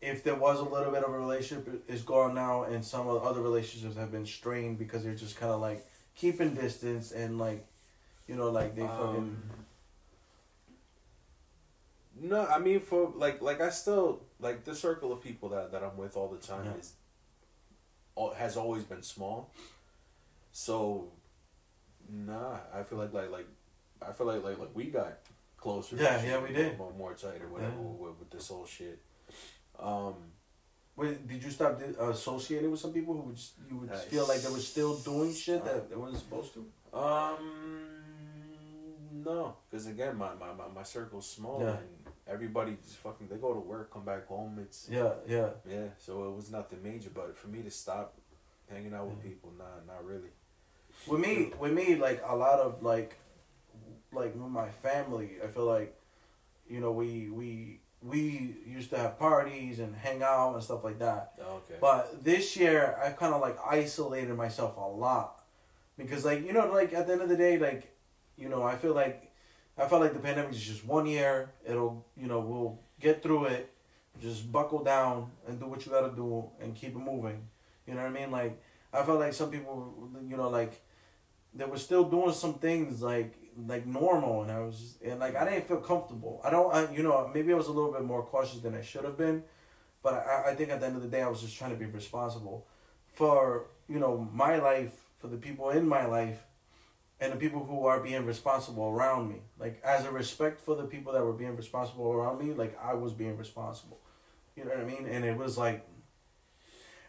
if 0.00 0.24
there 0.24 0.34
was 0.34 0.58
a 0.58 0.64
little 0.64 0.90
bit 0.90 1.04
of 1.04 1.12
a 1.14 1.18
relationship 1.18 1.84
is 1.86 2.02
gone 2.02 2.34
now 2.34 2.64
and 2.64 2.84
some 2.84 3.06
of 3.06 3.22
the 3.22 3.28
other 3.28 3.40
relationships 3.40 3.96
have 3.96 4.10
been 4.10 4.26
strained 4.26 4.80
because 4.80 5.04
they're 5.04 5.14
just 5.14 5.36
kind 5.38 5.52
of 5.52 5.60
like 5.60 5.86
keeping 6.16 6.54
distance 6.54 7.12
and 7.12 7.38
like 7.38 7.64
you 8.26 8.34
know 8.34 8.50
like 8.50 8.74
they 8.74 8.82
fucking 8.82 9.18
Um, 9.18 9.42
No, 12.20 12.44
I 12.48 12.58
mean 12.58 12.80
for 12.80 13.12
like 13.14 13.40
like 13.40 13.60
I 13.60 13.70
still 13.70 14.22
like 14.40 14.64
the 14.64 14.74
circle 14.74 15.12
of 15.12 15.22
people 15.22 15.50
that, 15.50 15.70
that 15.70 15.84
I'm 15.84 15.96
with 15.96 16.16
all 16.16 16.26
the 16.28 16.44
time 16.44 16.64
Yeah. 16.64 16.80
is 16.80 16.94
all, 18.16 18.34
has 18.34 18.56
always 18.56 18.82
been 18.82 19.04
small. 19.04 19.52
So 20.50 21.12
nah, 22.08 22.56
I 22.74 22.82
feel 22.82 22.98
like 22.98 23.12
like 23.12 23.30
like 23.30 23.46
I 24.06 24.12
feel 24.12 24.26
like 24.26 24.42
like 24.44 24.58
like 24.58 24.74
we 24.74 24.84
got 24.86 25.18
closer. 25.56 25.96
Yeah, 25.96 26.22
yeah, 26.24 26.38
we 26.40 26.52
did. 26.52 26.78
More, 26.78 26.92
more 26.96 27.14
tight 27.14 27.42
or 27.42 27.48
whatever 27.48 27.72
Yeah. 27.76 27.98
with, 28.02 28.18
with 28.18 28.30
this 28.30 28.48
whole 28.48 28.66
shit. 28.66 28.98
Um, 29.78 30.14
Wait, 30.96 31.26
did 31.26 31.42
you 31.42 31.50
stop 31.50 31.80
associating 32.00 32.70
with 32.70 32.80
some 32.80 32.92
people 32.92 33.14
who 33.14 33.20
would 33.20 33.36
just, 33.36 33.52
you 33.70 33.76
would 33.76 33.94
feel 33.94 34.26
like 34.28 34.40
they 34.42 34.50
were 34.50 34.58
still 34.58 34.96
doing 34.98 35.32
shit 35.32 35.64
that 35.64 35.88
they 35.88 35.96
weren't 35.96 36.16
supposed 36.18 36.52
to? 36.54 36.66
um, 36.92 37.86
no, 39.12 39.56
because 39.70 39.86
again, 39.86 40.16
my, 40.16 40.30
my, 40.34 40.52
my, 40.52 40.68
my 40.74 40.82
circle's 40.82 41.26
small 41.28 41.60
Yeah. 41.62 41.70
and 41.76 41.88
everybody 42.26 42.76
just 42.82 42.96
fucking 42.98 43.28
they 43.28 43.36
go 43.36 43.54
to 43.54 43.60
work, 43.60 43.92
come 43.92 44.04
back 44.04 44.26
home. 44.26 44.58
It's 44.60 44.88
Yeah, 44.90 45.12
yeah. 45.26 45.50
Yeah, 45.68 45.86
so 45.98 46.24
it 46.28 46.34
was 46.36 46.50
nothing 46.50 46.82
major, 46.82 47.10
but 47.14 47.36
for 47.36 47.48
me 47.48 47.62
to 47.62 47.70
stop 47.70 48.14
hanging 48.70 48.92
out 48.94 49.06
with 49.08 49.18
Yeah. 49.22 49.30
people, 49.30 49.52
nah, 49.56 49.64
not 49.86 50.04
really. 50.04 50.30
With 51.06 51.20
me, 51.20 51.52
with 51.58 51.72
me, 51.72 51.96
like 51.96 52.22
a 52.26 52.36
lot 52.36 52.58
of 52.60 52.82
like, 52.82 53.16
like 54.12 54.34
with 54.34 54.50
my 54.50 54.68
family, 54.70 55.36
I 55.42 55.46
feel 55.46 55.66
like, 55.66 55.96
you 56.68 56.80
know, 56.80 56.92
we 56.92 57.28
we 57.30 57.80
we 58.02 58.56
used 58.66 58.90
to 58.90 58.98
have 58.98 59.18
parties 59.18 59.78
and 59.78 59.94
hang 59.94 60.22
out 60.22 60.54
and 60.54 60.62
stuff 60.62 60.84
like 60.84 60.98
that. 60.98 61.32
Oh, 61.40 61.56
okay. 61.56 61.76
But 61.80 62.24
this 62.24 62.56
year, 62.56 62.96
I 63.04 63.10
kind 63.10 63.34
of 63.34 63.40
like 63.40 63.58
isolated 63.68 64.34
myself 64.34 64.76
a 64.76 64.80
lot 64.80 65.44
because, 65.98 66.24
like, 66.24 66.44
you 66.46 66.52
know, 66.52 66.66
like 66.72 66.92
at 66.94 67.06
the 67.06 67.12
end 67.12 67.22
of 67.22 67.28
the 67.28 67.36
day, 67.36 67.58
like, 67.58 67.94
you 68.36 68.48
know, 68.48 68.62
I 68.62 68.76
feel 68.76 68.94
like 68.94 69.32
I 69.76 69.86
felt 69.86 70.02
like 70.02 70.14
the 70.14 70.18
pandemic 70.20 70.52
is 70.52 70.62
just 70.62 70.84
one 70.84 71.06
year. 71.06 71.50
It'll, 71.66 72.06
you 72.16 72.26
know, 72.26 72.40
we'll 72.40 72.78
get 72.98 73.22
through 73.22 73.46
it. 73.46 73.72
Just 74.20 74.50
buckle 74.50 74.82
down 74.82 75.30
and 75.46 75.58
do 75.58 75.66
what 75.66 75.84
you 75.86 75.92
gotta 75.92 76.14
do 76.14 76.50
and 76.60 76.74
keep 76.74 76.90
it 76.90 76.98
moving. 76.98 77.48
You 77.86 77.94
know 77.94 78.02
what 78.02 78.08
I 78.08 78.12
mean? 78.12 78.30
Like, 78.30 78.60
I 78.92 79.02
felt 79.02 79.20
like 79.20 79.32
some 79.32 79.50
people, 79.50 80.10
you 80.28 80.36
know, 80.36 80.48
like 80.48 80.80
they 81.54 81.64
were 81.64 81.78
still 81.78 82.04
doing 82.04 82.32
some 82.32 82.54
things 82.54 83.02
like 83.02 83.34
like 83.66 83.86
normal, 83.86 84.42
and 84.42 84.50
I 84.50 84.60
was 84.60 84.78
just, 84.78 85.02
and 85.02 85.20
like 85.20 85.36
I 85.36 85.44
didn't 85.44 85.66
feel 85.66 85.78
comfortable. 85.78 86.40
I 86.44 86.50
don't, 86.50 86.74
I, 86.74 86.90
you 86.92 87.02
know, 87.02 87.30
maybe 87.32 87.52
I 87.52 87.56
was 87.56 87.68
a 87.68 87.72
little 87.72 87.92
bit 87.92 88.04
more 88.04 88.22
cautious 88.22 88.60
than 88.60 88.74
I 88.74 88.82
should 88.82 89.04
have 89.04 89.16
been, 89.16 89.42
but 90.02 90.14
I, 90.14 90.50
I 90.50 90.54
think 90.54 90.70
at 90.70 90.80
the 90.80 90.86
end 90.86 90.96
of 90.96 91.02
the 91.02 91.08
day, 91.08 91.22
I 91.22 91.28
was 91.28 91.40
just 91.40 91.56
trying 91.56 91.70
to 91.70 91.76
be 91.76 91.86
responsible 91.86 92.66
for 93.12 93.66
you 93.88 93.98
know 93.98 94.28
my 94.32 94.58
life, 94.58 94.92
for 95.18 95.28
the 95.28 95.36
people 95.36 95.70
in 95.70 95.88
my 95.88 96.06
life, 96.06 96.42
and 97.20 97.32
the 97.32 97.36
people 97.36 97.64
who 97.64 97.86
are 97.86 98.00
being 98.00 98.24
responsible 98.24 98.84
around 98.84 99.28
me. 99.28 99.36
Like 99.58 99.80
as 99.84 100.04
a 100.04 100.10
respect 100.10 100.60
for 100.60 100.74
the 100.74 100.84
people 100.84 101.12
that 101.12 101.22
were 101.22 101.32
being 101.32 101.56
responsible 101.56 102.12
around 102.12 102.44
me, 102.44 102.54
like 102.54 102.78
I 102.82 102.94
was 102.94 103.12
being 103.12 103.36
responsible. 103.36 103.98
You 104.56 104.64
know 104.64 104.70
what 104.70 104.80
I 104.80 104.84
mean? 104.84 105.06
And 105.06 105.24
it 105.24 105.36
was 105.36 105.56
like, 105.56 105.86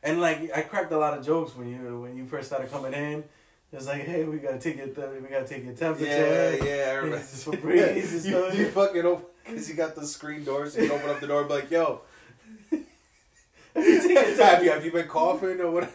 and 0.03 0.21
like 0.21 0.51
I 0.55 0.61
cracked 0.61 0.91
a 0.91 0.97
lot 0.97 1.17
of 1.17 1.25
jokes 1.25 1.55
when 1.55 1.69
you 1.69 2.01
when 2.01 2.15
you 2.15 2.25
first 2.25 2.47
started 2.47 2.71
coming 2.71 2.93
in. 2.93 3.23
It's 3.73 3.87
like, 3.87 4.01
hey, 4.01 4.25
we 4.25 4.37
gotta 4.37 4.59
take 4.59 4.77
your 4.77 4.87
th- 4.87 5.21
we 5.21 5.29
gotta 5.29 5.47
take 5.47 5.63
your 5.63 5.73
temperature. 5.73 6.05
Yeah, 6.05 6.63
yeah. 6.63 6.93
Remember. 6.95 7.17
It's 7.17 7.43
for 7.43 7.55
breeze 7.55 8.27
you, 8.27 8.51
you 8.53 8.69
fucking 8.69 9.05
open 9.05 9.25
because 9.45 9.69
you 9.69 9.75
got 9.75 9.95
the 9.95 10.05
screen 10.05 10.43
doors. 10.43 10.75
You 10.75 10.87
can 10.87 10.91
open 10.91 11.09
up 11.09 11.21
the 11.21 11.27
door 11.27 11.39
and 11.39 11.47
be 11.47 11.55
like, 11.55 11.71
"Yo, 11.71 12.01
have 13.75 14.63
you 14.63 14.71
have 14.71 14.83
you 14.83 14.91
been 14.91 15.07
coughing 15.07 15.61
or 15.61 15.71
what?" 15.71 15.89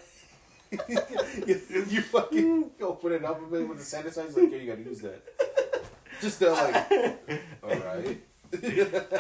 you, 1.47 1.61
you 1.89 2.01
fucking 2.01 2.71
open 2.81 3.13
it 3.13 3.25
up 3.25 3.43
a 3.43 3.47
bit 3.47 3.69
with 3.69 3.79
the 3.79 3.85
sanitizer. 3.85 4.37
Like, 4.37 4.51
yeah, 4.51 4.59
you 4.59 4.71
gotta 4.71 4.83
use 4.83 5.01
that. 5.01 5.23
Just 6.23 6.39
to 6.39 6.51
like, 6.51 6.93
all 7.63 7.77
right. 7.77 8.19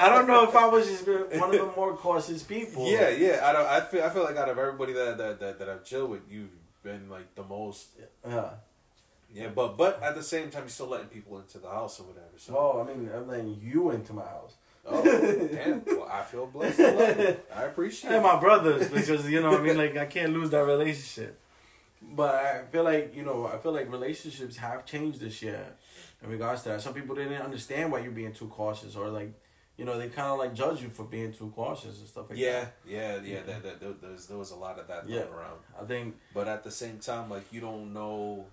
I 0.01 0.09
don't 0.09 0.27
know 0.27 0.49
if 0.49 0.57
I 0.57 0.67
was 0.67 0.87
just 0.87 1.07
one 1.07 1.55
of 1.55 1.61
the 1.61 1.73
more 1.77 1.95
cautious 1.95 2.43
people. 2.43 2.91
Yeah, 2.91 3.11
yeah. 3.11 3.41
I 3.45 3.53
don't. 3.53 3.67
I 3.67 3.81
feel. 3.83 4.03
I 4.03 4.09
feel 4.09 4.25
like 4.25 4.37
out 4.37 4.49
of 4.49 4.59
everybody 4.59 4.95
that 4.95 5.19
that 5.19 5.41
that, 5.41 5.59
that 5.59 5.69
I've 5.69 5.85
chilled 5.85 6.11
with, 6.11 6.23
you've 6.31 6.49
been 6.87 7.11
like 7.11 7.35
the 7.35 7.43
most. 7.43 7.89
Yeah. 8.27 8.51
Yeah, 9.35 9.49
but 9.49 9.77
but 9.77 10.01
at 10.03 10.15
the 10.15 10.23
same 10.23 10.51
time, 10.51 10.63
you're 10.63 10.69
still 10.71 10.87
letting 10.87 11.09
people 11.09 11.39
into 11.39 11.59
the 11.59 11.69
house 11.69 11.99
or 12.01 12.05
whatever. 12.05 12.37
So. 12.39 12.55
Well, 12.55 12.81
I 12.81 12.95
mean, 12.95 13.11
I'm 13.15 13.27
letting 13.29 13.59
you 13.61 13.91
into 13.91 14.13
my 14.13 14.23
house. 14.23 14.55
Oh, 14.89 15.03
damn. 15.03 15.83
Well, 15.85 16.09
I 16.09 16.23
feel 16.23 16.47
blessed. 16.47 16.79
I, 16.79 16.91
love 16.93 17.19
it. 17.19 17.51
I 17.55 17.65
appreciate 17.65 18.11
And 18.11 18.25
it. 18.25 18.29
my 18.31 18.39
brothers, 18.39 18.89
because 18.89 19.29
you 19.29 19.43
know, 19.43 19.51
what 19.51 19.61
I 19.61 19.65
mean, 19.65 19.77
like 19.77 19.97
I 19.97 20.07
can't 20.07 20.33
lose 20.33 20.51
that 20.51 20.65
relationship. 20.65 21.41
But 22.01 22.35
I 22.37 22.63
feel 22.71 22.85
like 22.85 23.17
you 23.17 23.25
know, 23.25 23.51
I 23.53 23.59
feel 23.59 23.73
like 23.73 23.91
relationships 23.91 24.57
have 24.59 24.87
changed 24.87 25.19
this 25.21 25.43
year 25.43 25.67
in 26.23 26.31
regards 26.31 26.63
to 26.63 26.69
that. 26.69 26.83
Some 26.83 26.95
people 26.95 27.17
didn't 27.17 27.43
understand 27.43 27.91
why 27.91 27.99
you're 27.99 28.13
being 28.13 28.33
too 28.33 28.47
cautious, 28.47 28.95
or 28.95 29.09
like, 29.09 29.33
you 29.77 29.85
know, 29.85 29.99
they 29.99 30.09
kind 30.09 30.29
of 30.29 30.39
like 30.39 30.55
judge 30.55 30.81
you 30.83 30.89
for 30.89 31.05
being 31.05 31.33
too 31.33 31.53
cautious 31.55 31.99
and 31.99 32.09
stuff 32.09 32.31
like 32.31 32.39
Yeah, 32.39 32.61
that. 32.61 32.75
yeah, 32.87 33.19
yeah. 33.23 33.43
That, 33.43 33.63
that, 33.63 33.81
there, 33.81 33.93
there 34.01 34.11
was, 34.13 34.27
there 34.27 34.39
was 34.39 34.51
a 34.51 34.57
lot 34.57 34.79
of 34.79 34.87
that 34.89 35.07
Yeah. 35.09 35.21
going 35.23 35.35
around. 35.35 35.59
I 35.81 35.85
think 35.85 36.17
But 36.33 36.49
at 36.49 36.65
the 36.65 36.71
same 36.71 36.99
time, 36.99 37.29
like 37.31 37.53
you 37.53 37.61
don't 37.61 37.93
know, 37.93 38.47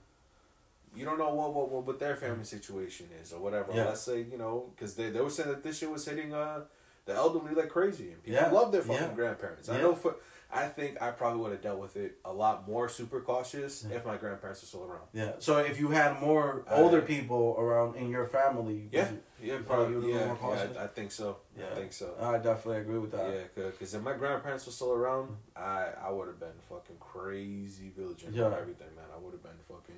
you 0.95 1.05
don't 1.05 1.17
know 1.17 1.33
what 1.33 1.53
what, 1.53 1.69
what, 1.69 1.85
what 1.87 1.99
their 1.99 2.15
family 2.15 2.43
situation 2.43 3.07
is 3.21 3.31
or 3.33 3.39
whatever. 3.39 3.71
Yeah. 3.73 3.85
Let's 3.85 4.01
say 4.01 4.21
you 4.21 4.37
know 4.37 4.69
because 4.75 4.95
they, 4.95 5.09
they 5.09 5.21
were 5.21 5.29
saying 5.29 5.49
that 5.49 5.63
this 5.63 5.77
shit 5.79 5.89
was 5.89 6.05
hitting 6.05 6.33
uh 6.33 6.61
the 7.05 7.13
elderly 7.13 7.53
like 7.55 7.69
crazy 7.69 8.11
and 8.11 8.23
people 8.23 8.39
Yeah. 8.41 8.51
love 8.51 8.71
their 8.71 8.81
fucking 8.81 9.01
Yeah. 9.09 9.13
grandparents. 9.13 9.69
I 9.69 9.81
know 9.81 9.95
for 9.95 10.15
I 10.53 10.67
think 10.67 11.01
I 11.01 11.09
probably 11.11 11.41
would 11.41 11.51
have 11.51 11.61
dealt 11.61 11.79
with 11.79 11.95
it 11.97 12.19
a 12.23 12.31
lot 12.31 12.67
more 12.67 12.87
super 12.87 13.19
cautious 13.21 13.83
Yeah. 13.89 13.97
if 13.97 14.05
my 14.05 14.17
grandparents 14.17 14.61
were 14.61 14.67
still 14.67 14.83
around. 14.83 15.07
yeah. 15.13 15.31
So 15.39 15.57
if 15.57 15.79
you 15.79 15.89
had 15.89 16.21
more 16.21 16.63
I- 16.69 16.75
older 16.75 17.01
people 17.01 17.55
around 17.57 17.95
in 17.95 18.09
your 18.09 18.25
family, 18.27 18.89
Yeah, 18.91 19.09
would 19.11 19.21
yeah, 19.41 19.53
You 19.57 19.63
probably. 19.63 19.85
Yeah, 19.85 19.95
would've 19.95 20.03
been 20.03 20.27
more 20.27 20.35
yeah, 20.35 20.35
cautious? 20.57 20.77
I, 20.77 20.83
I 20.83 20.87
think 20.87 21.11
so. 21.11 21.37
Yeah. 21.57 21.65
I 21.71 21.75
think 21.75 21.91
so. 21.93 22.15
I 22.21 22.37
definitely 22.37 22.81
agree 22.81 22.99
with 22.99 23.11
that. 23.11 23.27
Yeah, 23.57 23.65
because 23.71 23.93
if 23.93 24.01
my 24.01 24.13
grandparents 24.13 24.65
were 24.65 24.71
still 24.71 24.93
around, 24.93 25.35
I 25.55 25.87
I 26.07 26.09
would 26.11 26.27
have 26.27 26.39
been 26.39 26.59
fucking 26.69 26.97
crazy 26.99 27.89
villaging 27.97 28.33
Yeah. 28.33 28.47
everything, 28.61 28.93
man. 28.95 29.05
I 29.15 29.17
would 29.19 29.33
have 29.33 29.43
been 29.43 29.59
fucking. 29.67 29.95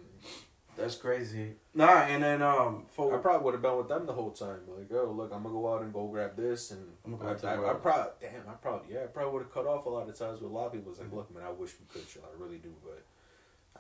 That's 0.78 0.96
crazy. 0.96 1.54
Nah, 1.74 2.02
and 2.04 2.22
then 2.24 2.42
um 2.42 2.86
I 3.00 3.18
probably 3.18 3.44
would 3.46 3.54
have 3.54 3.62
been 3.62 3.78
with 3.78 3.88
them 3.88 4.06
the 4.06 4.12
whole 4.14 4.32
time. 4.32 4.60
Like, 4.68 4.88
oh, 4.92 5.14
look, 5.16 5.32
I'm 5.34 5.44
gonna 5.44 5.54
go 5.56 5.74
out 5.74 5.82
and 5.84 5.94
go 5.94 6.06
grab 6.08 6.36
this, 6.36 6.72
and 6.72 6.82
I'm 7.06 7.16
gonna 7.18 7.36
go 7.36 7.48
I, 7.48 7.54
I, 7.54 7.72
I, 7.72 7.74
probably, 7.76 8.12
damn, 8.22 8.42
I 8.50 8.54
probably, 8.62 8.94
yeah, 8.94 9.04
I 9.04 9.08
probably 9.08 9.34
would 9.34 9.44
have 9.44 9.54
cut 9.54 9.66
off 9.68 9.86
a 9.86 9.90
lot 9.90 10.10
of 10.10 10.18
times 10.18 10.42
with 10.42 10.52
a 10.52 10.54
lot 10.54 10.68
of 10.68 10.74
people. 10.74 10.92
It's 10.92 11.00
like, 11.00 11.08
Mm-hmm. 11.08 11.18
look, 11.18 11.34
man, 11.36 11.44
I 11.48 11.52
wish 11.52 11.72
we 11.80 11.86
could, 11.88 12.08
chill. 12.10 12.24
I 12.24 12.42
really 12.42 12.58
do, 12.58 12.74
but 12.84 13.04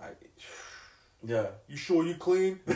I. 0.01 0.09
yeah. 1.25 1.47
You 1.67 1.75
sure 1.77 2.05
you 2.05 2.15
clean? 2.15 2.59
I 2.67 2.71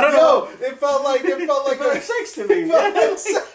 don't 0.00 0.12
Yo, 0.12 0.18
know. 0.18 0.48
It 0.60 0.78
felt 0.78 1.04
like 1.04 1.22
it 1.24 1.46
felt 1.46 1.64
like 1.66 1.76
It 1.76 1.78
felt 1.78 1.90
a- 1.90 1.94
like 1.94 2.02
sex 2.02 2.32
to 2.34 2.46
me. 2.48 2.54
It 2.62 2.68
felt 2.70 2.94
like 2.94 3.18
sex. 3.18 3.46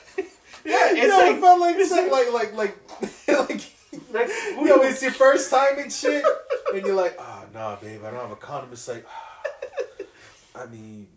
Yeah, 0.66 0.92
it's 0.92 1.02
Yo, 1.02 1.08
like- 1.18 1.36
it 1.36 1.40
felt 1.42 1.60
like 1.62 1.76
it's 1.78 1.90
sex, 1.90 2.12
like 2.12 2.32
like 2.34 2.54
like 2.56 2.78
like. 3.28 3.72
Like, 4.12 4.28
you- 4.30 4.84
it's 4.84 5.02
your 5.02 5.12
first 5.12 5.50
time 5.50 5.78
and 5.78 5.92
shit, 5.92 6.24
and 6.74 6.86
you're 6.86 6.96
like, 6.96 7.16
ah, 7.20 7.35
nah, 7.56 7.76
babe, 7.78 8.02
I 8.06 8.12
don't 8.12 8.20
have 8.22 8.32
a 8.32 8.36
condom. 8.36 8.70
It's 8.74 8.88
like, 8.88 9.06
I 10.56 10.66
mean, 10.68 11.08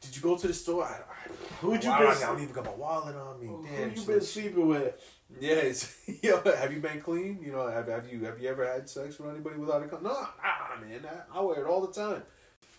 did 0.00 0.16
you 0.16 0.22
go 0.22 0.36
to 0.36 0.46
the 0.48 0.54
store? 0.54 0.84
I, 0.84 0.94
I, 0.96 1.28
Who'd 1.60 1.82
you 1.84 1.90
Wow, 1.90 1.98
been- 2.00 2.08
I 2.08 2.20
don't 2.26 2.40
even 2.42 2.52
got 2.54 2.64
my 2.64 2.72
wallet 2.72 3.14
on 3.16 3.40
me. 3.40 3.46
Who 3.46 3.64
Damn, 3.66 3.90
you 3.90 3.96
so- 3.96 4.06
been 4.12 4.20
sleeping 4.20 4.66
with? 4.68 4.94
yeah, 5.40 5.54
it's, 5.54 5.96
yo, 6.22 6.40
have 6.42 6.72
you 6.72 6.80
been 6.80 7.00
clean? 7.00 7.38
You 7.44 7.52
know, 7.52 7.66
have, 7.68 7.88
have 7.88 8.08
you 8.12 8.24
have 8.24 8.40
you 8.40 8.48
ever 8.48 8.66
had 8.66 8.88
sex 8.88 9.18
with 9.18 9.30
anybody 9.30 9.56
without 9.58 9.82
a 9.82 9.86
condom? 9.86 10.12
No, 10.12 10.20
nah, 10.20 10.80
man, 10.80 11.00
I, 11.32 11.38
I 11.38 11.40
wear 11.42 11.64
it 11.64 11.66
all 11.68 11.80
the 11.86 11.92
time. 11.92 12.22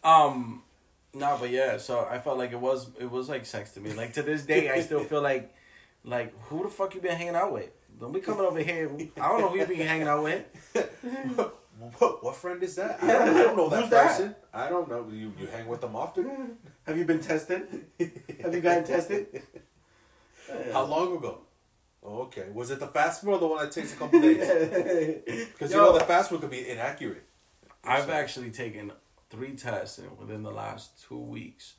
Um, 0.04 0.62
no, 1.14 1.38
but 1.40 1.50
yeah. 1.50 1.78
So 1.78 2.06
I 2.10 2.20
felt 2.20 2.38
like 2.38 2.52
it 2.52 2.60
was 2.60 2.90
it 3.00 3.10
was 3.10 3.28
like 3.30 3.46
sex 3.46 3.72
to 3.72 3.80
me. 3.80 3.94
Like 3.94 4.14
to 4.14 4.22
this 4.24 4.44
day, 4.44 4.70
I 4.70 4.82
still 4.82 5.04
feel 5.04 5.22
like 5.22 5.54
like 6.04 6.38
who 6.44 6.64
the 6.64 6.70
fuck 6.70 6.94
you 6.94 7.02
been 7.02 7.16
hanging 7.16 7.36
out 7.36 7.52
with? 7.52 7.70
Don't 8.00 8.12
be 8.14 8.20
coming 8.20 8.46
over 8.46 8.60
here. 8.62 8.92
I 9.20 9.28
don't 9.30 9.42
know 9.42 9.50
who 9.50 9.58
you 9.58 9.66
been 9.66 9.88
hanging 9.88 10.08
out 10.08 10.24
with. 10.24 10.44
what, 11.98 12.24
what 12.24 12.36
friend 12.36 12.62
is 12.64 12.76
that? 12.76 13.02
I 13.04 13.08
don't, 13.08 13.22
I 13.30 13.44
don't 13.44 13.58
know 13.58 13.70
that 13.70 13.82
who's 13.82 13.90
that? 13.90 14.08
person. 14.08 14.36
I 14.54 14.70
don't 14.70 14.90
know. 14.90 15.08
You 15.12 15.34
you 15.40 15.48
hang 15.48 15.68
with 15.68 15.82
them 15.82 15.96
often? 15.96 16.58
Have 16.88 16.98
you 16.98 17.06
been 17.06 17.20
tested? 17.20 17.86
Have 18.42 18.54
you 18.54 18.62
gotten 18.62 18.84
tested? 18.84 19.42
How 20.72 20.86
long 20.86 21.18
ago? 21.18 21.40
Oh, 22.04 22.22
okay. 22.24 22.46
Was 22.54 22.70
it 22.70 22.80
the 22.80 22.88
fast 22.88 23.24
one 23.24 23.36
or 23.36 23.40
the 23.40 23.48
one 23.48 23.64
that 23.64 23.72
takes 23.72 23.94
a 23.94 23.96
couple 23.96 24.22
days? 24.22 24.38
Because 25.54 25.72
you 25.72 25.78
know 25.78 25.98
the 25.98 26.04
fast 26.06 26.32
one 26.32 26.40
could 26.40 26.52
be 26.52 26.70
inaccurate. 26.70 27.24
I've 27.84 28.10
actually 28.10 28.52
taken 28.52 28.92
three 29.30 29.56
tests 29.56 29.98
in, 30.00 30.16
within 30.18 30.44
the 30.44 30.52
last 30.52 31.04
two 31.08 31.18
weeks, 31.20 31.74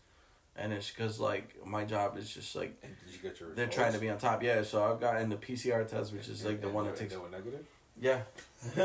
and 0.56 0.72
it's 0.72 0.90
because 0.90 1.20
like 1.20 1.54
my 1.64 1.84
job 1.84 2.16
is 2.18 2.28
just 2.32 2.56
like 2.56 2.76
And 2.82 2.94
did 3.04 3.14
you 3.14 3.20
get 3.22 3.38
your? 3.40 3.54
they're 3.54 3.68
trying 3.68 3.92
to 3.92 3.98
be 4.00 4.10
on 4.10 4.18
top. 4.18 4.42
Yeah, 4.42 4.62
so 4.64 4.82
I've 4.82 5.00
gotten 5.00 5.28
the 5.30 5.36
PCR 5.36 5.86
test, 5.86 6.12
which 6.12 6.28
is 6.28 6.44
like 6.44 6.60
the 6.60 6.68
one 6.68 6.86
that 6.86 6.96
takes. 6.96 7.12
They 7.14 7.20
were 7.20 7.30
negative. 7.30 7.64
Yeah. 8.00 8.20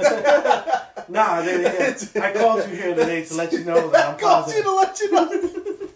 nah, 1.10 1.42
they, 1.42 1.58
they, 1.58 2.22
I 2.22 2.34
called 2.34 2.70
you 2.70 2.76
here 2.76 2.96
today 2.96 3.26
to 3.26 3.34
let 3.36 3.52
you 3.52 3.66
know 3.66 3.90
that 3.90 4.10
I'm 4.10 4.16
I 4.16 4.18
called 4.20 4.54
you 4.54 4.64
to 4.64 4.76
let 4.76 5.00
you 5.00 5.12
know. 5.12 5.32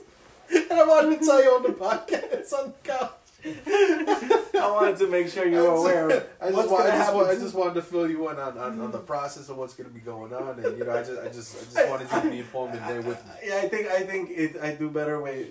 and 0.55 0.73
I 0.73 0.85
wanted 0.85 1.19
to 1.19 1.25
tell 1.25 1.43
you 1.43 1.49
on 1.51 1.63
the 1.63 1.69
podcast 1.69 2.53
on 2.53 2.73
the 2.73 2.89
couch. 2.89 3.11
I 3.45 4.71
wanted 4.71 4.97
to 4.97 5.07
make 5.07 5.27
sure 5.29 5.47
you're 5.47 5.75
aware 5.75 6.09
of 6.09 6.27
I 6.41 6.45
just, 6.45 6.55
what's 6.55 6.69
want, 6.71 6.83
gonna 6.83 6.95
I, 6.95 6.97
just 6.97 7.05
happen. 7.05 7.15
want, 7.15 7.29
I 7.29 7.35
just 7.35 7.53
wanted 7.53 7.73
to 7.75 7.81
fill 7.83 8.09
you 8.09 8.29
in 8.29 8.39
on, 8.39 8.57
on, 8.57 8.81
on 8.81 8.91
the 8.91 8.97
process 8.97 9.49
of 9.49 9.57
what's 9.57 9.75
going 9.75 9.87
to 9.87 9.93
be 9.93 10.01
going 10.01 10.33
on, 10.33 10.59
and 10.59 10.77
you 10.77 10.83
know, 10.83 10.93
I 10.93 11.03
just, 11.03 11.21
I 11.21 11.27
just, 11.27 11.55
I 11.55 11.81
just 11.83 11.89
wanted 11.89 12.11
you 12.11 12.21
to 12.21 12.29
be 12.29 12.39
informed 12.39 12.73
and 12.73 12.89
there 12.89 13.01
with 13.01 13.23
me. 13.23 13.31
Yeah, 13.45 13.57
I 13.57 13.67
think 13.67 13.87
I 13.87 14.01
think 14.01 14.31
it. 14.31 14.57
I 14.59 14.73
do 14.73 14.89
better 14.89 15.21
with 15.21 15.49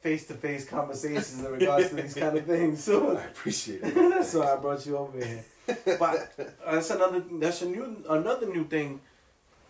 face 0.00 0.26
to 0.26 0.34
face 0.34 0.68
conversations 0.68 1.38
in 1.38 1.52
regards 1.52 1.90
to 1.90 1.96
these 1.96 2.14
kind 2.14 2.36
of 2.36 2.46
things. 2.46 2.82
So 2.82 3.16
I 3.16 3.24
appreciate 3.24 3.82
it. 3.84 3.94
that's 3.94 4.34
why 4.34 4.52
I 4.52 4.56
brought 4.56 4.84
you 4.84 4.96
over 4.96 5.24
here. 5.24 5.44
But 5.66 6.32
uh, 6.38 6.72
that's 6.72 6.90
another. 6.90 7.22
That's 7.32 7.62
a 7.62 7.66
new 7.66 8.04
another 8.08 8.46
new 8.46 8.64
thing 8.66 9.00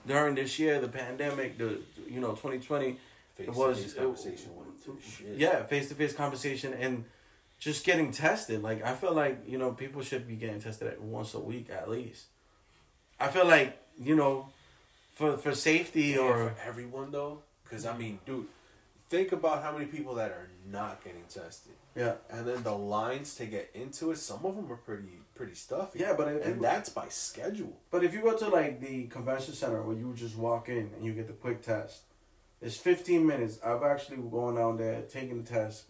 during 0.07 0.35
this 0.35 0.59
year, 0.59 0.81
the 0.81 0.89
pandemic, 0.89 1.59
the 1.59 1.79
you 2.09 2.21
know 2.21 2.31
2020. 2.33 2.99
Face 3.37 3.49
It 3.49 3.55
was- 3.55 3.77
to 3.79 3.83
face 3.85 3.93
it- 3.93 3.99
conversation 3.99 4.51
shit. 5.03 5.37
Yeah, 5.39 5.63
face 5.65 5.89
to 5.91 5.95
face 5.95 6.13
conversation 6.15 6.73
and 6.75 7.05
just 7.59 7.85
getting 7.85 8.11
tested. 8.13 8.63
Like 8.63 8.83
I 8.85 8.95
feel 8.95 9.13
like 9.13 9.43
you 9.49 9.59
know 9.59 9.73
people 9.73 10.03
should 10.03 10.27
be 10.29 10.37
getting 10.37 10.61
tested 10.61 10.89
at 10.89 11.01
once 11.01 11.35
a 11.35 11.41
week 11.41 11.69
at 11.71 11.89
least. 11.91 12.27
I 13.21 13.29
feel 13.29 13.47
like 13.47 13.77
you 13.99 14.15
know, 14.17 14.49
for 15.15 15.37
for 15.37 15.55
safety 15.55 16.15
Yeah, 16.17 16.21
or 16.21 16.33
for 16.51 16.55
everyone 16.67 17.11
though, 17.11 17.41
because 17.65 17.85
I 17.87 17.97
mean, 17.97 18.19
dude, 18.27 18.47
think 19.09 19.33
about 19.33 19.63
how 19.63 19.73
many 19.73 19.87
people 19.87 20.15
that 20.17 20.31
are 20.31 20.49
not 20.71 21.03
getting 21.05 21.25
tested, 21.29 21.73
yeah 21.95 22.15
and 22.31 22.47
then 22.47 22.63
the 22.63 22.73
lines 22.73 23.35
to 23.37 23.47
get 23.47 23.71
into 23.75 24.11
it. 24.11 24.19
Some 24.19 24.45
of 24.45 24.57
them 24.57 24.71
are 24.73 24.77
pretty, 24.77 25.21
pretty 25.35 25.55
stuffy. 25.55 26.01
yeah. 26.01 26.15
But 26.17 26.29
and 26.29 26.61
that's 26.63 26.89
by 26.91 27.09
schedule. 27.09 27.77
but 27.91 28.03
if 28.05 28.13
you 28.15 28.23
go 28.23 28.37
to 28.37 28.49
like 28.49 28.81
the 28.81 29.07
convention 29.07 29.55
center 29.55 29.83
where 29.83 29.97
you 29.97 30.13
just 30.15 30.37
walk 30.37 30.69
in 30.69 30.91
and 30.97 31.05
you 31.05 31.13
get 31.13 31.27
the 31.29 31.33
quick 31.35 31.63
test, 31.63 32.03
it's 32.61 32.77
fifteen 32.77 33.27
minutes. 33.27 33.59
I've 33.65 33.83
actually 33.83 34.17
gone 34.17 34.57
down 34.57 34.77
there, 34.77 35.03
taken 35.03 35.43
the 35.45 35.49
test, 35.49 35.85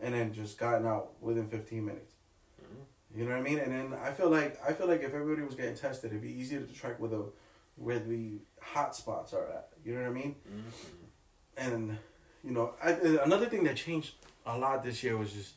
and 0.00 0.14
then 0.14 0.32
just 0.32 0.58
gotten 0.58 0.86
out 0.86 1.12
within 1.20 1.46
fifteen 1.46 1.84
minutes. 1.86 2.14
Mhm. 2.60 3.18
You 3.18 3.24
know 3.24 3.30
what 3.32 3.40
I 3.40 3.42
mean? 3.42 3.58
And 3.58 3.72
then 3.72 3.94
I 4.00 4.10
feel 4.12 4.30
like 4.30 4.58
I 4.66 4.72
feel 4.72 4.88
like 4.88 5.02
if 5.02 5.14
everybody 5.14 5.42
was 5.46 5.54
getting 5.54 5.76
tested, 5.76 6.10
it'd 6.10 6.22
be 6.22 6.32
easier 6.32 6.60
to 6.60 6.72
track 6.72 6.98
where 6.98 7.10
the 7.10 7.32
where 7.76 7.98
the 7.98 8.38
hot 8.60 8.96
spots 8.96 9.32
are 9.34 9.46
at. 9.46 9.68
You 9.84 9.94
know 9.94 10.00
what 10.02 10.10
I 10.10 10.12
mean? 10.14 10.34
Mm-hmm. 10.48 11.74
And 11.74 11.98
you 12.46 12.52
know, 12.52 12.74
I, 12.82 12.92
uh, 12.92 13.24
another 13.24 13.46
thing 13.46 13.64
that 13.64 13.76
changed 13.76 14.14
a 14.46 14.56
lot 14.56 14.84
this 14.84 15.02
year 15.02 15.16
was 15.16 15.32
just 15.32 15.54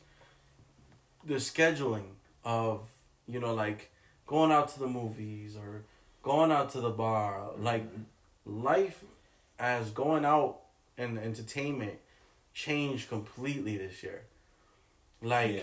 the 1.24 1.34
scheduling 1.34 2.08
of 2.44 2.82
you 3.28 3.38
know 3.38 3.54
like 3.54 3.92
going 4.26 4.50
out 4.50 4.68
to 4.68 4.80
the 4.80 4.88
movies 4.88 5.56
or 5.56 5.84
going 6.22 6.50
out 6.50 6.70
to 6.70 6.80
the 6.80 6.90
bar. 6.90 7.52
Like 7.56 7.86
life 8.44 9.04
as 9.58 9.90
going 9.90 10.24
out 10.24 10.62
and 10.98 11.16
entertainment 11.16 11.98
changed 12.52 13.08
completely 13.08 13.76
this 13.76 14.02
year. 14.02 14.22
Like 15.22 15.54
yeah, 15.54 15.62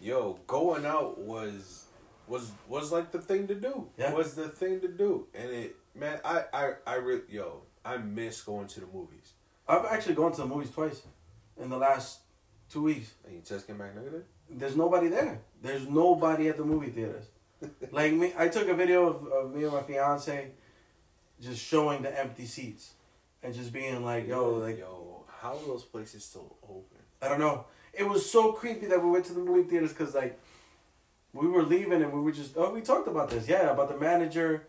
yo, 0.00 0.38
going 0.46 0.86
out 0.86 1.18
was 1.18 1.84
was 2.26 2.52
was 2.68 2.90
like 2.90 3.12
the 3.12 3.20
thing 3.20 3.46
to 3.48 3.54
do. 3.54 3.88
Yeah. 3.98 4.14
was 4.14 4.34
the 4.34 4.48
thing 4.48 4.80
to 4.80 4.88
do, 4.88 5.26
and 5.34 5.50
it 5.50 5.76
man, 5.94 6.20
I 6.24 6.44
I 6.54 6.72
I 6.86 6.94
re- 6.94 7.28
yo, 7.28 7.64
I 7.84 7.98
miss 7.98 8.40
going 8.40 8.68
to 8.68 8.80
the 8.80 8.86
movies. 8.86 9.34
I've 9.72 9.86
actually 9.86 10.14
gone 10.14 10.32
to 10.32 10.42
the 10.42 10.46
movies 10.46 10.70
twice 10.70 11.00
in 11.58 11.70
the 11.70 11.78
last 11.78 12.18
two 12.70 12.82
weeks. 12.82 13.12
And 13.24 13.34
you 13.34 13.40
test 13.40 13.66
came 13.66 13.78
back 13.78 13.94
negative. 13.94 14.24
There's 14.50 14.76
nobody 14.76 15.08
there. 15.08 15.40
There's 15.62 15.88
nobody 15.88 16.48
at 16.48 16.58
the 16.58 16.64
movie 16.64 16.90
theaters. 16.90 17.24
like 17.90 18.12
me, 18.12 18.34
I 18.36 18.48
took 18.48 18.68
a 18.68 18.74
video 18.74 19.08
of, 19.08 19.26
of 19.28 19.54
me 19.54 19.64
and 19.64 19.72
my 19.72 19.80
fiance 19.80 20.50
just 21.40 21.64
showing 21.64 22.02
the 22.02 22.20
empty 22.20 22.44
seats, 22.44 22.92
and 23.42 23.54
just 23.54 23.72
being 23.72 24.04
like, 24.04 24.28
"Yo, 24.28 24.56
like 24.56 24.78
yo, 24.78 25.24
how 25.40 25.56
are 25.56 25.66
those 25.66 25.84
places 25.84 26.24
still 26.24 26.56
open? 26.62 26.98
I 27.22 27.28
don't 27.28 27.40
know." 27.40 27.64
It 27.94 28.08
was 28.08 28.30
so 28.30 28.52
creepy 28.52 28.86
that 28.86 29.02
we 29.02 29.10
went 29.10 29.24
to 29.26 29.32
the 29.32 29.40
movie 29.40 29.68
theaters 29.68 29.92
because 29.92 30.14
like 30.14 30.38
we 31.32 31.46
were 31.48 31.62
leaving 31.62 32.02
and 32.02 32.12
we 32.12 32.20
were 32.20 32.32
just 32.32 32.56
oh 32.56 32.72
we 32.72 32.80
talked 32.80 33.08
about 33.08 33.30
this 33.30 33.48
yeah 33.48 33.70
about 33.70 33.88
the 33.88 33.96
manager. 33.96 34.66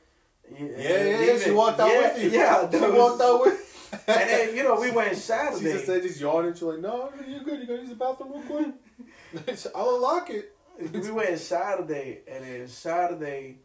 Yeah, 0.52 0.68
yeah, 0.78 1.22
yeah. 1.22 1.40
She 1.40 1.52
walked 1.52 1.80
out 1.80 1.90
yeah, 1.90 2.02
with 2.02 2.24
you. 2.24 2.30
Yeah, 2.30 2.70
she 2.72 2.78
was- 2.78 2.94
walked 2.94 3.22
out 3.22 3.42
with. 3.42 3.73
And 4.08 4.30
then 4.30 4.56
you 4.56 4.64
know 4.64 4.80
we 4.80 4.92
went 4.92 5.10
She 5.10 5.16
Saturday. 5.16 5.74
just 5.74 5.86
said, 5.86 6.02
just 6.04 6.20
yawning. 6.20 6.54
She's 6.54 6.64
like, 6.64 6.80
"No, 6.80 7.12
you're 7.28 7.44
good. 7.44 7.60
You 7.62 7.68
gotta 7.68 7.80
use 7.82 7.90
the 7.90 7.96
bathroom 7.96 8.32
real 8.34 8.42
quick. 8.44 9.68
I'll 9.76 9.96
unlock 9.96 10.30
it." 10.30 10.56
we 10.92 11.12
went 11.12 11.38
Saturday, 11.40 12.20
and 12.28 12.44
then 12.44 12.68
Saturday 12.68 13.58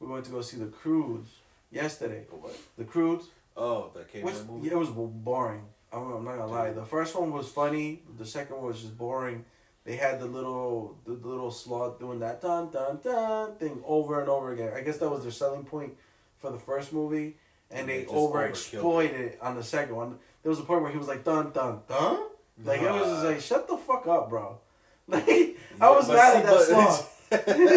we 0.00 0.06
went 0.06 0.24
to 0.26 0.30
go 0.30 0.40
see 0.40 0.56
the 0.56 0.66
Croods 0.66 1.28
yesterday. 1.70 2.24
What? 2.30 2.56
The 2.78 2.84
Croods, 2.84 3.26
Oh, 3.56 3.90
that 3.94 4.10
came 4.10 4.22
which 4.24 4.34
in 4.36 4.46
the 4.46 4.52
movie. 4.52 4.66
yeah, 4.68 4.72
it 4.74 4.78
was 4.78 4.88
boring. 4.90 5.62
I'm, 5.92 6.12
I'm 6.12 6.24
not 6.24 6.36
gonna 6.38 6.50
lie. 6.50 6.70
The 6.72 6.84
first 6.84 7.14
one 7.18 7.30
was 7.32 7.48
funny. 7.48 8.02
The 8.18 8.26
second 8.26 8.56
one 8.56 8.66
was 8.66 8.80
just 8.80 8.96
boring. 8.98 9.44
They 9.84 9.96
had 9.96 10.18
the 10.20 10.26
little 10.26 10.96
the, 11.04 11.14
the 11.14 11.28
little 11.28 11.50
sloth 11.50 11.98
doing 12.00 12.18
that 12.20 12.40
dun 12.40 12.70
dun 12.70 13.00
dun 13.04 13.56
thing 13.56 13.82
over 13.86 14.20
and 14.20 14.28
over 14.30 14.52
again. 14.52 14.72
I 14.74 14.80
guess 14.80 14.96
that 14.98 15.10
was 15.10 15.22
their 15.22 15.32
selling 15.32 15.64
point 15.64 15.94
for 16.38 16.50
the 16.50 16.58
first 16.58 16.92
movie, 16.92 17.36
and 17.74 17.88
they 17.88 17.98
they 17.98 18.02
just 18.04 18.14
over 18.14 18.38
overkilled 18.38 18.48
exploited 18.50 19.20
it 19.20 19.38
on 19.42 19.54
the 19.56 19.62
second 19.62 19.94
one. 19.96 20.18
There 20.42 20.50
was 20.50 20.58
a 20.60 20.64
point 20.64 20.82
where 20.82 20.92
he 20.92 20.98
was 20.98 21.08
like 21.08 21.24
dun 21.24 21.50
dun 21.52 21.80
dun. 21.88 22.18
Like 22.64 22.80
it 22.82 22.90
was 22.90 23.08
just 23.10 23.24
like 23.24 23.40
shut 23.40 23.68
the 23.68 23.76
fuck 23.76 24.06
up, 24.06 24.28
bro. 24.30 24.58
Like 25.06 25.58
I 25.80 25.90
was 25.90 26.08
mad 26.08 26.36
at 26.36 26.46
that 26.46 26.60
sloth. 26.62 27.10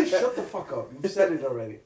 Shut 0.09 0.35
the 0.35 0.43
fuck 0.43 0.71
up. 0.71 0.91
You 1.01 1.09
said 1.09 1.31
it 1.33 1.43
already. 1.43 1.79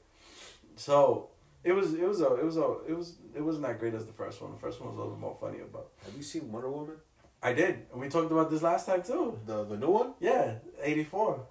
So 0.76 1.30
it 1.64 1.72
was 1.72 1.94
it 1.94 2.06
was 2.06 2.20
a 2.20 2.34
it 2.36 2.44
was 2.44 2.56
a 2.58 2.76
it 2.88 2.94
was 2.96 3.16
it 3.34 3.40
wasn't 3.40 3.64
that 3.66 3.78
great 3.80 3.94
as 3.94 4.04
the 4.06 4.12
first 4.12 4.42
one. 4.42 4.52
The 4.52 4.58
first 4.58 4.78
one 4.80 4.90
was 4.90 4.98
a 4.98 5.02
little 5.02 5.16
more 5.18 5.36
funny 5.40 5.60
about. 5.60 5.88
Have 6.04 6.14
you 6.16 6.22
seen 6.22 6.52
Wonder 6.52 6.70
Woman? 6.70 6.96
I 7.42 7.54
did. 7.54 7.86
And 7.92 8.00
we 8.00 8.08
talked 8.08 8.30
about 8.30 8.50
this 8.50 8.62
last 8.62 8.86
time 8.86 9.02
too. 9.02 9.38
The 9.46 9.64
the 9.64 9.76
new 9.78 9.88
one, 9.90 10.14
Yeah, 10.20 10.56
eighty 10.82 11.02
four. 11.04 11.46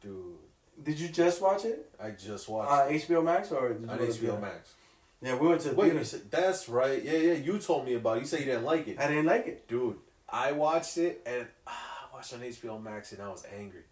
dude. 0.00 0.36
Did 0.82 0.98
you 1.00 1.08
just 1.08 1.40
watch 1.42 1.64
it? 1.64 1.90
I 2.00 2.10
just 2.10 2.48
watched 2.48 2.70
Uh, 2.70 2.88
HBO 2.88 3.24
Max 3.24 3.50
or 3.52 3.72
did 3.72 3.82
you 3.82 3.88
on 3.90 3.98
HBO? 3.98 4.40
Max. 4.40 4.74
Yeah, 5.20 5.34
we 5.36 5.48
went 5.48 5.60
to 5.62 5.70
the 5.70 5.74
Wait, 5.74 5.90
theater. 5.90 6.04
said, 6.04 6.30
that's 6.30 6.68
right. 6.68 7.02
Yeah, 7.02 7.12
yeah. 7.16 7.32
You 7.34 7.58
told 7.58 7.84
me 7.86 7.94
about. 7.94 8.18
it. 8.18 8.20
You 8.20 8.26
said 8.26 8.40
you 8.40 8.46
didn't 8.46 8.64
like 8.64 8.86
it, 8.88 8.98
I 9.00 9.08
didn't 9.08 9.26
like 9.26 9.46
it. 9.46 9.66
dude. 9.68 9.96
I 10.30 10.52
watched 10.52 10.98
it 10.98 11.22
and 11.26 11.46
ah, 11.66 12.08
I 12.10 12.14
watched 12.14 12.32
it 12.34 12.36
on 12.36 12.42
HBO 12.42 12.82
Max 12.82 13.12
and 13.12 13.22
I 13.22 13.28
was 13.28 13.44
angry. 13.58 13.82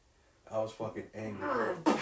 I 0.53 0.59
was 0.59 0.73
fucking 0.73 1.05
angry. 1.15 1.49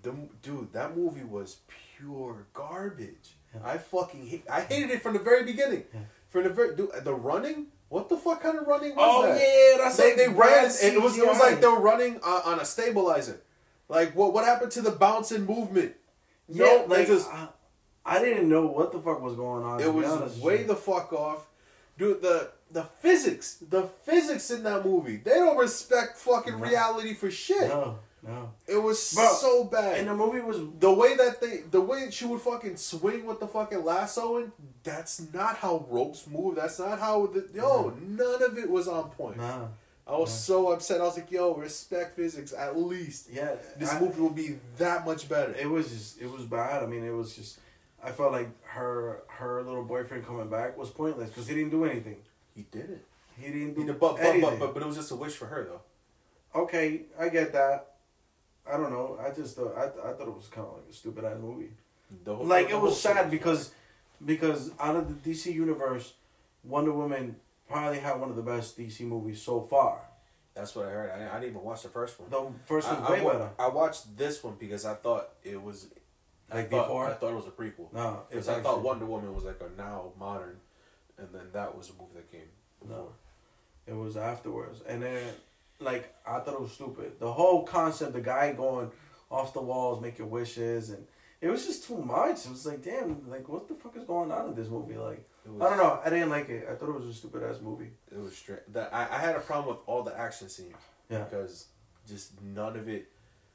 The, 0.00 0.14
dude, 0.42 0.72
that 0.74 0.96
movie 0.96 1.24
was 1.24 1.56
pure 1.96 2.46
garbage. 2.54 3.34
Yeah. 3.52 3.62
I 3.64 3.78
fucking 3.78 4.24
hate. 4.28 4.44
I 4.48 4.60
hated 4.60 4.90
it 4.90 5.02
from 5.02 5.14
the 5.14 5.18
very 5.18 5.42
beginning. 5.44 5.82
Yeah. 5.92 6.00
From 6.28 6.44
the 6.44 6.50
very 6.50 6.76
dude, 6.76 6.90
the 7.02 7.12
running. 7.12 7.66
What 7.88 8.08
the 8.08 8.16
fuck 8.16 8.40
kind 8.40 8.56
of 8.58 8.66
running 8.68 8.94
was 8.94 8.98
Oh 9.00 9.22
that? 9.26 9.40
yeah, 9.40 9.82
that's 9.82 9.96
they, 9.96 10.04
like 10.10 10.16
they 10.16 10.28
ran. 10.28 10.64
and 10.66 10.94
It 10.94 11.02
was 11.02 11.18
it 11.18 11.26
was 11.26 11.40
like 11.40 11.60
they 11.60 11.66
were 11.66 11.80
running 11.80 12.16
on, 12.22 12.42
on 12.44 12.60
a 12.60 12.64
stabilizer. 12.64 13.40
Like 13.88 14.14
what 14.14 14.32
what 14.32 14.44
happened 14.44 14.70
to 14.72 14.82
the 14.82 14.92
bouncing 14.92 15.44
movement? 15.46 15.94
yeah, 16.48 16.64
No, 16.64 16.86
they 16.86 17.04
just 17.04 17.28
I, 17.28 17.48
I 18.08 18.18
didn't 18.20 18.48
know 18.48 18.66
what 18.66 18.92
the 18.92 18.98
fuck 19.00 19.20
was 19.20 19.34
going 19.34 19.64
on. 19.64 19.80
it 19.80 19.92
was 19.92 20.38
way 20.38 20.62
the 20.64 20.76
fuck 20.76 21.12
off, 21.12 21.46
dude. 21.98 22.22
The 22.22 22.50
the 22.70 22.84
physics, 23.00 23.58
the 23.68 23.84
physics 24.04 24.50
in 24.50 24.62
that 24.64 24.84
movie, 24.84 25.16
they 25.16 25.30
don't 25.34 25.56
respect 25.56 26.18
fucking 26.18 26.58
No. 26.58 26.66
reality 26.66 27.14
for 27.14 27.30
shit. 27.30 27.68
no 27.68 27.98
no. 28.22 28.50
It 28.66 28.76
was 28.82 29.14
Bro, 29.14 29.28
so 29.40 29.64
bad. 29.64 29.98
And 30.00 30.08
the 30.08 30.14
movie 30.14 30.40
was 30.40 30.58
the 30.80 30.92
way 30.92 31.16
that 31.16 31.40
they, 31.40 31.58
the 31.70 31.80
way 31.80 32.10
she 32.10 32.24
would 32.26 32.40
fucking 32.40 32.76
swing 32.76 33.24
with 33.24 33.38
the 33.40 33.46
fucking 33.46 33.84
lasso, 33.84 34.38
and 34.38 34.52
that's 34.82 35.22
not 35.32 35.56
how 35.56 35.86
ropes 35.88 36.26
move. 36.26 36.56
That's 36.56 36.78
not 36.80 36.98
how 36.98 37.26
the 37.26 37.48
yo. 37.54 37.94
None 38.06 38.42
of 38.42 38.58
it 38.58 38.68
was 38.68 38.88
on 38.88 39.10
point. 39.10 39.36
nah. 39.38 39.66
I 40.06 40.16
was 40.16 40.32
so 40.32 40.72
upset. 40.72 41.00
I 41.02 41.04
was 41.04 41.16
like, 41.18 41.30
yo, 41.30 41.54
respect 41.54 42.16
physics 42.16 42.52
at 42.54 42.76
least. 42.78 43.28
Yeah, 43.30 43.54
This 43.78 43.92
I- 43.92 44.00
movie 44.00 44.20
will 44.20 44.30
be 44.30 44.58
that 44.78 45.04
much 45.06 45.28
better. 45.28 45.52
It 45.54 45.68
was 45.70 45.88
just 45.88 46.20
it 46.20 46.30
was 46.30 46.44
bad. 46.44 46.82
I 46.82 46.86
mean, 46.86 47.04
it 47.04 47.14
was 47.14 47.36
just 47.36 47.58
I 48.02 48.12
felt 48.12 48.32
like 48.32 48.48
her 48.64 49.22
her 49.28 49.62
little 49.62 49.84
boyfriend 49.84 50.26
coming 50.26 50.48
back 50.48 50.76
was 50.78 50.90
pointless 50.90 51.28
because 51.30 51.48
he 51.48 51.54
didn't 51.54 51.70
do 51.70 51.84
anything. 51.84 52.16
He 52.54 52.62
did 52.70 52.90
it. 52.90 53.04
He 53.38 53.46
didn't 53.46 53.68
He 53.76 53.82
do 53.82 53.86
did, 53.86 54.00
but, 54.00 54.16
but, 54.16 54.24
anything. 54.24 54.40
but, 54.50 54.58
but, 54.58 54.74
but 54.74 54.82
it 54.82 54.86
was 54.86 54.96
just 54.96 55.10
a 55.10 55.16
wish 55.16 55.34
for 55.36 55.46
her 55.46 55.64
though. 55.64 56.60
okay, 56.62 57.02
I 57.18 57.28
get 57.28 57.52
that. 57.52 57.94
I 58.70 58.76
don't 58.76 58.90
know. 58.90 59.18
I 59.24 59.30
just 59.30 59.56
thought 59.56 59.74
I, 59.76 59.84
I 59.86 60.12
thought 60.12 60.28
it 60.28 60.34
was 60.34 60.48
kind 60.48 60.66
of 60.66 60.74
like 60.74 60.84
a 60.90 60.92
stupid 60.92 61.24
ass 61.24 61.36
movie. 61.40 61.70
Whole- 62.26 62.44
Like 62.44 62.70
it 62.70 62.80
was 62.80 63.00
sad 63.00 63.30
because 63.30 63.72
because 64.24 64.70
out 64.80 64.96
of 64.96 65.22
the 65.22 65.30
DC 65.30 65.52
universe, 65.52 66.14
Wonder 66.64 66.92
Woman 66.92 67.36
probably 67.68 67.98
had 67.98 68.18
one 68.20 68.30
of 68.30 68.36
the 68.36 68.42
best 68.42 68.78
DC 68.78 69.00
movies 69.02 69.40
so 69.42 69.60
far. 69.60 70.00
That's 70.54 70.74
what 70.74 70.86
I 70.86 70.90
heard. 70.90 71.10
I, 71.10 71.36
I 71.36 71.40
didn't 71.40 71.50
even 71.54 71.62
watch 71.62 71.82
the 71.84 71.88
first 71.88 72.18
one. 72.18 72.28
The 72.30 72.50
first 72.66 72.88
I, 72.88 72.94
one's 72.94 73.06
I 73.08 73.12
way 73.12 73.20
wa- 73.22 73.32
better. 73.32 73.50
I 73.58 73.68
watched 73.68 74.16
this 74.16 74.42
one 74.42 74.56
because 74.58 74.84
I 74.84 74.94
thought 74.94 75.28
it 75.44 75.60
was. 75.62 75.86
I 76.50 76.56
Like 76.56 76.70
thought, 76.70 76.86
before? 76.86 77.06
I 77.06 77.14
thought 77.14 77.32
it 77.32 77.36
was 77.36 77.46
a 77.46 77.50
prequel. 77.50 77.92
No, 77.92 78.22
Because 78.30 78.48
I 78.48 78.60
thought 78.60 78.82
Wonder 78.82 79.04
Woman 79.06 79.34
was 79.34 79.44
like 79.44 79.60
a 79.60 79.76
now 79.80 80.12
modern, 80.18 80.56
and 81.18 81.28
then 81.32 81.48
that 81.52 81.76
was 81.76 81.90
a 81.90 81.92
movie 81.92 82.14
that 82.14 82.30
came 82.32 82.48
before. 82.80 82.96
No. 82.96 83.12
It 83.86 83.94
was 83.96 84.16
afterwards, 84.16 84.82
and 84.86 85.02
then 85.02 85.22
like 85.80 86.14
I 86.26 86.38
thought 86.40 86.54
it 86.54 86.60
was 86.60 86.72
stupid. 86.72 87.18
The 87.18 87.30
whole 87.32 87.64
concept, 87.64 88.12
the 88.12 88.20
guy 88.20 88.52
going 88.52 88.90
off 89.30 89.52
the 89.54 89.60
walls, 89.62 90.00
making 90.00 90.28
wishes, 90.30 90.90
and 90.90 91.06
it 91.40 91.48
was 91.48 91.66
just 91.66 91.84
too 91.84 91.96
much. 91.98 92.44
It 92.46 92.50
was 92.50 92.66
like, 92.66 92.82
damn, 92.82 93.28
like 93.30 93.48
what 93.48 93.68
the 93.68 93.74
fuck 93.74 93.96
is 93.96 94.04
going 94.04 94.30
on 94.32 94.48
in 94.48 94.54
this 94.54 94.68
movie? 94.68 94.96
Like 94.96 95.26
was, 95.46 95.62
I 95.62 95.68
don't 95.70 95.78
know. 95.78 96.00
I 96.04 96.10
didn't 96.10 96.30
like 96.30 96.48
it. 96.50 96.66
I 96.70 96.74
thought 96.74 96.88
it 96.90 97.00
was 97.00 97.06
a 97.06 97.14
stupid 97.14 97.42
ass 97.42 97.60
movie. 97.62 97.90
It 98.12 98.18
was 98.18 98.36
straight. 98.36 98.70
That 98.72 98.92
I, 98.92 99.02
I 99.10 99.18
had 99.18 99.36
a 99.36 99.40
problem 99.40 99.76
with 99.76 99.84
all 99.86 100.02
the 100.02 100.18
action 100.18 100.48
scenes. 100.48 100.74
Yeah. 101.08 101.24
Because 101.24 101.66
just 102.06 102.40
none 102.42 102.76
of 102.76 102.88
it 102.88 103.10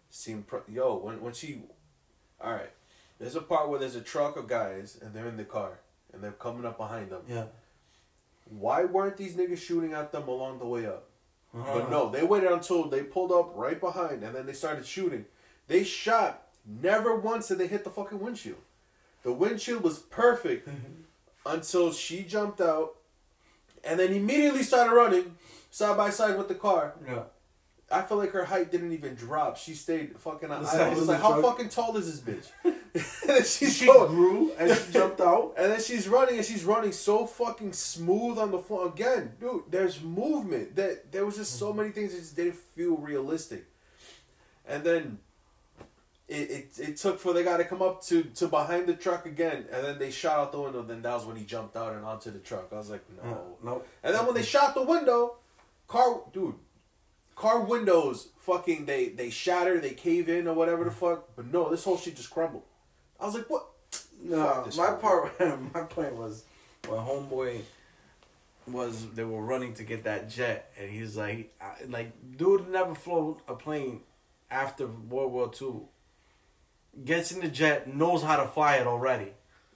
seemed. 0.09 0.47
Pro- 0.47 0.63
Yo, 0.67 0.97
when 0.97 1.21
when 1.21 1.33
she, 1.33 1.61
all 2.41 2.51
right, 2.51 2.71
there's 3.19 3.35
a 3.35 3.41
part 3.41 3.69
where 3.69 3.79
there's 3.79 3.95
a 3.95 4.01
truck 4.01 4.37
of 4.37 4.47
guys 4.47 4.97
and 5.01 5.13
they're 5.13 5.27
in 5.27 5.37
the 5.37 5.43
car 5.43 5.79
and 6.11 6.23
they're 6.23 6.31
coming 6.31 6.65
up 6.65 6.77
behind 6.77 7.11
them. 7.11 7.21
Yeah. 7.27 7.45
Why 8.49 8.85
weren't 8.85 9.17
these 9.17 9.35
niggas 9.35 9.59
shooting 9.59 9.93
at 9.93 10.11
them 10.11 10.27
along 10.27 10.59
the 10.59 10.65
way 10.67 10.85
up? 10.85 11.05
Uh-huh. 11.55 11.79
But 11.79 11.91
no, 11.91 12.09
they 12.09 12.23
waited 12.23 12.51
until 12.51 12.89
they 12.89 13.03
pulled 13.03 13.31
up 13.31 13.53
right 13.55 13.79
behind 13.79 14.23
and 14.23 14.35
then 14.35 14.45
they 14.45 14.53
started 14.53 14.85
shooting. 14.85 15.25
They 15.67 15.83
shot 15.83 16.47
never 16.65 17.15
once 17.15 17.47
did 17.47 17.57
they 17.59 17.67
hit 17.67 17.83
the 17.83 17.89
fucking 17.89 18.19
windshield. 18.19 18.61
The 19.23 19.31
windshield 19.31 19.83
was 19.83 19.99
perfect 19.99 20.67
until 21.45 21.93
she 21.93 22.23
jumped 22.23 22.59
out 22.61 22.95
and 23.83 23.99
then 23.99 24.13
immediately 24.13 24.63
started 24.63 24.93
running 24.93 25.35
side 25.71 25.97
by 25.97 26.09
side 26.09 26.37
with 26.37 26.47
the 26.47 26.55
car. 26.55 26.95
Yeah. 27.05 27.23
I 27.91 28.01
feel 28.01 28.17
like 28.17 28.31
her 28.31 28.45
height 28.45 28.71
didn't 28.71 28.91
even 28.93 29.13
drop. 29.15 29.57
She 29.57 29.73
stayed 29.73 30.17
fucking. 30.19 30.51
I, 30.51 30.63
size 30.63 30.79
I 30.79 30.87
of 30.89 30.97
was 30.97 31.07
like, 31.07 31.21
how 31.21 31.39
truck? 31.39 31.43
fucking 31.43 31.69
tall 31.69 31.95
is 31.97 32.23
this 32.23 32.35
bitch? 32.63 32.72
and 32.95 33.03
then 33.25 33.43
she's 33.43 33.77
She 33.77 33.87
going, 33.87 34.13
grew 34.13 34.51
and 34.53 34.77
she 34.77 34.91
jumped 34.91 35.19
out. 35.19 35.55
and 35.57 35.71
then 35.71 35.81
she's 35.81 36.07
running 36.07 36.37
and 36.37 36.45
she's 36.45 36.63
running 36.63 36.91
so 36.91 37.25
fucking 37.25 37.73
smooth 37.73 38.37
on 38.37 38.51
the 38.51 38.59
floor. 38.59 38.87
Again, 38.87 39.33
dude, 39.39 39.63
there's 39.69 40.01
movement. 40.01 40.75
That 40.75 41.11
there 41.11 41.25
was 41.25 41.37
just 41.37 41.57
so 41.57 41.69
mm-hmm. 41.69 41.77
many 41.77 41.89
things 41.89 42.13
that 42.13 42.19
just 42.19 42.35
didn't 42.35 42.55
feel 42.55 42.95
realistic. 42.97 43.65
And 44.67 44.83
then 44.83 45.17
it, 46.27 46.51
it, 46.51 46.79
it 46.79 46.97
took 46.97 47.19
for 47.19 47.33
the 47.33 47.43
guy 47.43 47.57
to 47.57 47.65
come 47.65 47.81
up 47.81 48.03
to, 48.03 48.23
to 48.23 48.47
behind 48.47 48.87
the 48.87 48.93
truck 48.93 49.25
again, 49.25 49.65
and 49.71 49.83
then 49.83 49.99
they 49.99 50.11
shot 50.11 50.39
out 50.39 50.51
the 50.51 50.61
window. 50.61 50.83
Then 50.83 51.01
that 51.01 51.13
was 51.15 51.25
when 51.25 51.35
he 51.35 51.45
jumped 51.45 51.75
out 51.75 51.93
and 51.93 52.05
onto 52.05 52.29
the 52.29 52.39
truck. 52.39 52.69
I 52.71 52.75
was 52.75 52.91
like, 52.91 53.03
no. 53.23 53.29
No. 53.29 53.55
nope. 53.63 53.87
And 54.03 54.13
then 54.13 54.25
when 54.25 54.35
they 54.35 54.43
shot 54.43 54.75
the 54.75 54.83
window, 54.83 55.37
car 55.87 56.21
dude, 56.31 56.55
car 57.35 57.61
windows 57.61 58.29
fucking 58.39 58.85
they 58.85 59.09
they 59.09 59.29
shatter, 59.31 59.79
they 59.79 59.91
cave 59.93 60.29
in 60.29 60.47
or 60.47 60.53
whatever 60.53 60.83
the 60.83 60.91
mm. 60.91 60.93
fuck. 60.93 61.29
But 61.35 61.51
no, 61.51 61.69
this 61.69 61.83
whole 61.83 61.97
shit 61.97 62.15
just 62.15 62.29
crumbled. 62.29 62.63
I 63.19 63.25
was 63.25 63.35
like, 63.35 63.49
what? 63.49 63.67
No, 64.21 64.65
my 64.77 64.91
part, 64.91 65.39
my 65.73 65.81
point 65.81 66.15
was 66.15 66.43
when 66.87 66.99
homeboy 66.99 67.61
was 68.67 69.05
they 69.13 69.23
were 69.23 69.41
running 69.41 69.73
to 69.75 69.83
get 69.83 70.05
that 70.05 70.29
jet, 70.29 70.71
and 70.79 70.89
he's 70.89 71.17
like, 71.17 71.53
I- 71.61 71.83
like, 71.89 72.11
dude 72.37 72.69
never 72.69 72.95
flew 72.95 73.37
a 73.47 73.55
plane 73.55 74.01
after 74.49 74.87
World 74.87 75.31
War 75.33 75.49
Two. 75.51 75.87
Gets 77.05 77.31
in 77.31 77.41
the 77.41 77.47
jet, 77.47 77.93
knows 77.93 78.21
how 78.21 78.37
to 78.37 78.47
fly 78.47 78.75
it 78.75 78.85
already. 78.87 79.29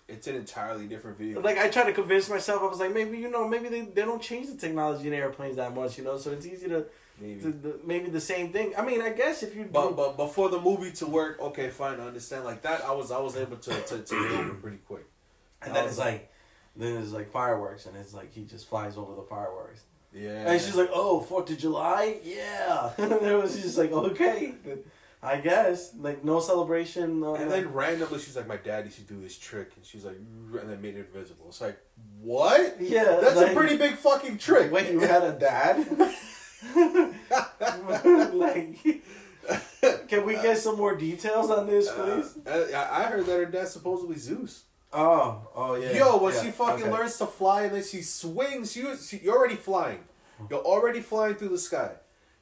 It's 0.08 0.28
an 0.28 0.36
entirely 0.36 0.88
different 0.88 1.18
vehicle. 1.18 1.42
Like 1.42 1.58
I 1.58 1.68
tried 1.68 1.86
to 1.86 1.94
convince 1.94 2.30
myself, 2.30 2.62
I 2.62 2.68
was 2.68 2.80
like, 2.80 2.94
maybe 2.94 3.18
you 3.18 3.30
know, 3.30 3.48
maybe 3.48 3.68
they, 3.70 3.82
they 3.82 4.04
don't 4.04 4.22
change 4.22 4.48
the 4.48 4.56
technology 4.56 5.08
in 5.08 5.14
airplanes 5.14 5.56
that 5.58 5.74
much, 5.76 5.98
you 5.98 6.04
know, 6.04 6.18
so 6.18 6.32
it's 6.32 6.46
easy 6.46 6.68
to, 6.70 6.86
Maybe. 7.20 7.42
to 7.42 7.52
the, 7.52 7.80
maybe 7.84 8.10
the 8.10 8.22
same 8.22 8.52
thing. 8.54 8.74
I 8.78 8.86
mean, 8.86 9.02
I 9.02 9.10
guess 9.10 9.42
if 9.44 9.56
you 9.56 9.64
do, 9.64 9.70
But 9.72 9.96
but 9.96 10.18
but 10.18 10.28
for 10.28 10.50
the 10.50 10.60
movie 10.62 10.92
to 10.94 11.08
work, 11.08 11.40
okay, 11.42 11.70
fine, 11.70 12.00
I 12.00 12.06
understand. 12.08 12.46
Like 12.46 12.62
that, 12.62 12.84
I 12.86 12.92
was 12.92 13.12
I 13.12 13.20
was 13.20 13.36
able 13.36 13.58
to 13.58 13.72
to, 13.72 14.00
to 14.04 14.16
get 14.30 14.32
over 14.40 14.54
pretty 14.56 14.78
quick. 14.78 15.06
and 15.64 15.76
then 15.76 15.86
it's 15.86 15.98
like, 15.98 16.32
then 16.76 16.98
it's 16.98 17.12
like 17.12 17.30
fireworks, 17.32 17.86
and 17.88 17.98
it's 17.98 18.14
like 18.14 18.32
he 18.34 18.44
just 18.44 18.68
flies 18.68 18.98
over 18.98 19.16
the 19.16 19.24
fireworks. 19.24 19.82
Yeah. 20.14 20.50
And 20.52 20.62
she's 20.62 20.76
like, 20.76 20.90
"Oh, 20.94 21.20
Fourth 21.22 21.50
of 21.50 21.58
July, 21.58 22.20
yeah." 22.24 22.92
and 22.98 23.12
it 23.12 23.42
was 23.42 23.60
just 23.62 23.78
like, 23.78 23.92
"Okay." 23.92 24.54
I 25.22 25.38
guess 25.38 25.94
like 26.00 26.24
no 26.24 26.40
celebration. 26.40 27.22
No, 27.22 27.36
And 27.36 27.50
then 27.52 27.74
randomly, 27.74 28.20
she's 28.20 28.36
like, 28.36 28.48
"My 28.48 28.58
dad 28.58 28.86
used 28.86 28.98
to 29.00 29.04
do 29.04 29.20
this 29.20 29.38
trick," 29.38 29.72
and 29.76 29.84
she's 29.84 30.06
like, 30.06 30.16
and 30.16 30.70
then 30.70 30.80
made 30.82 30.96
it 30.96 31.00
invisible. 31.12 31.46
It's 31.50 31.60
like, 31.62 31.78
what? 32.22 32.78
yeah, 32.80 33.18
That's 33.22 33.36
like, 33.36 33.52
a 33.52 33.56
pretty 33.56 33.76
big 33.78 33.96
fucking 33.96 34.38
trick. 34.38 34.72
Wait, 34.72 34.92
you 34.92 35.00
had 35.00 35.24
a 35.24 35.34
dad? 35.34 35.88
like, 38.34 39.02
can 40.08 40.26
we 40.26 40.34
get 40.34 40.58
some 40.58 40.78
more 40.78 40.96
details 40.96 41.52
on 41.52 41.68
this, 41.68 41.92
please? 41.92 42.38
Uh, 42.46 42.88
I 42.92 43.04
heard 43.04 43.26
that 43.26 43.38
her 43.38 43.46
dad's 43.46 43.72
supposedly 43.72 44.18
Zeus. 44.18 44.64
oh, 44.94 45.48
oh 45.56 45.76
yeah. 45.76 45.92
Yo, 45.92 46.18
when 46.18 46.34
yeah, 46.34 46.44
she 46.44 46.52
fucking 46.52 46.84
okay. 46.86 46.92
learns 46.92 47.18
to 47.18 47.26
fly 47.26 47.64
and 47.64 47.76
then 47.76 47.84
she 47.84 48.02
swings, 48.02 48.72
she, 48.72 48.86
she 48.98 49.18
you're 49.18 49.38
already 49.38 49.56
flying. 49.56 50.00
You're 50.50 50.64
already 50.64 51.02
flying 51.02 51.36
through 51.36 51.50
the 51.50 51.58
sky. 51.58 51.92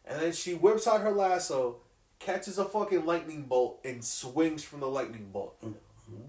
And 0.05 0.21
then 0.21 0.33
she 0.33 0.53
whips 0.53 0.87
out 0.87 1.01
her 1.01 1.11
lasso, 1.11 1.77
catches 2.19 2.57
a 2.57 2.65
fucking 2.65 3.05
lightning 3.05 3.43
bolt, 3.43 3.79
and 3.83 4.03
swings 4.03 4.63
from 4.63 4.81
the 4.81 4.87
lightning 4.87 5.29
bolt. 5.31 5.57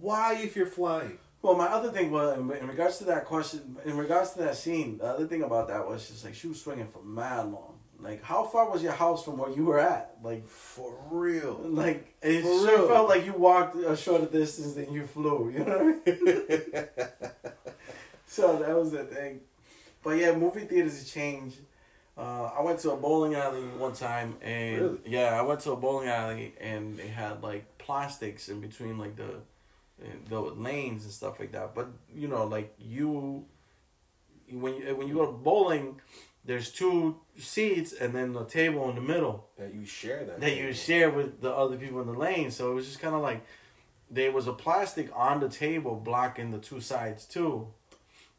Why 0.01 0.37
if 0.37 0.57
you're 0.57 0.67
flying? 0.67 1.19
Well, 1.43 1.55
my 1.55 1.67
other 1.67 1.91
thing 1.91 2.11
was 2.11 2.39
in, 2.39 2.51
in 2.51 2.67
regards 2.67 2.99
to 2.99 3.05
that 3.05 3.27
question, 3.27 3.77
in 3.85 3.97
regards 3.97 4.33
to 4.33 4.39
that 4.41 4.57
scene, 4.57 4.99
the 4.99 5.05
other 5.05 5.27
thing 5.27 5.43
about 5.43 5.69
that 5.69 5.87
was 5.87 6.09
just 6.09 6.25
like 6.25 6.35
she 6.35 6.49
was 6.49 6.61
swinging 6.61 6.89
for 6.89 7.03
mad 7.03 7.53
long. 7.53 7.76
Like, 7.99 8.23
how 8.23 8.45
far 8.45 8.71
was 8.71 8.83
your 8.83 8.93
house 8.93 9.25
from 9.25 9.39
where 9.39 9.51
you 9.51 9.65
were 9.65 9.79
at? 9.81 10.17
Like, 10.23 10.47
For 10.47 10.93
real. 11.11 11.59
like 11.65 12.15
it 12.23 12.43
For 12.43 12.49
sure 12.67 12.79
real. 12.79 12.89
felt 12.89 13.09
like 13.09 13.25
you 13.25 13.33
walked 13.33 13.77
a 13.77 13.97
shorter 13.97 14.27
distance 14.27 14.75
than 14.75 14.93
you 14.93 15.07
flew. 15.07 15.51
You 15.51 15.65
know 15.65 15.79
what 15.79 16.03
I 16.07 16.11
mean? 16.11 16.87
So 18.27 18.59
that 18.59 18.75
was 18.77 18.91
the 18.93 19.05
thing. 19.05 19.41
But 20.03 20.19
yeah, 20.19 20.35
movie 20.35 20.61
theaters 20.67 20.99
have 20.99 21.09
changed. 21.09 21.59
Uh, 22.19 22.51
I 22.59 22.63
went 22.63 22.79
to 22.81 22.93
a 22.93 22.97
bowling 22.97 23.35
alley 23.35 23.61
one 23.63 23.93
time, 23.93 24.37
and 24.43 24.81
Really? 24.81 24.99
yeah, 25.07 25.39
I 25.39 25.43
went 25.43 25.61
to 25.61 25.73
a 25.73 25.77
bowling 25.77 26.09
alley, 26.09 26.55
and 26.61 26.97
they 26.97 27.09
had 27.09 27.43
like 27.43 27.79
plastics 27.79 28.49
in 28.49 28.61
between 28.61 28.99
like 28.99 29.17
the 29.17 29.41
the 30.29 30.41
lanes 30.41 31.05
and 31.05 31.13
stuff 31.13 31.39
like 31.41 31.53
that. 31.53 31.75
But 31.75 31.89
you 32.15 32.29
know, 32.29 32.45
like 32.47 32.75
you 32.79 33.45
when 34.51 34.75
you 34.75 34.97
when 34.97 35.09
you 35.09 35.15
go 35.15 35.27
to 35.27 35.33
bowling, 35.33 36.01
there's 36.47 36.71
two 36.71 37.17
seats 37.39 37.93
and 37.93 38.15
then 38.15 38.35
a 38.37 38.45
table 38.45 38.89
in 38.89 38.95
the 38.95 39.03
middle 39.03 39.49
that 39.59 39.75
you 39.75 39.85
share 39.85 40.25
that. 40.25 40.41
that 40.41 40.57
you 40.57 40.73
share 40.73 41.11
with 41.11 41.41
the 41.41 41.53
other 41.53 41.77
people 41.77 42.01
in 42.01 42.07
the 42.07 42.13
lane. 42.15 42.51
So 42.51 42.71
it 42.71 42.75
was 42.75 42.87
just 42.87 43.01
kind 43.01 43.15
of 43.15 43.21
like 43.21 43.45
there 44.11 44.31
was 44.33 44.47
a 44.47 44.53
plastic 44.53 45.11
on 45.15 45.41
the 45.41 45.49
table 45.49 45.97
blocking 45.97 46.51
the 46.53 46.59
two 46.59 46.81
sides 46.81 47.25
too. 47.27 47.69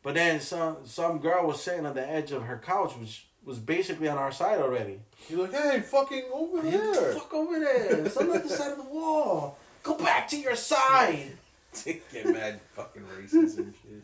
But 0.03 0.15
then 0.15 0.39
some 0.39 0.77
some 0.85 1.19
girl 1.19 1.47
was 1.47 1.61
sitting 1.61 1.85
on 1.85 1.93
the 1.95 2.09
edge 2.09 2.31
of 2.31 2.43
her 2.43 2.57
couch, 2.57 2.93
which 2.97 3.25
was 3.43 3.59
basically 3.59 4.07
on 4.07 4.17
our 4.17 4.31
side 4.31 4.59
already. 4.59 4.99
You're 5.29 5.47
like, 5.47 5.53
hey, 5.53 5.81
fucking 5.81 6.23
over 6.33 6.61
Get 6.61 6.71
the 6.71 6.99
there. 6.99 7.13
fuck 7.13 7.33
over 7.33 7.59
there! 7.59 8.05
It's 8.05 8.15
on 8.17 8.27
the 8.27 8.35
other 8.35 8.47
side 8.47 8.71
of 8.71 8.77
the 8.77 8.83
wall. 8.89 9.57
Go 9.83 9.95
back 9.97 10.27
to 10.29 10.37
your 10.37 10.55
side. 10.55 11.31
Get 11.85 12.25
mad 12.25 12.59
fucking 12.75 13.03
racist 13.03 13.57
and 13.57 13.73
shit. 13.83 14.03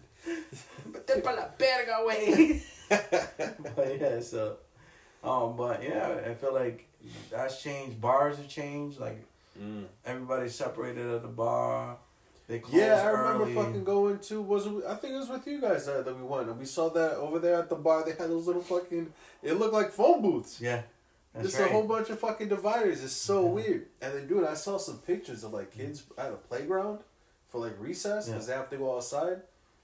Vete 0.86 1.24
pa 1.24 1.32
la 1.32 1.46
verga, 1.58 2.00
güey. 2.06 2.62
but 3.76 4.00
yeah, 4.00 4.20
so, 4.20 4.58
um, 5.24 5.56
but 5.56 5.84
yeah, 5.84 6.20
I 6.30 6.34
feel 6.34 6.54
like 6.54 6.88
that's 7.32 7.62
changed. 7.62 8.00
Bars 8.02 8.38
have 8.38 8.48
changed. 8.48 9.00
Like 9.00 9.26
Mm. 9.62 9.86
everybody's 10.04 10.56
separated 10.56 11.06
at 11.14 11.22
the 11.22 11.28
bar. 11.28 11.98
They 12.48 12.58
close 12.58 12.74
Yeah, 12.76 13.04
I 13.06 13.10
remember 13.12 13.44
early. 13.44 13.54
fucking 13.54 13.84
going 13.84 14.18
to 14.18 14.42
was 14.42 14.66
it, 14.66 14.84
I 14.90 14.96
think 14.96 15.14
it 15.14 15.18
was 15.18 15.30
with 15.30 15.46
you 15.46 15.62
guys 15.62 15.86
that, 15.86 16.06
that 16.06 16.18
we 16.18 16.24
went 16.24 16.50
and 16.50 16.58
we 16.60 16.66
saw 16.66 16.90
that 16.90 17.18
over 17.18 17.38
there 17.38 17.60
at 17.60 17.70
the 17.70 17.76
bar. 17.76 18.04
They 18.04 18.12
had 18.14 18.32
those 18.32 18.48
little 18.48 18.64
fucking. 18.64 19.14
It 19.44 19.54
looked 19.60 19.74
like 19.76 19.92
phone 19.92 20.24
booths. 20.24 20.60
Yeah, 20.60 20.82
that's 21.36 21.46
Just 21.50 21.60
right. 21.60 21.70
a 21.70 21.72
whole 21.72 21.84
bunch 21.88 22.10
of 22.10 22.20
fucking 22.20 22.48
dividers. 22.50 23.04
It's 23.04 23.14
so 23.14 23.46
weird. 23.46 23.86
And 24.02 24.16
then, 24.16 24.28
dude, 24.28 24.44
I 24.44 24.56
saw 24.56 24.78
some 24.80 24.98
pictures 24.98 25.44
of 25.44 25.54
like 25.54 25.70
kids 25.72 26.02
at 26.18 26.32
a 26.32 26.36
playground 26.38 27.02
for 27.50 27.62
like 27.62 27.76
recess 27.80 28.28
because 28.30 28.48
they 28.48 28.54
have 28.56 28.72
to 28.72 28.78
go 28.78 28.96
outside, 28.96 29.42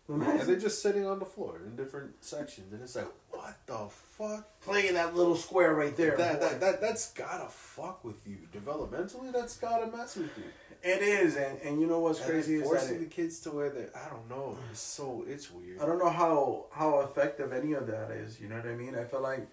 and 0.10 0.41
they're 0.41 0.60
just 0.60 0.82
sitting 0.82 1.05
on 1.05 1.20
the 1.20 1.26
floor 1.26 1.62
in 1.66 1.76
different 1.76 2.24
sections. 2.24 2.74
And 2.74 2.82
it's 2.82 2.95
like, 2.95 3.07
what 3.30 3.55
the 3.68 3.88
fuck? 3.89 4.60
Playing 4.62 4.95
that 4.95 5.16
little 5.16 5.36
square 5.36 5.74
right 5.76 5.95
there. 5.95 6.18
That, 6.18 6.41
that, 6.41 6.60
that, 6.60 6.82
that's 6.82 7.14
gotta 7.14 7.49
fuck 7.49 8.03
with 8.03 8.28
you 8.28 8.38
developmentally. 8.53 9.32
That's 9.32 9.57
gotta 9.57 9.88
mess 9.95 10.16
with 10.16 10.38
you. 10.38 10.45
It 10.82 11.01
is, 11.01 11.36
and 11.36 11.60
and 11.62 11.82
you 11.82 11.88
know 11.88 11.99
what's 11.99 12.20
And 12.22 12.30
crazy 12.30 12.55
is 12.55 12.62
that 12.62 12.68
forcing 12.68 12.95
it, 12.95 12.99
the 12.99 13.05
kids 13.05 13.41
to 13.41 13.51
wear 13.51 13.70
the 13.70 13.89
I 13.97 14.10
don't 14.10 14.30
know. 14.30 14.57
It's 14.72 14.80
so 14.80 15.26
it's 15.28 15.51
weird. 15.51 15.82
I 15.82 15.86
don't 15.86 15.99
know 15.99 16.10
how 16.10 16.68
how 16.72 17.01
effective 17.01 17.51
any 17.51 17.74
of 17.74 17.86
that 17.88 18.12
is. 18.12 18.39
You 18.39 18.47
know 18.47 18.55
what 18.55 18.66
I 18.66 18.76
mean? 18.76 18.95
I 18.95 19.03
feel 19.03 19.22
like 19.22 19.45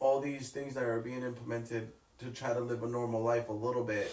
all 0.00 0.20
these 0.20 0.50
things 0.50 0.74
that 0.74 0.84
are 0.84 1.00
being 1.00 1.22
implemented 1.22 1.92
to 2.18 2.26
try 2.26 2.52
to 2.52 2.60
live 2.60 2.82
a 2.82 2.86
normal 2.86 3.22
life 3.22 3.48
a 3.48 3.54
little 3.54 3.84
bit 3.84 4.12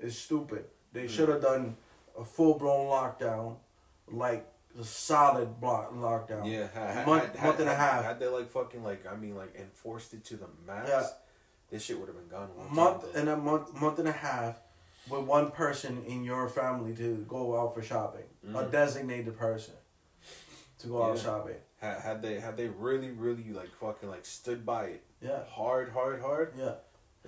is 0.00 0.18
stupid. 0.18 0.64
They 0.92 1.02
hmm. 1.02 1.08
should 1.08 1.28
have 1.28 1.42
done 1.42 1.76
a 2.18 2.24
full 2.24 2.58
blown 2.58 2.86
lockdown, 2.88 3.56
like 4.10 4.48
a 4.78 4.84
solid 4.84 5.60
block 5.60 5.92
lockdown. 5.94 6.50
Yeah, 6.50 6.66
ha- 6.74 7.04
month, 7.06 7.36
ha- 7.38 7.46
month 7.46 7.60
and 7.60 7.68
a 7.68 7.74
half. 7.74 8.04
Had 8.04 8.20
they 8.20 8.26
like 8.26 8.50
fucking 8.50 8.82
like 8.82 9.06
I 9.10 9.16
mean 9.16 9.36
like 9.36 9.54
enforced 9.56 10.12
it 10.14 10.24
to 10.26 10.36
the 10.36 10.46
max, 10.66 10.88
Yeah. 10.88 11.06
this 11.70 11.82
shit 11.84 11.98
would 11.98 12.08
have 12.08 12.16
been 12.16 12.28
gone. 12.28 12.50
month 12.70 13.14
and 13.14 13.28
a 13.28 13.36
month 13.36 13.72
month 13.80 13.98
and 13.98 14.08
a 14.08 14.12
half 14.12 14.56
with 15.08 15.22
one 15.24 15.50
person 15.50 16.02
in 16.06 16.24
your 16.24 16.48
family 16.48 16.94
to 16.96 17.24
go 17.28 17.58
out 17.60 17.74
for 17.74 17.82
shopping, 17.82 18.24
a 18.42 18.46
Mhm. 18.48 18.70
designated 18.70 19.36
person 19.38 19.74
to 20.78 20.86
go 20.88 21.02
out 21.02 21.16
Yeah. 21.16 21.22
shopping. 21.22 21.56
had, 21.80 22.00
had 22.00 22.22
they 22.22 22.40
had 22.40 22.56
they 22.56 22.68
really 22.68 23.10
really 23.10 23.50
like 23.52 23.70
fucking 23.80 24.08
like 24.08 24.24
stood 24.24 24.64
by 24.64 24.84
it 24.86 25.02
Yeah, 25.20 25.44
hard 25.44 25.92
hard 25.92 26.20
hard, 26.22 26.54
yeah. 26.56 26.74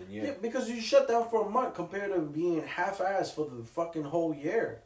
yeah, 0.09 0.25
yeah, 0.25 0.31
Because 0.41 0.69
you 0.71 0.81
shut 0.81 1.07
down 1.09 1.29
for 1.29 1.47
a 1.47 1.51
month 1.51 1.75
compared 1.75 2.13
to 2.13 2.21
being 2.21 2.63
half-assed 2.63 3.33
for 3.35 3.45
the 3.47 3.63
fucking 3.63 4.05
whole 4.05 4.35
year. 4.35 4.83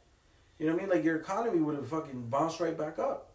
You 0.61 0.67
know 0.67 0.73
what 0.75 0.83
I 0.83 0.87
mean? 0.87 0.95
Like 0.95 1.05
your 1.05 1.17
economy 1.17 1.59
would 1.61 1.75
have 1.75 1.89
fucking 1.89 2.29
bounced 2.29 2.61
right 2.61 2.77
back 2.79 2.99
up. 3.01 3.33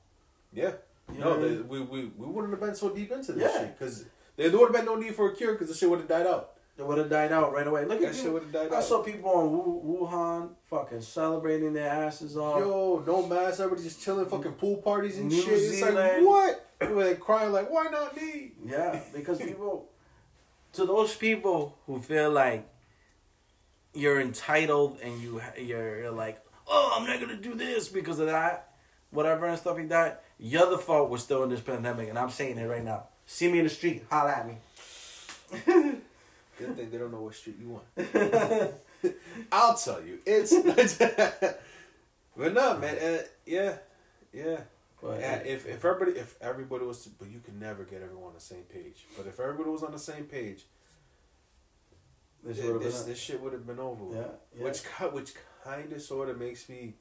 yeah. 0.53 0.73
You 1.13 1.19
no, 1.19 1.35
I 1.35 1.37
they, 1.39 1.49
mean? 1.49 1.67
we, 1.67 1.81
we 1.81 2.05
we 2.17 2.25
wouldn't 2.27 2.51
have 2.53 2.59
been 2.61 2.73
so 2.75 2.89
deep 2.89 3.11
into 3.11 3.33
this 3.33 3.43
Yeah. 3.51 3.59
shit 3.61 3.77
because 3.79 4.05
there 4.37 4.49
would 4.51 4.61
have 4.67 4.73
been 4.73 4.85
no 4.85 4.95
need 4.95 5.13
for 5.15 5.29
a 5.31 5.35
cure 5.35 5.53
because 5.53 5.67
the 5.69 5.75
shit 5.75 5.89
would 5.89 5.99
have 5.99 6.07
died 6.07 6.25
out. 6.27 6.53
It 6.77 6.85
would 6.85 6.97
have 6.97 7.09
died 7.09 7.31
out 7.31 7.53
right 7.53 7.65
away. 7.67 7.85
Look 7.85 7.99
That 8.01 8.09
at 8.09 8.15
shit 8.15 8.31
would 8.33 8.43
have 8.43 8.51
died 8.51 8.71
I 8.73 8.77
out. 8.77 8.83
saw 8.83 9.01
people 9.03 9.29
on 9.31 9.51
Wu- 9.51 10.07
Wuhan 10.07 10.49
fucking 10.65 11.01
celebrating 11.01 11.73
their 11.73 11.89
asses 11.89 12.35
off. 12.37 12.59
Yo, 12.59 13.03
no 13.05 13.25
mask, 13.27 13.59
everybody 13.59 13.83
just 13.83 14.01
chilling, 14.03 14.25
fucking 14.25 14.53
pool 14.53 14.77
parties 14.77 15.17
and 15.19 15.29
New 15.29 15.41
shit. 15.41 15.53
It's 15.53 15.81
like 15.81 15.91
Zealand. 15.91 16.25
what? 16.25 16.79
People 16.79 16.95
like 16.97 17.19
crying 17.19 17.51
like, 17.53 17.69
why 17.71 17.85
not 17.91 18.15
me? 18.15 18.51
Yeah, 18.65 18.99
because 19.13 19.37
people, 19.49 19.89
to 20.73 20.85
those 20.85 21.15
people 21.15 21.77
who 21.85 21.99
feel 22.01 22.29
like 22.31 22.67
you're 23.93 24.19
entitled 24.19 24.99
and 25.01 25.21
you 25.21 25.41
you're, 25.57 25.99
you're 25.99 26.11
like, 26.11 26.41
oh, 26.67 26.93
I'm 26.95 27.07
not 27.07 27.19
gonna 27.19 27.37
do 27.37 27.53
this 27.53 27.87
because 27.87 28.19
of 28.19 28.27
that, 28.27 28.71
whatever 29.11 29.45
and 29.45 29.57
stuff 29.57 29.77
like 29.77 29.89
that. 29.89 30.23
You're 30.37 30.69
the 30.69 30.77
fault 30.77 31.09
we're 31.09 31.17
still 31.17 31.43
in 31.43 31.49
this 31.49 31.61
pandemic, 31.61 32.09
and 32.09 32.19
I'm 32.19 32.29
saying 32.29 32.57
it 32.57 32.65
right 32.65 32.83
now. 32.83 33.05
See 33.25 33.51
me 33.51 33.59
in 33.59 33.65
the 33.65 33.69
street, 33.69 34.03
holla 34.09 34.31
at 34.31 34.47
me. 34.47 34.55
Good 36.57 36.77
thing 36.77 36.89
they 36.89 36.97
don't 36.97 37.11
know 37.11 37.21
what 37.21 37.35
street 37.35 37.57
you 37.59 37.69
want. 37.69 38.73
I'll 39.51 39.75
tell 39.75 40.01
you, 40.01 40.19
it's. 40.25 40.53
but 42.37 42.53
no, 42.53 42.77
man. 42.77 42.97
Uh, 42.97 43.23
yeah, 43.45 43.75
yeah. 44.33 44.57
But 45.01 45.19
Yeah, 45.19 45.35
if 45.37 45.67
if 45.67 45.83
everybody 45.85 46.17
if 46.17 46.35
everybody 46.41 46.85
was 46.85 47.03
to, 47.03 47.09
but 47.09 47.29
you 47.29 47.39
can 47.39 47.59
never 47.59 47.83
get 47.83 48.01
everyone 48.01 48.29
on 48.29 48.33
the 48.33 48.39
same 48.39 48.63
page. 48.63 49.05
But 49.17 49.27
if 49.27 49.39
everybody 49.39 49.69
was 49.69 49.83
on 49.83 49.91
the 49.91 49.99
same 49.99 50.23
page, 50.23 50.65
this 52.43 52.57
this 52.57 52.83
this, 52.83 53.03
this 53.03 53.19
shit 53.19 53.41
would 53.41 53.53
have 53.53 53.67
been 53.67 53.79
over. 53.79 54.15
yeah, 54.15 54.23
yeah. 54.57 54.63
Which 54.63 54.83
cut 54.83 55.13
which 55.13 55.33
kind 55.65 55.91
of 55.91 56.01
sort 56.01 56.29
of 56.29 56.39
makes 56.39 56.69
me 56.69 56.93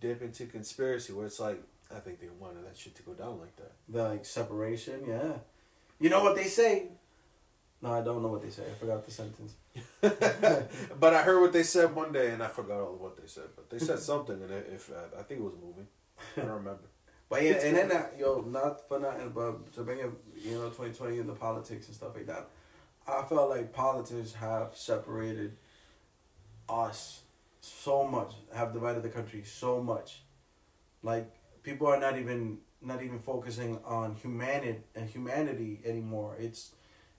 dip 0.00 0.22
into 0.22 0.46
conspiracy, 0.46 1.12
where 1.12 1.26
it's 1.26 1.40
like 1.40 1.62
I 1.94 2.00
think 2.00 2.20
they 2.20 2.28
wanted 2.38 2.64
that 2.66 2.76
shit 2.76 2.94
to 2.96 3.02
go 3.02 3.12
down 3.12 3.40
like 3.40 3.56
that. 3.56 3.72
the 3.88 4.04
like 4.04 4.24
separation, 4.24 5.00
yeah. 5.06 5.32
You 6.00 6.10
know 6.10 6.22
what 6.22 6.36
they 6.36 6.44
say? 6.44 6.88
No, 7.80 7.92
I 7.92 8.00
don't 8.00 8.22
know 8.22 8.28
what 8.28 8.42
they 8.42 8.50
say. 8.50 8.62
I 8.70 8.74
forgot 8.74 9.04
the 9.04 9.10
sentence. 9.10 9.54
but 10.00 11.14
I 11.14 11.22
heard 11.22 11.40
what 11.40 11.52
they 11.52 11.64
said 11.64 11.94
one 11.94 12.12
day, 12.12 12.30
and 12.30 12.42
I 12.42 12.46
forgot 12.46 12.80
all 12.80 12.94
of 12.94 13.00
what 13.00 13.16
they 13.20 13.26
said. 13.26 13.44
But 13.56 13.70
they 13.70 13.78
said 13.78 13.98
something, 14.10 14.40
and 14.40 14.52
if 14.72 14.90
uh, 14.90 15.18
I 15.18 15.22
think 15.22 15.40
it 15.40 15.44
was 15.44 15.54
a 15.54 15.64
movie, 15.64 15.88
I 16.36 16.40
don't 16.40 16.50
remember. 16.50 16.78
But 17.28 17.44
yeah, 17.44 17.52
and 17.52 17.74
then 17.74 17.88
that, 17.88 18.16
yo, 18.20 18.42
not 18.42 18.86
for 18.86 18.98
nothing, 18.98 19.30
but 19.30 19.72
to 19.72 19.84
bring 19.84 20.02
up, 20.02 20.10
you 20.36 20.52
know, 20.52 20.68
2020 20.68 21.18
and 21.18 21.26
the 21.26 21.32
politics 21.32 21.86
and 21.86 21.96
stuff 21.96 22.14
like 22.14 22.26
that, 22.26 22.50
I 23.08 23.22
felt 23.22 23.48
like 23.48 23.72
politics 23.72 24.34
have 24.34 24.72
separated 24.74 25.56
us 26.68 27.21
so 27.62 28.04
much, 28.04 28.34
have 28.54 28.72
divided 28.72 29.02
the 29.02 29.08
country 29.08 29.42
so 29.44 29.82
much. 29.82 30.22
Like 31.02 31.32
people 31.62 31.86
are 31.86 31.98
not 31.98 32.18
even 32.18 32.58
not 32.80 33.02
even 33.02 33.18
focusing 33.18 33.78
on 33.84 34.16
humanity 34.16 34.80
and 34.94 35.08
humanity 35.08 35.80
anymore. 35.84 36.36
It's 36.38 36.72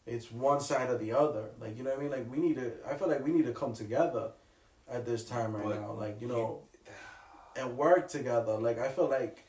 it's 0.06 0.32
one 0.32 0.60
side 0.60 0.89
or 0.89 0.98
the 0.98 1.14
other. 1.14 1.46
Like 1.60 1.78
you 1.78 1.84
know 1.84 1.91
what 1.91 2.00
I 2.00 2.02
mean? 2.02 2.12
Like 2.12 2.32
we 2.32 2.38
need 2.38 2.56
to. 2.56 2.74
I 2.89 2.96
feel 2.96 3.08
like 3.08 3.24
we 3.24 3.32
need 3.32 3.46
to 3.46 3.54
come 3.54 3.74
together 3.74 4.32
at 4.89 5.06
this 5.06 5.26
time 5.26 5.56
right 5.56 5.66
But 5.66 5.82
now. 5.82 5.94
Like 5.94 6.22
you 6.22 6.28
know, 6.28 6.62
and 7.56 7.78
work 7.78 8.10
together. 8.10 8.58
Like 8.58 8.80
I 8.80 8.89
feel 8.89 9.10
like 9.10 9.46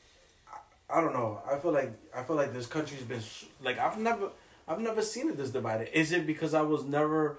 I, 0.47 0.97
I 0.97 1.01
don't 1.01 1.13
know. 1.13 1.41
I 1.49 1.57
feel 1.57 1.71
like 1.71 1.93
I 2.15 2.23
feel 2.23 2.37
like 2.37 2.53
this 2.53 2.67
country's 2.67 3.03
been 3.03 3.21
like 3.61 3.77
I've 3.79 3.97
never 3.97 4.29
I've 4.67 4.79
never 4.79 5.01
seen 5.01 5.29
it 5.29 5.37
this 5.37 5.51
divided. 5.51 5.89
Is 5.97 6.13
it 6.13 6.25
because 6.25 6.53
I 6.53 6.61
was 6.61 6.85
never 6.85 7.37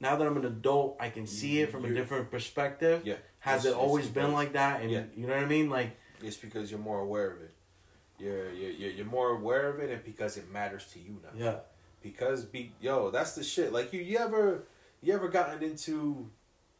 now 0.00 0.16
that 0.16 0.26
I'm 0.26 0.36
an 0.36 0.44
adult, 0.44 0.96
I 1.00 1.10
can 1.10 1.26
see 1.26 1.60
it 1.60 1.70
from 1.70 1.84
a 1.84 1.92
different 1.92 2.30
perspective. 2.30 3.02
Yeah. 3.04 3.16
Has 3.40 3.64
It's- 3.64 3.76
it 3.76 3.82
always 3.82 4.06
been 4.06 4.24
because- 4.26 4.32
like 4.34 4.52
that? 4.52 4.80
And 4.82 4.90
Yeah. 4.90 5.04
you 5.16 5.26
know 5.26 5.34
what 5.34 5.42
I 5.42 5.46
mean? 5.46 5.70
Like, 5.70 5.90
It's 6.22 6.36
because 6.36 6.70
you're 6.70 6.80
more 6.80 7.00
aware 7.00 7.30
of 7.30 7.40
it. 7.42 7.50
You're 8.18 8.50
you're 8.52 8.70
you're 8.72 8.90
you're 8.90 9.06
more 9.06 9.30
aware 9.30 9.68
of 9.68 9.78
it, 9.78 9.90
and 9.90 10.02
because 10.02 10.36
it 10.36 10.50
matters 10.50 10.90
to 10.92 10.98
you 10.98 11.20
now. 11.22 11.30
yeah, 11.36 11.60
Because 12.02 12.44
be 12.44 12.72
yo, 12.80 13.10
that's 13.10 13.36
the 13.36 13.44
shit. 13.44 13.72
Like 13.72 13.92
you, 13.92 14.00
you 14.00 14.18
ever 14.18 14.64
you 15.00 15.14
ever 15.14 15.28
gotten 15.28 15.62
into 15.62 16.28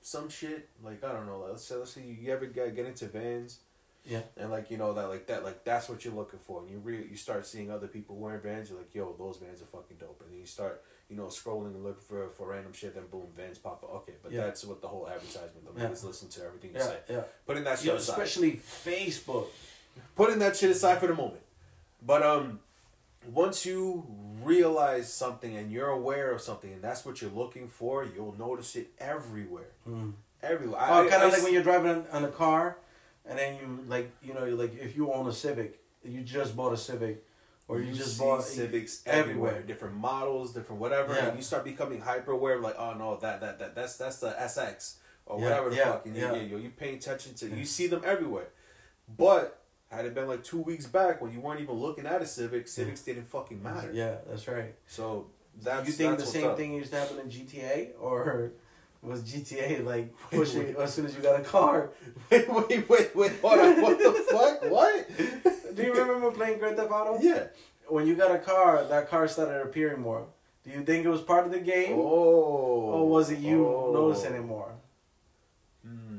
some 0.03 0.29
shit? 0.29 0.69
Like 0.83 1.05
I 1.05 1.12
don't 1.12 1.27
know. 1.27 1.39
Let's 1.49 1.62
say 1.64 1.77
let's 1.77 1.93
say 1.93 2.03
you 2.03 2.33
ever 2.33 2.47
get 2.47 2.75
get 2.75 2.87
into 2.87 3.07
vans. 3.07 3.61
Yeah. 4.05 4.23
And 4.37 4.51
like 4.51 4.69
you 4.73 4.79
know 4.79 4.93
that 4.95 5.09
like 5.09 5.29
that 5.29 5.45
like 5.45 5.62
that's 5.62 5.89
what 5.89 6.05
you're 6.05 6.14
looking 6.14 6.41
for, 6.41 6.62
and 6.62 6.71
you 6.71 6.79
re- 6.79 7.07
you 7.09 7.16
start 7.16 7.47
seeing 7.47 7.71
other 7.71 7.87
people 7.87 8.16
wearing 8.16 8.41
vans. 8.41 8.71
You're 8.71 8.79
like, 8.79 8.93
yo, 8.93 9.14
those 9.16 9.37
vans 9.37 9.62
are 9.62 9.66
fucking 9.66 9.99
dope, 9.99 10.21
and 10.23 10.33
then 10.33 10.41
you 10.41 10.47
start 10.47 10.83
you 11.09 11.16
know 11.16 11.24
scrolling 11.24 11.66
and 11.74 11.82
looking 11.84 12.02
for 12.09 12.28
for 12.30 12.48
random 12.48 12.72
shit. 12.72 12.94
Then 12.94 13.04
boom, 13.11 13.26
vans 13.36 13.59
pop 13.59 13.82
up. 13.84 13.94
Okay, 13.96 14.14
but 14.22 14.30
Yeah. 14.32 14.44
that's 14.44 14.64
what 14.64 14.80
the 14.80 14.88
whole 14.88 15.09
advertisement. 15.09 15.74
The 15.74 15.80
Yeah. 15.82 15.88
listen 15.88 16.28
to 16.28 16.44
everything 16.44 16.70
you 16.72 16.78
yeah, 16.78 16.86
say. 16.86 16.98
yeah. 17.09 17.22
Putting 17.46 17.64
that 17.64 17.78
shit 17.78 17.86
Yo, 17.86 17.94
aside 17.96 18.12
especially 18.12 18.52
Facebook. 18.52 19.46
putting 20.16 20.38
that 20.40 20.56
shit 20.56 20.70
aside 20.70 20.98
for 21.00 21.06
the 21.06 21.14
moment. 21.14 21.42
But 22.02 22.22
um 22.22 22.61
once 23.32 23.66
you 23.66 24.06
realize 24.42 25.12
something 25.12 25.56
and 25.56 25.70
you're 25.72 25.88
aware 25.88 26.30
of 26.30 26.40
something 26.40 26.72
and 26.72 26.80
that's 26.82 27.04
what 27.04 27.20
you're 27.20 27.30
looking 27.32 27.68
for, 27.68 28.04
you'll 28.04 28.36
notice 28.38 28.76
it 28.76 28.88
everywhere. 28.98 29.70
Mm. 29.88 30.12
Everywhere. 30.42 30.80
Oh, 30.80 31.04
I- 31.04 31.09
kind 31.09 31.22
of 31.24 31.32
like 31.32 31.42
when 31.42 31.52
you're 31.52 31.62
driving 31.64 31.90
on, 31.90 32.06
on 32.12 32.24
a 32.24 32.28
car, 32.30 32.78
and 33.26 33.38
then 33.38 33.56
you 33.61 33.84
like 33.88 34.11
you 34.22 34.34
know 34.34 34.44
like 34.46 34.78
if 34.78 34.96
you 34.96 35.12
own 35.12 35.26
a 35.26 35.32
Civic, 35.32 35.80
you 36.04 36.20
just 36.22 36.54
bought 36.56 36.72
a 36.72 36.76
Civic, 36.76 37.24
or 37.69 37.81
you, 37.81 37.93
just 37.93 38.16
see 38.16 38.25
bought 38.25 38.43
civics 38.43 39.03
everywhere. 39.07 39.51
everywhere. 39.51 39.62
different 39.62 39.95
models, 39.97 40.53
different 40.55 40.81
whatever, 40.81 41.14
Yeah. 41.14 41.27
and 41.29 41.37
you 41.37 41.43
start 41.43 41.64
becoming 41.64 42.01
hyper 42.01 42.33
aware. 42.33 42.59
Like, 42.59 42.77
oh 42.79 42.95
no, 42.95 43.16
that 43.19 43.41
that 43.41 43.59
that 43.59 43.75
that's 43.75 43.97
that's 43.97 44.19
the 44.21 44.31
SX 44.31 44.95
or 45.27 45.39
Yeah, 45.39 45.45
whatever 45.45 45.71
the 45.71 45.77
yeah, 45.77 45.85
fuck. 45.93 46.07
And 46.07 46.16
you, 46.16 46.23
yeah. 46.23 46.35
you, 46.35 46.57
you 46.59 46.71
pay 46.71 46.95
attention 46.95 47.35
to, 47.35 47.49
you 47.49 47.64
see 47.64 47.87
them 47.87 48.03
everywhere. 48.05 48.49
But 49.16 49.61
had 49.91 50.05
it 50.07 50.14
been 50.14 50.27
like 50.29 50.43
two 50.45 50.61
weeks 50.61 50.87
back 50.87 51.21
when 51.23 51.33
you 51.33 51.41
weren't 51.41 51.61
even 51.61 51.75
looking 51.77 52.07
at 52.07 52.21
a 52.23 52.27
Civic, 52.27 52.69
Civics 52.69 53.03
didn't 53.03 53.25
fucking 53.29 53.62
matter. 53.62 53.91
Yeah, 53.93 54.16
that's 54.29 54.49
right. 54.49 54.75
So 54.87 55.29
that's 55.62 55.87
you 55.87 55.93
think 55.93 56.19
that's 56.19 56.25
the 56.25 56.39
same 56.39 56.49
up. 56.51 56.57
thing 56.57 56.75
used 56.75 56.91
to 56.93 56.99
happen 56.99 57.19
in 57.19 57.29
GTA, 57.31 57.91
or 58.01 58.53
was 59.03 59.22
GTA 59.22 59.84
like 59.84 60.12
pushing 60.30 60.74
as 60.76 60.92
soon 60.94 61.07
as 61.07 61.14
you 61.14 61.22
got 61.22 61.40
a 61.40 61.44
car? 61.44 61.90
Wait, 62.30 62.49
wait, 62.49 62.88
wait, 62.88 63.16
wait, 63.16 63.32
hold 63.40 63.59
on. 63.59 63.80
What 63.82 63.99
the 63.99 64.12
fuck? 64.30 64.70
What? 64.70 65.09
Do 65.74 65.82
you 65.82 65.92
remember 65.94 66.30
playing 66.32 66.59
Grand 66.59 66.76
Theft 66.76 66.90
Auto? 66.90 67.18
Yeah. 67.20 67.44
When 67.88 68.07
you 68.07 68.14
got 68.16 68.30
a 68.34 68.38
car, 68.38 68.84
that 68.84 69.09
car 69.09 69.26
started 69.28 69.62
appearing 69.62 70.01
more. 70.03 70.26
Do 70.64 70.70
you 70.70 70.82
think 70.82 71.07
it 71.07 71.09
was 71.09 71.22
part 71.22 71.46
of 71.46 71.53
the 71.53 71.61
game, 71.61 71.94
Oh. 71.94 72.92
or 72.94 73.09
was 73.09 73.30
it 73.30 73.38
you 73.38 73.66
Oh. 73.66 73.92
noticing 73.92 74.34
it 74.34 74.42
more? 74.42 74.72
Hmm. 75.82 76.18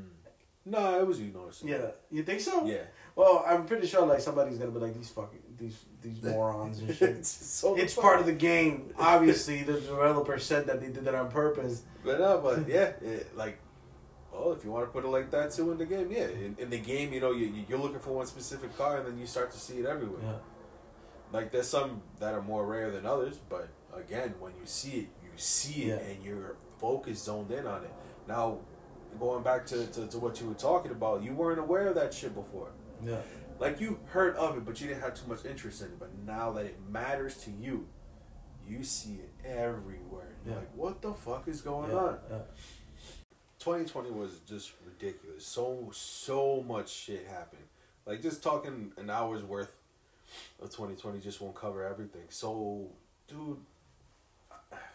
No, 0.65 0.99
it 0.99 1.05
was 1.05 1.19
you 1.19 1.31
noticing. 1.31 1.69
Yeah, 1.69 1.91
you 2.09 2.23
think 2.23 2.39
so? 2.39 2.65
Yeah. 2.65 2.83
Well, 3.15 3.43
I'm 3.47 3.65
pretty 3.65 3.87
sure 3.87 4.05
like 4.05 4.21
somebody's 4.21 4.57
gonna 4.57 4.71
be 4.71 4.79
like 4.79 4.95
these 4.95 5.09
fucking 5.09 5.39
these 5.57 5.83
these 6.01 6.21
morons 6.23 6.79
and 6.79 6.95
shit. 6.95 7.09
it's 7.09 7.29
so 7.29 7.75
it's 7.75 7.93
part 7.93 8.19
of 8.19 8.25
the 8.25 8.33
game. 8.33 8.93
Obviously, 8.97 9.63
the 9.63 9.73
developer 9.73 10.39
said 10.39 10.67
that 10.67 10.79
they 10.79 10.87
did 10.87 11.05
it 11.05 11.15
on 11.15 11.29
purpose. 11.29 11.83
But 12.05 12.19
no, 12.19 12.39
but 12.41 12.67
yeah, 12.67 12.91
it, 13.01 13.35
like, 13.35 13.59
oh, 14.33 14.53
if 14.53 14.63
you 14.63 14.71
want 14.71 14.85
to 14.85 14.91
put 14.91 15.03
it 15.03 15.09
like 15.09 15.31
that 15.31 15.51
too 15.51 15.71
in 15.71 15.77
the 15.77 15.85
game, 15.85 16.11
yeah. 16.11 16.27
In, 16.27 16.55
in 16.59 16.69
the 16.69 16.77
game, 16.79 17.11
you 17.11 17.19
know, 17.19 17.31
you 17.31 17.47
you- 17.47 17.65
you're 17.67 17.79
looking 17.79 17.99
for 17.99 18.11
one 18.11 18.25
specific 18.25 18.77
car, 18.77 18.97
and 18.99 19.07
then 19.07 19.17
you 19.19 19.25
start 19.25 19.51
to 19.51 19.57
see 19.59 19.79
it 19.79 19.85
everywhere. 19.85 20.21
Yeah. 20.23 20.33
Like 21.31 21.51
there's 21.51 21.67
some 21.67 22.01
that 22.19 22.33
are 22.33 22.41
more 22.41 22.65
rare 22.65 22.89
than 22.91 23.05
others, 23.05 23.37
but 23.49 23.67
again, 23.95 24.33
when 24.39 24.53
you 24.53 24.65
see 24.65 24.91
it, 24.91 25.07
you 25.23 25.29
see 25.35 25.83
it, 25.91 26.01
Yeah. 26.01 26.09
and 26.13 26.23
your 26.23 26.55
focus 26.79 27.21
zoned 27.23 27.51
in 27.51 27.67
on 27.67 27.83
it. 27.83 27.91
Now, 28.27 28.59
going 29.19 29.43
back 29.43 29.65
to, 29.67 29.85
to, 29.87 30.07
to 30.07 30.17
what 30.19 30.39
you 30.39 30.47
were 30.47 30.53
talking 30.55 30.91
about, 30.91 31.21
you 31.23 31.33
weren't 31.33 31.59
aware 31.59 31.87
of 31.87 31.95
that 31.95 32.13
shit 32.13 32.33
before. 32.33 32.69
Yeah. 33.05 33.17
Like 33.59 33.81
you 33.81 33.99
heard 34.05 34.35
of 34.37 34.57
it, 34.57 34.65
but 34.65 34.79
you 34.79 34.87
didn't 34.87 35.01
have 35.01 35.15
too 35.15 35.27
much 35.27 35.45
interest 35.45 35.81
in 35.81 35.87
it. 35.87 35.99
But 35.99 36.11
now 36.25 36.51
that 36.53 36.65
it 36.65 36.79
matters 36.89 37.37
to 37.43 37.51
you, 37.51 37.87
you 38.67 38.83
see 38.83 39.15
it 39.15 39.31
everywhere. 39.45 40.35
You're 40.45 40.53
Yeah. 40.55 40.59
like, 40.59 40.75
what 40.75 41.01
the 41.01 41.13
fuck 41.13 41.47
is 41.47 41.61
going 41.61 41.91
yeah. 41.91 41.97
on? 41.97 42.17
yeah. 42.29 42.37
2020 43.59 44.11
was 44.11 44.39
just 44.47 44.71
ridiculous. 44.85 45.45
So 45.45 45.89
so 45.93 46.63
much 46.65 46.89
shit 46.89 47.27
happened. 47.27 47.63
Like 48.05 48.21
just 48.21 48.41
talking 48.41 48.93
an 48.97 49.09
hour's 49.09 49.43
worth 49.43 49.75
of 50.61 50.69
2020 50.69 51.19
just 51.19 51.41
won't 51.41 51.55
cover 51.55 51.83
everything. 51.83 52.23
So, 52.29 52.87
dude, 53.27 53.57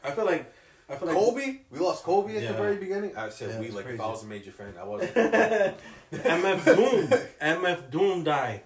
I 0.03 0.11
feel 0.13 0.25
like 0.25 0.53
I 0.89 0.97
feel 0.97 1.09
like 1.09 1.17
Kobe, 1.17 1.59
we 1.71 1.79
lost 1.79 2.05
Kobe 2.05 2.37
at 2.37 2.43
Yeah. 2.43 2.53
the 2.53 2.59
very 2.59 2.77
beginning. 2.77 3.17
I 3.17 3.29
said 3.31 3.51
Yeah, 3.51 3.61
we 3.61 3.67
it's 3.67 3.75
like 3.75 3.87
if. 3.87 4.01
I 4.01 4.07
was 4.07 4.23
a 4.25 4.27
major 4.27 4.51
fan, 4.51 4.75
I 4.79 4.85
wasn't. 4.85 5.15
MF 6.13 6.65
Doom. 6.77 7.19
MF 7.41 7.91
Doom 7.91 8.25
died 8.25 8.63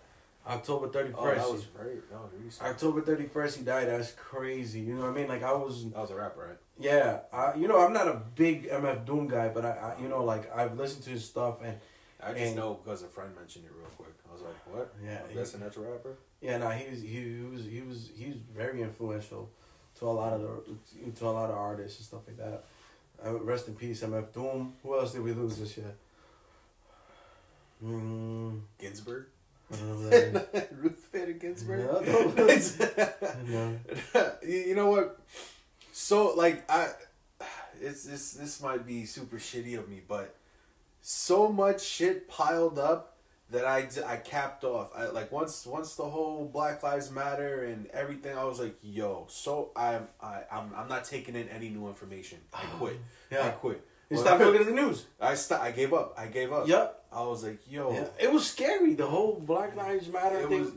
October 0.46 0.88
thirty 0.88 1.12
oh, 1.16 1.26
that 1.26 1.36
was 1.50 1.66
right. 1.78 2.10
That 2.10 2.18
was 2.20 2.30
recent. 2.42 2.66
October 2.68 3.02
thirty 3.02 3.26
first, 3.26 3.58
he 3.58 3.64
died. 3.64 3.88
That's 3.88 4.12
crazy. 4.12 4.80
You 4.80 4.94
know 4.94 5.02
what 5.02 5.10
I 5.10 5.14
mean? 5.14 5.28
Like 5.28 5.42
I 5.42 5.52
was, 5.52 5.84
That 5.90 5.98
was 6.00 6.10
a 6.10 6.14
rapper, 6.16 6.46
right? 6.48 6.56
yeah. 6.78 7.20
I, 7.32 7.54
you 7.54 7.68
know, 7.68 7.78
I'm 7.84 7.92
not 7.92 8.08
a 8.08 8.20
big 8.34 8.68
MF 8.68 9.04
Doom 9.04 9.28
guy, 9.28 9.48
but 9.48 9.64
I, 9.64 9.94
I, 9.96 10.02
you 10.02 10.08
know, 10.08 10.24
like 10.24 10.50
I've 10.54 10.76
listened 10.76 11.04
to 11.04 11.10
his 11.10 11.24
stuff, 11.24 11.62
and 11.62 11.76
I 12.22 12.32
just 12.32 12.40
And- 12.46 12.56
know 12.56 12.80
because 12.82 13.02
a 13.02 13.08
friend 13.08 13.30
mentioned 13.36 13.66
it 13.66 13.72
real 13.78 13.88
quick. 13.96 14.14
I 14.28 14.32
was 14.32 14.42
like, 14.42 14.74
what? 14.74 14.94
Yeah, 15.04 15.20
I'm 15.22 15.28
he- 15.28 15.34
guessing 15.36 15.60
that's 15.60 15.76
a 15.76 15.80
rapper. 15.80 16.16
yeah, 16.40 16.56
no, 16.58 16.68
he 16.70 16.90
was, 16.90 17.00
he, 17.02 17.08
he 17.08 17.42
was, 17.42 17.64
he 17.64 17.80
was, 17.82 18.10
he 18.16 18.26
was 18.26 18.36
very 18.38 18.82
influential 18.82 19.50
to 19.98 20.06
a 20.06 20.10
lot 20.10 20.32
of 20.32 20.40
the, 20.42 21.10
to 21.12 21.26
a 21.26 21.30
lot 21.30 21.50
of 21.50 21.56
artists 21.56 21.98
and 21.98 22.06
stuff 22.06 22.20
like 22.26 22.36
that. 22.38 22.64
Uh, 23.24 23.34
rest 23.40 23.68
in 23.68 23.74
peace, 23.74 24.02
MF 24.02 24.32
Doom. 24.32 24.74
Who 24.82 24.98
else 24.98 25.12
did 25.12 25.22
we 25.22 25.32
lose 25.32 25.58
this 25.58 25.76
year? 25.76 25.94
Mm, 27.84 28.60
Ginsburg. 28.78 29.26
I 29.72 29.76
don't 29.76 29.88
know 29.88 29.94
who 29.94 30.10
that 30.10 30.54
is. 30.54 30.78
Ruth 30.78 31.08
Bader 31.12 31.32
Ginsburg. 31.32 31.80
No, 31.80 31.98
no. 34.14 34.32
You 34.42 34.74
know 34.74 34.90
what? 34.90 35.18
So 35.92 36.34
like 36.34 36.68
I, 36.70 36.90
it's 37.80 38.04
this 38.04 38.32
this 38.32 38.62
might 38.62 38.86
be 38.86 39.04
super 39.04 39.36
shitty 39.36 39.78
of 39.78 39.88
me, 39.88 40.00
but 40.06 40.34
so 41.02 41.48
much 41.48 41.82
shit 41.82 42.28
piled 42.28 42.78
up 42.78 43.17
that 43.50 43.64
I, 43.64 43.88
I 44.06 44.16
capped 44.16 44.62
off. 44.64 44.90
I 44.96 45.06
like 45.06 45.32
once 45.32 45.66
once 45.66 45.94
the 45.94 46.04
whole 46.04 46.44
Black 46.52 46.82
Lives 46.82 47.10
Matter 47.10 47.64
and 47.64 47.86
everything, 47.88 48.36
I 48.36 48.44
was 48.44 48.60
like, 48.60 48.76
yo, 48.82 49.26
so 49.30 49.70
I'm 49.76 50.06
I 50.20 50.42
I'm 50.52 50.72
I'm 50.76 50.88
not 50.88 51.04
taking 51.04 51.34
in 51.34 51.48
any 51.48 51.68
new 51.70 51.86
information. 51.88 52.38
I 52.52 52.62
quit. 52.78 52.98
yeah. 53.32 53.46
I 53.46 53.50
quit. 53.50 53.82
You 54.10 54.16
Well, 54.16 54.24
stopped 54.26 54.40
looking 54.44 54.60
at 54.60 54.66
the 54.66 54.72
news. 54.72 55.06
I 55.20 55.34
st- 55.34 55.60
I 55.60 55.70
gave 55.70 55.92
up. 55.92 56.14
I 56.18 56.26
gave 56.26 56.52
up. 56.52 56.66
Yep. 56.68 57.04
I 57.12 57.22
was 57.22 57.42
like, 57.44 57.60
yo, 57.70 57.92
Yeah. 57.92 58.06
It 58.20 58.32
was 58.32 58.46
scary. 58.46 58.94
The 58.94 59.06
whole 59.06 59.40
Black 59.40 59.74
Lives 59.76 60.08
Matter 60.08 60.40
it 60.40 60.48
thing. 60.48 60.60
was, 60.60 60.72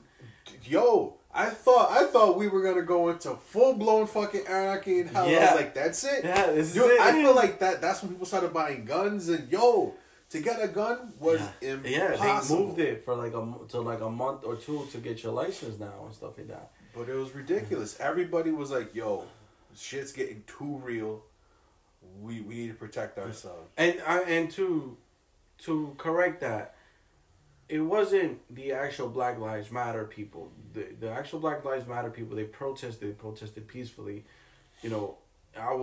yo. 0.65 1.15
I 1.33 1.49
thought 1.49 1.91
I 1.91 2.07
thought 2.07 2.37
we 2.37 2.49
were 2.49 2.61
gonna 2.61 2.81
go 2.83 3.07
into 3.09 3.35
full 3.35 3.75
blown 3.75 4.05
fucking 4.05 4.47
anarchy 4.47 4.99
and 4.99 5.09
hell. 5.09 5.25
I 5.25 5.31
Yeah. 5.31 5.51
was 5.53 5.61
like, 5.61 5.73
that's 5.73 6.03
it. 6.03 6.25
yeah, 6.25 6.47
this 6.47 6.67
is 6.67 6.73
Dude, 6.73 6.91
it. 6.91 6.99
I 6.99 7.13
feel 7.13 7.33
like 7.33 7.59
that. 7.59 7.79
That's 7.81 8.01
when 8.01 8.11
people 8.11 8.25
started 8.25 8.51
buying 8.53 8.83
guns, 8.83 9.29
and 9.29 9.49
yo, 9.49 9.93
to 10.31 10.39
get 10.39 10.61
a 10.61 10.67
gun 10.67 11.13
was 11.19 11.41
yeah, 11.61 11.73
impossible. 11.73 12.57
they 12.57 12.63
moved 12.63 12.79
it 12.79 13.05
for 13.05 13.15
like 13.15 13.33
a 13.33 13.53
to 13.69 13.81
like 13.81 14.01
a 14.01 14.09
month 14.09 14.43
or 14.45 14.55
two 14.55 14.87
to 14.91 14.97
get 14.97 15.23
your 15.23 15.33
license 15.33 15.79
now 15.79 16.05
and 16.05 16.13
stuff 16.13 16.37
like 16.37 16.47
that. 16.47 16.71
but 16.95 17.09
it 17.09 17.15
was 17.15 17.35
ridiculous. 17.35 17.99
Everybody 17.99 18.51
was 18.51 18.71
like, 18.71 18.95
"Yo, 18.95 19.25
shit's 19.75 20.11
getting 20.13 20.43
too 20.47 20.81
real. 20.83 21.23
We 22.21 22.41
we 22.41 22.55
need 22.55 22.69
to 22.69 22.73
protect 22.75 23.17
ourselves." 23.19 23.69
And 23.77 24.01
I 24.07 24.21
and 24.21 24.49
to 24.51 24.97
to 25.59 25.93
correct 25.97 26.41
that, 26.41 26.75
it 27.67 27.81
wasn't 27.81 28.39
the 28.53 28.71
actual 28.71 29.09
Black 29.09 29.37
Lives 29.37 29.69
Matter 29.69 30.05
people. 30.05 30.49
The 30.73 30.87
the 30.97 31.11
actual 31.11 31.39
Black 31.39 31.65
Lives 31.65 31.87
Matter 31.87 32.09
people 32.09 32.37
they 32.37 32.45
protested. 32.45 33.01
They 33.09 33.13
protested 33.13 33.67
peacefully. 33.67 34.23
You 34.81 34.91
know, 34.91 35.17
I 35.59 35.77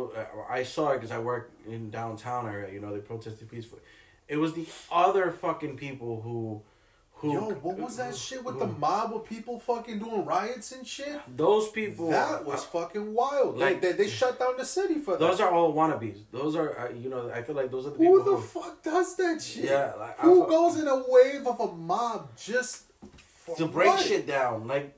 I 0.49 0.63
saw 0.63 0.93
it 0.93 0.97
because 0.97 1.11
I 1.11 1.19
work 1.19 1.51
in 1.67 1.91
downtown 1.91 2.49
area. 2.49 2.73
You 2.73 2.81
know, 2.81 2.95
they 2.95 3.01
protested 3.01 3.51
peacefully. 3.51 3.83
It 4.29 4.37
was 4.37 4.53
the 4.55 4.67
other 4.93 5.31
fucking 5.31 5.77
people 5.77 6.21
who. 6.23 6.63
Who, 7.21 7.33
Yo, 7.33 7.41
what 7.51 7.77
was 7.77 7.97
that 7.97 8.15
shit 8.15 8.45
with 8.45 8.61
the 8.61 8.67
mob 8.69 9.13
of 9.13 9.25
people 9.25 9.59
fucking 9.59 9.99
doing 9.99 10.25
riots 10.25 10.71
and 10.71 10.87
shit? 10.87 11.19
Those 11.37 11.69
people. 11.69 12.11
that 12.11 12.45
was 12.45 12.65
fucking 12.67 13.13
wild. 13.13 13.59
Like 13.59 13.73
like- 13.73 13.81
they, 13.83 13.91
they 13.93 14.09
shut 14.09 14.39
down 14.39 14.57
the 14.57 14.65
city 14.65 15.01
for 15.01 15.17
Those 15.17 15.39
that. 15.39 15.49
are 15.49 15.51
all 15.51 15.75
wannabes. 15.75 16.21
Those 16.31 16.55
are, 16.55 16.79
uh, 16.79 16.91
you 16.93 17.11
know, 17.11 17.29
I 17.35 17.43
feel 17.43 17.57
like 17.57 17.73
those 17.73 17.87
are 17.87 17.91
the 17.91 17.99
people 17.99 18.21
Who 18.23 18.25
the 18.25 18.37
who. 18.37 18.43
fuck 18.43 18.85
does 18.85 19.17
that 19.17 19.43
shit? 19.43 19.65
Yeah, 19.65 19.95
like, 19.99 20.17
Who 20.21 20.47
goes 20.47 20.79
in 20.79 20.87
a 20.87 21.03
wave 21.09 21.45
of 21.45 21.59
a 21.59 21.73
mob 21.73 22.37
just 22.37 22.85
to 23.57 23.67
break 23.67 23.89
what? 23.89 24.07
shit 24.07 24.25
down. 24.29 24.69
Like 24.69 24.95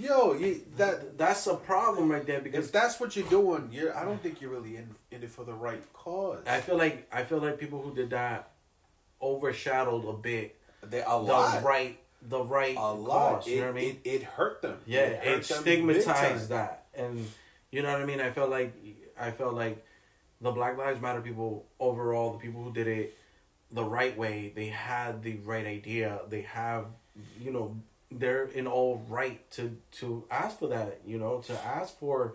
Yo, 0.00 0.34
you, 0.34 0.60
that 0.76 1.16
that's 1.16 1.46
a 1.46 1.54
problem 1.54 2.10
right 2.10 2.26
there 2.26 2.40
because 2.40 2.66
if 2.66 2.72
that's 2.72 2.98
what 3.00 3.14
you're 3.16 3.28
doing, 3.28 3.68
you're. 3.72 3.96
I 3.96 4.04
don't 4.04 4.20
think 4.22 4.40
you're 4.42 4.50
really 4.50 4.76
in 4.76 4.90
in 5.12 5.22
it 5.22 5.30
for 5.30 5.44
the 5.44 5.54
right 5.54 5.82
cause. 5.94 6.40
I 6.46 6.60
feel 6.60 6.76
like 6.76 7.06
I 7.12 7.22
feel 7.22 7.38
like 7.38 7.58
people 7.58 7.80
who 7.80 7.94
did 7.94 8.10
that 8.10 8.49
overshadowed 9.22 10.04
a 10.06 10.12
bit 10.12 10.56
they 10.82 11.00
a 11.00 11.04
the 11.04 11.16
lot, 11.16 11.62
right 11.62 11.98
the 12.22 12.42
right 12.42 12.76
a 12.76 12.92
lot. 12.92 13.40
cause. 13.42 13.46
It, 13.48 13.52
You 13.52 13.60
know 13.60 13.66
what 13.66 13.76
I 13.76 13.80
mean? 13.80 14.00
it, 14.04 14.10
it 14.10 14.22
hurt 14.22 14.62
them. 14.62 14.78
yeah, 14.86 15.00
it, 15.00 15.24
them 15.46 15.62
stigmatized 15.62 16.48
that, 16.50 16.86
and 16.94 17.26
you 17.70 17.82
know 17.82 17.92
what 17.92 18.02
I 18.02 18.04
mean. 18.06 18.20
I 18.20 18.30
felt 18.30 18.50
like 18.50 18.74
I 19.18 19.30
felt 19.30 19.54
like 19.54 19.84
the 20.40 20.50
Black 20.50 20.76
Lives 20.78 21.00
Matter 21.00 21.20
people 21.20 21.66
overall, 21.78 22.32
the 22.32 22.38
people 22.38 22.62
who 22.62 22.72
did 22.72 22.86
it 22.86 23.16
the 23.72 23.84
right 23.84 24.16
way, 24.16 24.52
they 24.54 24.66
had 24.68 25.22
the 25.22 25.36
right 25.38 25.66
idea. 25.66 26.20
They 26.28 26.42
have, 26.42 26.86
you 27.40 27.52
know, 27.52 27.76
they're 28.10 28.44
in 28.46 28.66
all 28.66 29.02
right 29.08 29.48
to 29.52 29.76
to 29.92 30.24
ask 30.30 30.58
for 30.58 30.68
that. 30.68 31.00
You 31.06 31.18
know, 31.18 31.38
to 31.46 31.52
ask 31.64 31.98
for. 31.98 32.34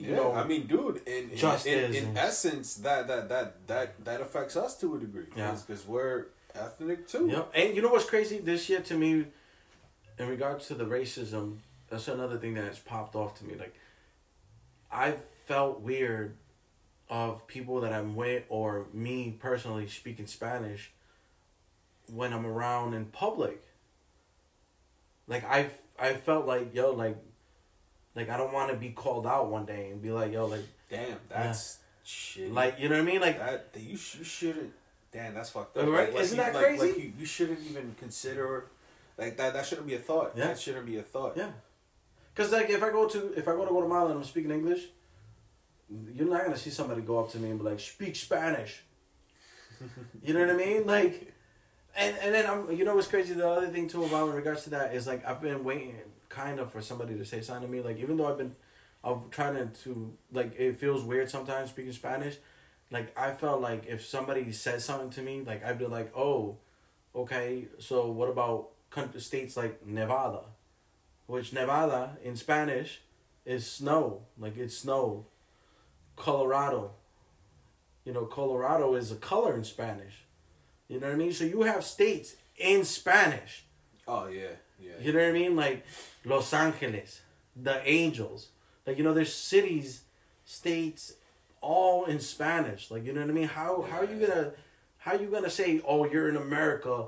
You 0.00 0.12
yeah, 0.12 0.16
know, 0.16 0.32
I 0.32 0.46
mean, 0.46 0.66
dude, 0.66 1.02
in 1.06 1.30
in, 1.30 1.58
in, 1.66 1.94
in 1.94 2.16
essence, 2.16 2.76
that 2.76 3.06
that 3.08 3.28
that 3.28 3.66
that 3.66 4.04
that 4.04 4.20
affects 4.22 4.56
us 4.56 4.78
to 4.80 4.94
a 4.96 4.98
degree. 4.98 5.26
Yeah. 5.36 5.54
because 5.66 5.86
we're 5.86 6.28
ethnic 6.54 7.06
too. 7.06 7.28
Yep. 7.28 7.52
And 7.54 7.76
you 7.76 7.82
know 7.82 7.90
what's 7.90 8.06
crazy 8.06 8.38
this 8.38 8.70
year 8.70 8.80
to 8.80 8.94
me, 8.96 9.26
in 10.18 10.26
regards 10.26 10.68
to 10.68 10.74
the 10.74 10.86
racism, 10.86 11.58
that's 11.90 12.08
another 12.08 12.38
thing 12.38 12.54
that 12.54 12.64
has 12.64 12.78
popped 12.78 13.14
off 13.14 13.38
to 13.40 13.44
me. 13.44 13.56
Like, 13.56 13.74
I 14.90 15.16
felt 15.46 15.82
weird 15.82 16.36
of 17.10 17.46
people 17.46 17.82
that 17.82 17.92
I'm 17.92 18.16
with 18.16 18.44
or 18.48 18.86
me 18.94 19.36
personally 19.38 19.86
speaking 19.86 20.26
Spanish 20.26 20.92
when 22.10 22.32
I'm 22.32 22.46
around 22.46 22.94
in 22.94 23.04
public. 23.06 23.62
Like 25.26 25.44
I 25.44 25.70
I 25.98 26.14
felt 26.14 26.46
like 26.46 26.74
yo 26.74 26.92
like 26.92 27.18
like 28.20 28.30
I 28.30 28.36
don't 28.36 28.52
want 28.52 28.70
to 28.70 28.76
be 28.76 28.90
called 28.90 29.26
out 29.26 29.50
one 29.50 29.64
day 29.64 29.88
and 29.90 30.02
be 30.02 30.10
like 30.10 30.32
yo 30.32 30.46
like 30.46 30.66
Damn, 30.90 31.16
that's 31.28 31.78
shit. 32.02 32.52
like 32.52 32.78
you 32.78 32.88
know 32.88 32.96
what 32.96 33.02
I 33.08 33.12
mean 33.12 33.20
like 33.20 33.38
that, 33.38 33.68
you 33.78 33.96
sh- 33.96 34.16
you 34.18 34.24
shouldn't. 34.24 34.72
Damn, 35.12 35.34
that's 35.34 35.50
fucked 35.50 35.76
up. 35.76 35.86
Right? 35.86 36.06
Like, 36.08 36.14
like 36.14 36.22
Isn't 36.22 36.38
you, 36.38 36.44
that 36.44 36.54
like, 36.54 36.64
crazy? 36.64 36.86
Like 36.86 36.98
you, 36.98 37.12
you 37.18 37.26
shouldn't 37.26 37.60
even 37.68 37.96
consider. 37.98 38.66
Like 39.18 39.36
that, 39.38 39.54
that 39.54 39.66
shouldn't 39.66 39.86
be 39.86 39.94
a 39.94 39.98
thought. 39.98 40.32
Yeah. 40.36 40.48
That 40.48 40.60
shouldn't 40.60 40.86
be 40.86 40.98
a 40.98 41.02
thought. 41.02 41.36
Yeah. 41.36 41.50
Cause 42.34 42.52
like 42.52 42.70
if 42.70 42.82
I 42.82 42.90
go 42.90 43.08
to 43.08 43.32
if 43.36 43.48
I 43.48 43.52
go 43.52 43.64
to 43.64 43.70
Guatemala 43.70 44.10
and 44.10 44.18
I'm 44.18 44.24
speaking 44.24 44.50
English, 44.50 44.82
you're 46.12 46.28
not 46.28 46.44
gonna 46.44 46.56
see 46.56 46.70
somebody 46.70 47.00
go 47.00 47.18
up 47.18 47.30
to 47.32 47.38
me 47.38 47.50
and 47.50 47.58
be 47.58 47.64
like, 47.64 47.80
"Speak 47.80 48.14
Spanish." 48.14 48.82
you 50.22 50.34
know 50.34 50.40
what 50.40 50.50
I 50.50 50.56
mean? 50.56 50.86
Like, 50.86 51.34
and 51.96 52.16
and 52.22 52.34
then 52.34 52.46
I'm 52.48 52.70
you 52.76 52.84
know 52.84 52.94
what's 52.94 53.08
crazy? 53.08 53.34
The 53.34 53.48
other 53.48 53.68
thing 53.68 53.88
too 53.88 54.04
about 54.04 54.28
in 54.28 54.34
regards 54.34 54.64
to 54.64 54.70
that 54.70 54.94
is 54.94 55.06
like 55.06 55.26
I've 55.26 55.42
been 55.42 55.64
waiting 55.64 55.96
kind 56.30 56.58
of 56.58 56.72
for 56.72 56.80
somebody 56.80 57.18
to 57.18 57.24
say 57.26 57.42
something 57.42 57.68
to 57.68 57.72
me. 57.72 57.82
Like 57.82 57.98
even 57.98 58.16
though 58.16 58.30
I've 58.30 58.38
been, 58.38 58.56
I'm 59.04 59.28
trying 59.30 59.56
to, 59.56 59.66
to 59.84 60.12
like 60.32 60.58
it 60.58 60.78
feels 60.80 61.04
weird 61.04 61.28
sometimes 61.28 61.68
speaking 61.68 61.92
Spanish. 61.92 62.38
Like 62.90 63.16
I 63.18 63.32
felt 63.32 63.60
like 63.60 63.84
if 63.86 64.04
somebody 64.04 64.50
said 64.52 64.80
something 64.80 65.10
to 65.10 65.22
me, 65.22 65.42
like 65.46 65.62
I'd 65.62 65.78
be 65.78 65.86
like, 65.86 66.16
oh, 66.16 66.56
okay. 67.14 67.66
So 67.78 68.10
what 68.10 68.30
about 68.30 68.70
states 69.18 69.58
like 69.58 69.86
Nevada? 69.86 70.40
which 71.30 71.52
Nevada 71.52 72.16
in 72.24 72.34
Spanish 72.34 73.00
is 73.46 73.64
snow, 73.64 74.22
like 74.36 74.56
it's 74.56 74.76
snow. 74.76 75.26
Colorado, 76.16 76.90
you 78.04 78.12
know, 78.12 78.24
Colorado 78.26 78.94
is 78.94 79.12
a 79.12 79.16
color 79.16 79.54
in 79.54 79.62
Spanish. 79.62 80.24
You 80.88 80.98
know 80.98 81.06
what 81.06 81.14
I 81.14 81.18
mean? 81.18 81.32
So 81.32 81.44
you 81.44 81.62
have 81.62 81.84
states 81.84 82.34
in 82.56 82.84
Spanish. 82.84 83.64
Oh 84.10 84.26
yeah, 84.26 84.48
yeah. 84.80 84.92
You 85.00 85.12
know 85.12 85.20
what 85.20 85.28
I 85.28 85.32
mean? 85.32 85.54
Like 85.54 85.86
Los 86.24 86.52
Angeles, 86.52 87.20
the 87.54 87.80
Angels. 87.88 88.48
Like 88.86 88.98
you 88.98 89.04
know, 89.04 89.14
there's 89.14 89.32
cities, 89.32 90.02
states, 90.44 91.14
all 91.60 92.06
in 92.06 92.18
Spanish. 92.18 92.90
Like 92.90 93.04
you 93.04 93.12
know 93.12 93.20
what 93.20 93.30
I 93.30 93.32
mean? 93.32 93.46
How 93.48 93.86
how 93.88 93.98
are 94.00 94.04
you 94.04 94.26
gonna 94.26 94.50
how 94.98 95.12
are 95.12 95.20
you 95.20 95.28
gonna 95.28 95.48
say, 95.50 95.80
oh, 95.86 96.10
you're 96.10 96.28
in 96.28 96.36
America, 96.36 97.06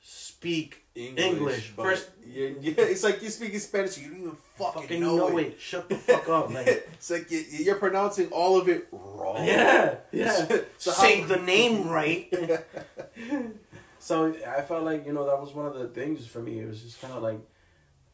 speak 0.00 0.84
English, 0.94 1.72
but 1.76 1.82
first? 1.82 2.08
Yeah, 2.26 2.48
yeah, 2.60 2.74
it's 2.78 3.04
like 3.04 3.20
you're 3.20 3.30
speaking 3.30 3.58
Spanish. 3.58 3.98
You 3.98 4.08
don't 4.08 4.20
even 4.20 4.36
fucking, 4.56 4.82
Fucking 4.82 5.00
know, 5.00 5.16
know 5.16 5.38
it. 5.38 5.48
it. 5.48 5.60
Shut 5.60 5.88
the 5.88 5.96
fuck 5.96 6.28
up, 6.30 6.50
like. 6.54 6.66
it's 6.66 7.10
like 7.10 7.30
you, 7.30 7.44
you're 7.50 7.76
pronouncing 7.76 8.28
all 8.28 8.58
of 8.58 8.68
it 8.68 8.88
wrong. 8.90 9.44
Yeah, 9.44 9.96
yeah. 10.12 10.46
So 10.78 10.92
Say 10.92 11.24
the 11.24 11.36
name 11.36 11.88
right. 11.88 12.32
so 13.98 14.34
I 14.46 14.60
felt 14.62 14.84
like 14.84 15.06
you 15.06 15.12
know 15.12 15.26
that 15.26 15.40
was 15.40 15.52
one 15.54 15.66
of 15.66 15.74
the 15.74 15.88
things 15.88 16.26
for 16.26 16.40
me. 16.40 16.60
It 16.60 16.68
was 16.68 16.82
just 16.82 17.00
kind 17.00 17.14
of 17.14 17.22
like, 17.22 17.40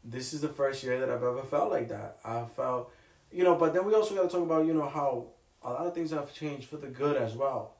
this 0.04 0.32
is 0.32 0.40
the 0.40 0.48
first 0.48 0.82
year 0.82 0.98
that 1.00 1.10
I've 1.10 1.22
ever 1.22 1.42
felt 1.42 1.70
like 1.70 1.88
that. 1.88 2.18
I 2.24 2.44
felt, 2.44 2.92
you 3.30 3.44
know, 3.44 3.54
but 3.54 3.74
then 3.74 3.84
we 3.84 3.94
also 3.94 4.14
got 4.14 4.22
to 4.22 4.28
talk 4.28 4.42
about 4.42 4.66
you 4.66 4.74
know 4.74 4.88
how 4.88 5.28
a 5.62 5.70
lot 5.70 5.86
of 5.86 5.94
things 5.94 6.10
have 6.10 6.32
changed 6.34 6.68
for 6.68 6.76
the 6.76 6.88
good 6.88 7.16
as 7.16 7.34
well. 7.34 7.74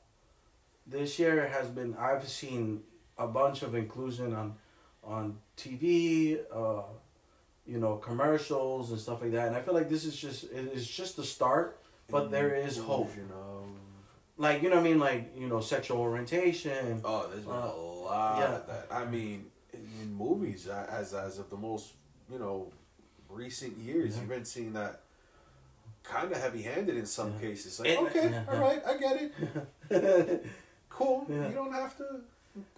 This 0.86 1.18
year 1.18 1.48
has 1.48 1.68
been 1.68 1.96
I've 1.96 2.28
seen 2.28 2.82
a 3.16 3.26
bunch 3.26 3.62
of 3.62 3.74
inclusion 3.74 4.34
on 4.34 4.56
on 5.02 5.38
TV, 5.56 6.38
uh, 6.52 6.82
you 7.66 7.78
know, 7.78 7.96
commercials 7.96 8.90
and 8.90 8.98
stuff 9.00 9.22
like 9.22 9.32
that, 9.32 9.48
and 9.48 9.56
I 9.56 9.60
feel 9.60 9.74
like 9.74 9.88
this 9.88 10.04
is 10.04 10.16
just 10.16 10.44
it 10.44 10.72
is 10.72 10.86
just 10.86 11.16
the 11.16 11.24
start. 11.24 11.80
But 12.10 12.30
there 12.30 12.54
is 12.54 12.76
hope. 12.76 13.16
You 13.16 13.22
know, 13.22 13.64
like 14.36 14.62
you 14.62 14.68
know 14.68 14.76
what 14.76 14.86
I 14.86 14.88
mean, 14.88 14.98
like 14.98 15.32
you 15.38 15.48
know, 15.48 15.60
sexual 15.60 15.98
orientation. 15.98 17.00
Oh, 17.04 17.26
there's 17.30 17.44
been 17.44 17.52
Uh, 17.54 17.72
lot 18.04 18.38
yeah. 18.40 18.54
of 18.56 18.66
that. 18.66 18.86
I 18.90 19.04
mean, 19.04 19.46
in, 19.72 20.14
movies, 20.14 20.68
as 20.68 21.14
as 21.14 21.38
of 21.38 21.50
the 21.50 21.56
most 21.56 21.92
you 22.30 22.38
know 22.38 22.72
recent 23.28 23.76
years, 23.78 24.14
Yeah. 24.14 24.20
you've 24.20 24.28
been 24.30 24.44
seeing 24.44 24.72
that 24.74 25.00
kind 26.02 26.30
of 26.32 26.38
heavy 26.40 26.62
handed 26.62 26.96
in 26.96 27.06
some 27.06 27.32
Yeah. 27.34 27.40
cases. 27.48 27.80
Like, 27.80 27.88
And- 27.90 28.06
okay, 28.08 28.44
all 28.48 28.64
I 28.86 28.96
get 28.98 29.32
it. 29.90 30.46
Cool. 30.96 31.26
You 31.28 31.50
don't 31.52 31.72
have 31.72 31.96
to 31.98 32.06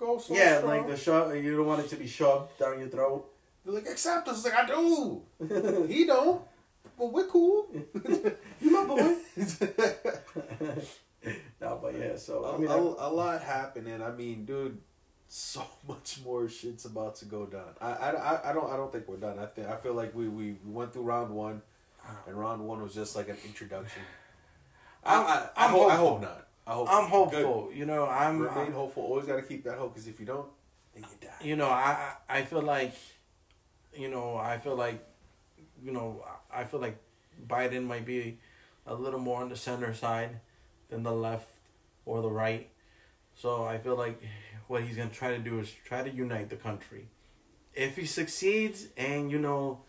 go 0.01 0.17
so 0.17 0.35
yeah, 0.35 0.57
strong. 0.59 0.71
like 0.79 0.87
the 0.89 0.97
shove. 0.97 1.37
You 1.37 1.55
don't 1.59 1.67
want 1.67 1.85
it 1.85 1.91
to 1.91 1.97
be 1.97 2.07
shoved 2.07 2.59
down 2.59 2.79
your 2.79 2.89
throat. 2.89 3.29
They're 3.63 3.75
like, 3.75 3.87
accept 3.87 4.27
us. 4.29 4.37
It's 4.37 4.47
like, 4.47 4.55
I 4.55 4.67
do. 4.67 5.21
he 5.87 6.07
don't. 6.07 6.41
But 6.99 7.13
we're 7.13 7.27
cool. 7.27 7.69
You 8.63 8.71
my 8.73 8.87
boy. 8.87 9.17
no, 11.61 11.79
but 11.83 11.99
yeah. 11.99 12.17
So 12.17 12.45
a, 12.45 12.55
I 12.55 12.59
mean, 12.59 12.69
a, 12.71 12.73
I- 12.95 13.09
a 13.09 13.11
lot 13.13 13.43
happening. 13.43 14.01
I 14.03 14.11
mean, 14.13 14.47
dude, 14.47 14.79
so 15.29 15.65
much 15.89 16.21
more 16.25 16.49
shit's 16.49 16.85
about 16.85 17.17
to 17.17 17.25
go 17.25 17.47
down. 17.47 17.75
I, 17.81 17.91
I, 17.93 18.11
I- 18.11 18.51
I 18.51 18.53
don't 18.53 18.71
I 18.73 18.77
don't 18.77 18.93
think 18.93 19.09
we're 19.09 19.17
done. 19.17 19.39
I 19.39 19.47
think 19.47 19.69
I 19.69 19.77
feel 19.77 19.95
like 19.95 20.15
we, 20.15 20.29
we 20.29 20.57
we 20.65 20.73
went 20.73 20.93
through 20.93 21.03
round 21.03 21.31
one, 21.35 21.63
and 22.27 22.39
round 22.39 22.63
one 22.67 22.83
was 22.83 22.95
just 22.95 23.17
like 23.17 23.29
an 23.29 23.37
introduction. 23.45 24.03
I 25.05 25.15
I'm- 25.15 25.27
I, 25.57 25.65
I, 25.65 25.69
hope, 25.69 25.91
I 25.93 25.97
hope 25.97 26.21
not. 26.23 26.47
I 26.67 26.73
hope 26.75 26.89
I'm 26.91 27.05
good. 27.31 27.45
hopeful. 27.45 27.71
You 27.75 27.87
know, 27.87 28.07
I'm. 28.07 28.41
Remain 28.41 28.59
I'm- 28.59 28.73
hopeful. 28.73 29.05
Always 29.05 29.27
got 29.27 29.37
to 29.37 29.43
keep 29.43 29.65
that 29.65 29.79
hope 29.79 29.95
because 29.95 30.09
if 30.09 30.19
you 30.19 30.27
don't, 30.27 30.49
then 30.95 31.05
you 31.05 31.29
die. 31.29 31.35
you 31.41 31.57
know, 31.57 31.69
I 31.69 32.15
I 32.29 32.39
I 32.39 32.43
feel 32.45 32.63
like, 32.63 32.95
you 33.95 34.09
know, 34.09 34.37
I 34.37 34.59
feel 34.59 34.77
like, 34.77 35.05
you 35.83 35.93
know, 35.93 36.25
I 36.53 36.65
feel 36.65 36.81
like 36.81 36.99
Biden 37.47 37.85
might 37.85 38.05
be 38.05 38.39
a 38.87 38.95
little 38.95 39.21
more 39.21 39.41
on 39.43 39.49
the 39.49 39.57
center 39.57 39.95
side 39.95 40.41
than 40.91 41.03
the 41.03 41.13
left 41.13 41.49
or 42.05 42.23
the 42.23 42.31
right. 42.31 42.69
So 43.37 43.65
I 43.65 43.79
feel 43.79 43.97
like 43.97 44.21
what 44.69 44.83
he's 44.85 44.97
gonna 44.97 45.11
try 45.11 45.31
to 45.31 45.39
do 45.39 45.59
is 45.61 45.71
try 45.85 46.03
to 46.03 46.11
unite 46.11 46.49
the 46.51 46.57
country. 46.57 47.09
If 47.75 47.97
he 47.97 48.07
succeeds 48.07 48.89
and 48.97 49.31
you 49.31 49.39
know, 49.39 49.81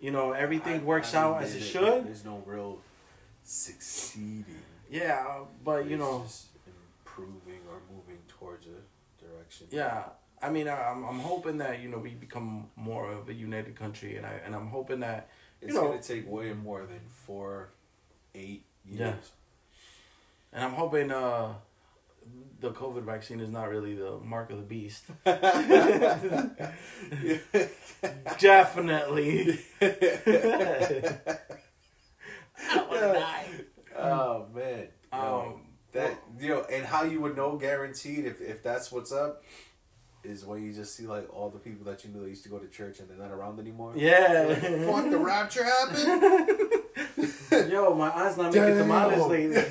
you 0.00 0.10
know 0.10 0.32
everything 0.32 0.80
I- 0.80 0.84
works 0.84 1.14
I 1.14 1.22
mean, 1.24 1.34
out 1.34 1.42
as 1.42 1.54
it 1.54 1.60
should, 1.62 2.06
There's 2.06 2.24
no 2.24 2.42
real 2.46 2.80
succeeding. 3.44 4.44
yeah. 4.90 5.40
But 5.64 5.86
you 5.88 5.96
know, 5.96 6.22
just 6.26 6.46
improving 6.66 7.60
or 7.70 7.78
moving 7.94 8.18
towards 8.28 8.66
a 8.66 9.22
direction. 9.24 9.66
Yeah, 9.70 10.04
I 10.40 10.50
mean, 10.50 10.68
I- 10.68 10.88
I'm 10.90 11.04
I'm 11.04 11.20
hoping 11.20 11.58
that 11.58 11.80
you 11.80 11.88
know 11.88 11.98
we 11.98 12.10
become 12.14 12.70
more 12.76 13.10
of 13.12 13.28
a 13.28 13.34
united 13.34 13.76
country, 13.76 14.16
and 14.16 14.26
I 14.26 14.32
and 14.44 14.54
I'm 14.54 14.68
hoping 14.68 15.00
that 15.00 15.28
It's 15.60 15.68
you 15.72 15.74
know- 15.80 15.88
gonna 15.88 16.02
take 16.02 16.28
way 16.28 16.52
more 16.52 16.80
than 16.86 17.00
four, 17.26 17.70
eight 18.34 18.64
years. 18.84 19.00
Yeah. 19.00 19.14
and 20.54 20.64
I'm 20.64 20.74
hoping 20.74 21.10
uh 21.10 21.54
the 22.60 22.70
COVID 22.70 23.02
vaccine 23.04 23.40
is 23.40 23.50
not 23.50 23.68
really 23.68 23.94
the 23.94 24.18
mark 24.20 24.50
of 24.50 24.56
the 24.58 24.62
beast. 24.62 25.04
Definitely. 28.38 29.58
I 29.80 31.18
wanna 32.88 33.12
die. 33.12 33.46
oh 33.98 34.46
man. 34.54 34.86
Yo, 35.12 35.18
Um, 35.18 35.60
that 35.92 36.14
you 36.38 36.48
know, 36.48 36.64
and 36.72 36.86
how 36.86 37.02
you 37.04 37.20
would 37.20 37.36
know 37.36 37.56
guaranteed 37.56 38.24
if 38.24 38.40
if 38.40 38.62
that's 38.62 38.90
what's 38.92 39.12
up 39.12 39.42
is 40.24 40.44
when 40.44 40.62
you 40.64 40.72
just 40.72 40.94
see 40.96 41.04
like 41.06 41.28
all 41.34 41.50
the 41.50 41.58
people 41.58 41.84
that 41.84 42.04
you 42.04 42.10
knew 42.10 42.22
that 42.22 42.28
used 42.28 42.44
to 42.44 42.48
go 42.48 42.58
to 42.58 42.68
church 42.68 43.00
and 43.00 43.10
they're 43.10 43.16
not 43.18 43.32
around 43.32 43.58
anymore. 43.58 43.92
Yeah. 43.96 44.44
Like, 44.48 44.60
Fuck 44.60 45.10
the 45.10 45.18
rapture 45.32 45.64
happened. 45.64 47.72
Yo, 47.72 47.92
my 47.94 48.08
aunt's 48.10 48.36
not 48.38 48.54
making 48.54 48.78
tamales 48.78 49.18
Damn. 49.18 49.28
lately. 49.28 49.64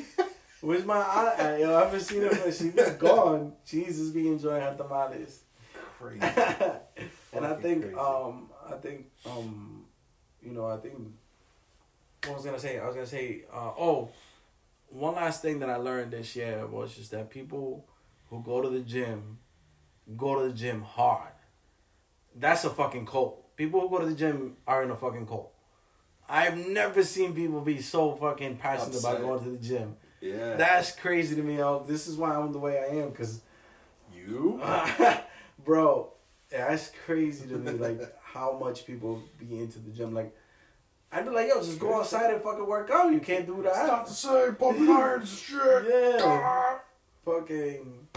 Where's 0.66 0.84
my 0.84 0.96
aunt 0.98 1.38
at? 1.38 1.60
Yo, 1.60 1.76
I 1.76 1.84
haven't 1.84 2.00
seen 2.00 2.22
her. 2.22 2.28
but 2.28 2.52
She's 2.52 2.72
been 2.72 2.96
gone. 2.98 3.52
Jesus 3.64 4.10
be 4.10 4.26
enjoying 4.26 4.60
her 4.62 4.74
tamales. 4.76 5.44
Crazy. 5.96 6.18
and 7.32 7.46
I 7.46 7.54
think, 7.54 7.82
crazy. 7.82 7.96
um, 7.96 8.50
I 8.68 8.72
think, 8.72 9.06
um, 9.24 9.84
you 10.42 10.50
know, 10.50 10.66
I 10.66 10.78
think. 10.78 10.96
What 12.24 12.38
was 12.38 12.46
I 12.46 12.48
gonna 12.48 12.58
say? 12.58 12.80
I 12.80 12.86
was 12.86 12.96
gonna 12.96 13.06
say, 13.06 13.44
uh, 13.52 13.74
oh, 13.78 14.08
one 14.88 15.14
last 15.14 15.40
thing 15.40 15.60
that 15.60 15.70
I 15.70 15.76
learned 15.76 16.10
this 16.10 16.34
year 16.34 16.66
was 16.66 16.96
just 16.96 17.12
that 17.12 17.30
people 17.30 17.86
who 18.28 18.42
go 18.42 18.60
to 18.60 18.68
the 18.68 18.80
gym, 18.80 19.38
go 20.16 20.42
to 20.42 20.48
the 20.48 20.52
gym 20.52 20.82
hard. 20.82 21.30
That's 22.34 22.64
a 22.64 22.70
fucking 22.70 23.06
cult. 23.06 23.54
People 23.56 23.82
who 23.82 23.88
go 23.88 24.00
to 24.00 24.06
the 24.06 24.16
gym 24.16 24.56
are 24.66 24.82
in 24.82 24.90
a 24.90 24.96
fucking 24.96 25.28
cult. 25.28 25.52
I've 26.28 26.58
never 26.58 27.04
seen 27.04 27.36
people 27.36 27.60
be 27.60 27.80
so 27.80 28.16
fucking 28.16 28.56
passionate 28.56 28.98
about 28.98 29.20
going 29.20 29.44
to 29.44 29.50
the 29.50 29.58
gym. 29.58 29.94
Yeah. 30.20 30.56
That's 30.56 30.92
crazy 30.92 31.36
to 31.36 31.42
me. 31.42 31.58
Yo. 31.58 31.84
This 31.86 32.06
is 32.06 32.16
why 32.16 32.34
I'm 32.34 32.52
the 32.52 32.58
way 32.58 32.78
I 32.78 32.96
am, 32.96 33.12
cause, 33.12 33.40
you. 34.14 34.60
bro, 35.64 36.12
that's 36.50 36.92
crazy 37.04 37.48
to 37.48 37.56
me. 37.56 37.72
Like 37.72 38.00
how 38.22 38.58
much 38.58 38.86
people 38.86 39.22
be 39.38 39.58
into 39.58 39.78
the 39.78 39.90
gym. 39.90 40.14
Like 40.14 40.34
I'd 41.12 41.24
be 41.24 41.30
like, 41.30 41.48
yo, 41.48 41.60
just 41.60 41.78
go 41.78 42.00
outside 42.00 42.32
and 42.32 42.42
fucking 42.42 42.66
work 42.66 42.90
out. 42.90 43.12
You 43.12 43.20
can't 43.20 43.46
do 43.46 43.62
that. 43.62 43.68
It's 43.68 43.78
not 43.78 44.06
the 44.06 44.12
same. 44.12 44.54
Pumping 44.56 44.88
irons 44.88 45.30
and 45.30 45.38
shit. 45.38 45.86
Yeah. 46.22 46.78
fucking. 47.24 48.08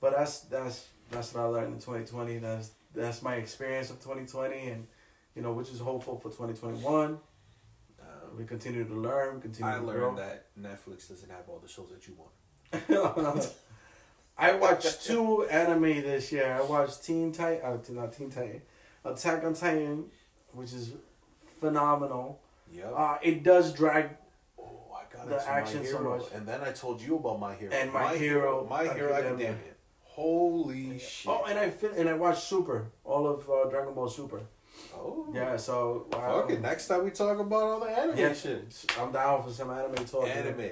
But 0.00 0.16
that's 0.16 0.40
that's 0.40 0.88
that's 1.10 1.34
what 1.34 1.42
I 1.42 1.46
learned 1.46 1.74
in 1.74 1.78
2020. 1.78 2.38
That's 2.38 2.70
that's 2.94 3.22
my 3.22 3.36
experience 3.36 3.90
of 3.90 3.98
2020, 4.00 4.68
and 4.68 4.86
you 5.34 5.42
know, 5.42 5.52
which 5.52 5.70
is 5.70 5.80
hopeful 5.80 6.16
for 6.18 6.28
2021. 6.30 7.18
We 8.36 8.44
continue 8.44 8.84
to 8.84 8.94
learn, 8.94 9.40
continue 9.40 9.70
I 9.72 9.78
to 9.78 9.84
learned 9.84 9.98
grow. 9.98 10.16
that 10.16 10.46
Netflix 10.58 11.08
doesn't 11.08 11.30
have 11.30 11.48
all 11.48 11.58
the 11.58 11.68
shows 11.68 11.90
that 11.90 12.06
you 12.08 12.14
want. 12.18 12.32
I 14.38 14.54
watched 14.54 15.04
two 15.04 15.44
anime 15.44 15.82
this 16.02 16.32
year. 16.32 16.56
I 16.58 16.62
watched 16.62 17.04
Teen 17.04 17.32
Titan, 17.32 17.60
uh, 17.64 17.76
not 17.90 18.12
Teen 18.14 18.30
Titan, 18.30 18.62
Attack 19.04 19.44
on 19.44 19.54
Titan, 19.54 20.06
which 20.52 20.72
is 20.72 20.92
phenomenal. 21.60 22.40
Yep. 22.72 22.94
Uh, 22.96 23.18
it 23.22 23.42
does 23.42 23.72
drag, 23.74 24.10
oh, 24.58 24.64
I 24.96 25.14
got 25.14 25.28
the 25.28 25.48
action 25.48 25.84
so 25.84 25.98
much. 26.00 26.22
and 26.34 26.46
then 26.46 26.62
I 26.62 26.72
told 26.72 27.02
you 27.02 27.16
about 27.16 27.38
my 27.38 27.54
hero. 27.54 27.72
And 27.74 27.92
My 27.92 28.16
Hero 28.16 28.66
My 28.68 28.84
hero 28.84 29.12
Academia. 29.12 29.48
academia. 29.50 29.72
Holy 30.04 30.98
shit. 30.98 31.30
oh, 31.30 31.44
and 31.44 31.58
I 31.58 31.70
fin- 31.70 31.92
and 31.96 32.08
I 32.08 32.14
watched 32.14 32.42
Super, 32.42 32.86
all 33.04 33.26
of 33.26 33.48
uh, 33.48 33.68
Dragon 33.70 33.94
Ball 33.94 34.08
Super. 34.08 34.40
Oh. 34.94 35.26
Yeah, 35.34 35.56
so 35.56 36.06
wow. 36.12 36.40
Fuck 36.42 36.50
it. 36.50 36.60
Next 36.60 36.88
time 36.88 37.04
we 37.04 37.10
talk 37.10 37.38
about 37.38 37.62
all 37.62 37.80
the 37.80 37.86
anime 37.86 38.18
Yeah, 38.18 38.32
shit. 38.34 38.84
I'm 39.00 39.12
down 39.12 39.42
for 39.42 39.50
some 39.50 39.70
anime 39.70 40.04
talk. 40.04 40.26
Anime. 40.28 40.70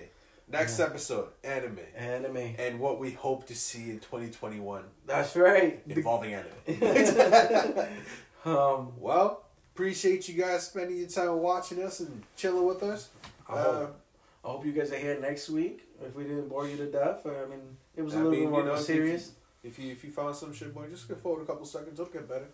Next 0.48 0.78
Yeah. 0.78 0.86
episode, 0.86 1.28
anime. 1.44 1.78
Anime. 1.96 2.54
And 2.58 2.80
what 2.80 2.98
we 2.98 3.12
hope 3.12 3.46
to 3.46 3.54
see 3.54 3.90
in 3.90 4.00
2021 4.00 4.82
That's 5.06 5.36
right. 5.36 5.80
involving 5.88 6.34
anime. 6.34 6.50
um, 8.44 8.92
well, 8.98 9.44
appreciate 9.74 10.28
you 10.28 10.42
guys 10.42 10.66
spending 10.66 10.96
your 10.98 11.08
time 11.08 11.38
watching 11.38 11.82
us 11.82 12.00
and 12.00 12.22
chilling 12.36 12.66
with 12.66 12.82
us. 12.82 13.08
I 13.48 13.52
Uh, 13.52 13.62
hope, 13.64 14.00
I 14.44 14.48
hope 14.48 14.66
you 14.66 14.72
guys 14.72 14.92
are 14.92 14.98
here 14.98 15.18
next 15.20 15.50
week. 15.50 15.86
If 16.04 16.14
we 16.16 16.24
didn't 16.24 16.48
bore 16.48 16.66
you 16.66 16.76
to 16.78 16.86
death, 16.90 17.26
I 17.26 17.46
mean, 17.48 17.76
it 17.96 18.02
was 18.02 18.14
a 18.14 18.18
I 18.18 18.22
little 18.22 18.32
mean, 18.32 18.44
bit 18.44 18.50
more 18.50 18.60
you 18.60 18.66
know, 18.66 18.74
if 18.74 18.80
serious. 18.80 19.32
If 19.62 19.78
you 19.78 19.92
if 19.92 20.02
you 20.04 20.10
found 20.10 20.34
some 20.36 20.52
shit, 20.54 20.74
boy, 20.74 20.86
just 20.90 21.06
get 21.08 21.18
forward 21.20 21.42
a 21.42 21.46
couple 21.46 21.66
seconds. 21.66 22.00
It'll 22.00 22.12
get 22.12 22.26
better. 22.28 22.48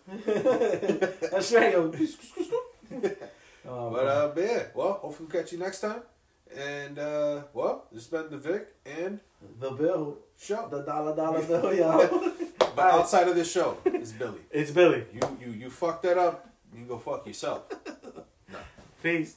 That's 1.31 1.51
right. 1.53 1.73
Yo. 1.73 1.91
Um, 1.91 3.11
But 3.93 4.05
uh, 4.07 4.31
but 4.33 4.43
yeah, 4.43 4.63
well, 4.73 4.93
hopefully 4.93 5.27
we'll 5.31 5.41
catch 5.41 5.51
you 5.51 5.59
next 5.59 5.81
time. 5.81 6.01
And 6.55 6.97
uh, 6.97 7.41
well, 7.53 7.85
this 7.91 8.03
has 8.03 8.11
been 8.11 8.29
the 8.31 8.37
Vic 8.37 8.67
and 8.85 9.19
the 9.59 9.71
bill, 9.71 10.19
show. 10.39 10.67
the 10.71 10.83
dollar 10.83 11.13
dollar 11.15 11.41
bill, 11.47 11.73
yo. 11.73 12.31
But 12.75 12.93
outside 12.93 13.27
of 13.27 13.35
this 13.35 13.51
show, 13.51 13.77
it's 13.85 14.13
Billy. 14.13 14.39
it's 14.51 14.71
Billy. 14.71 15.03
You 15.13 15.21
you 15.41 15.51
you 15.51 15.69
fucked 15.69 16.03
that 16.03 16.17
up. 16.17 16.47
You 16.71 16.79
can 16.79 16.87
go 16.87 16.97
fuck 16.97 17.27
yourself. 17.27 17.63
no. 18.51 18.59
Peace. 19.03 19.35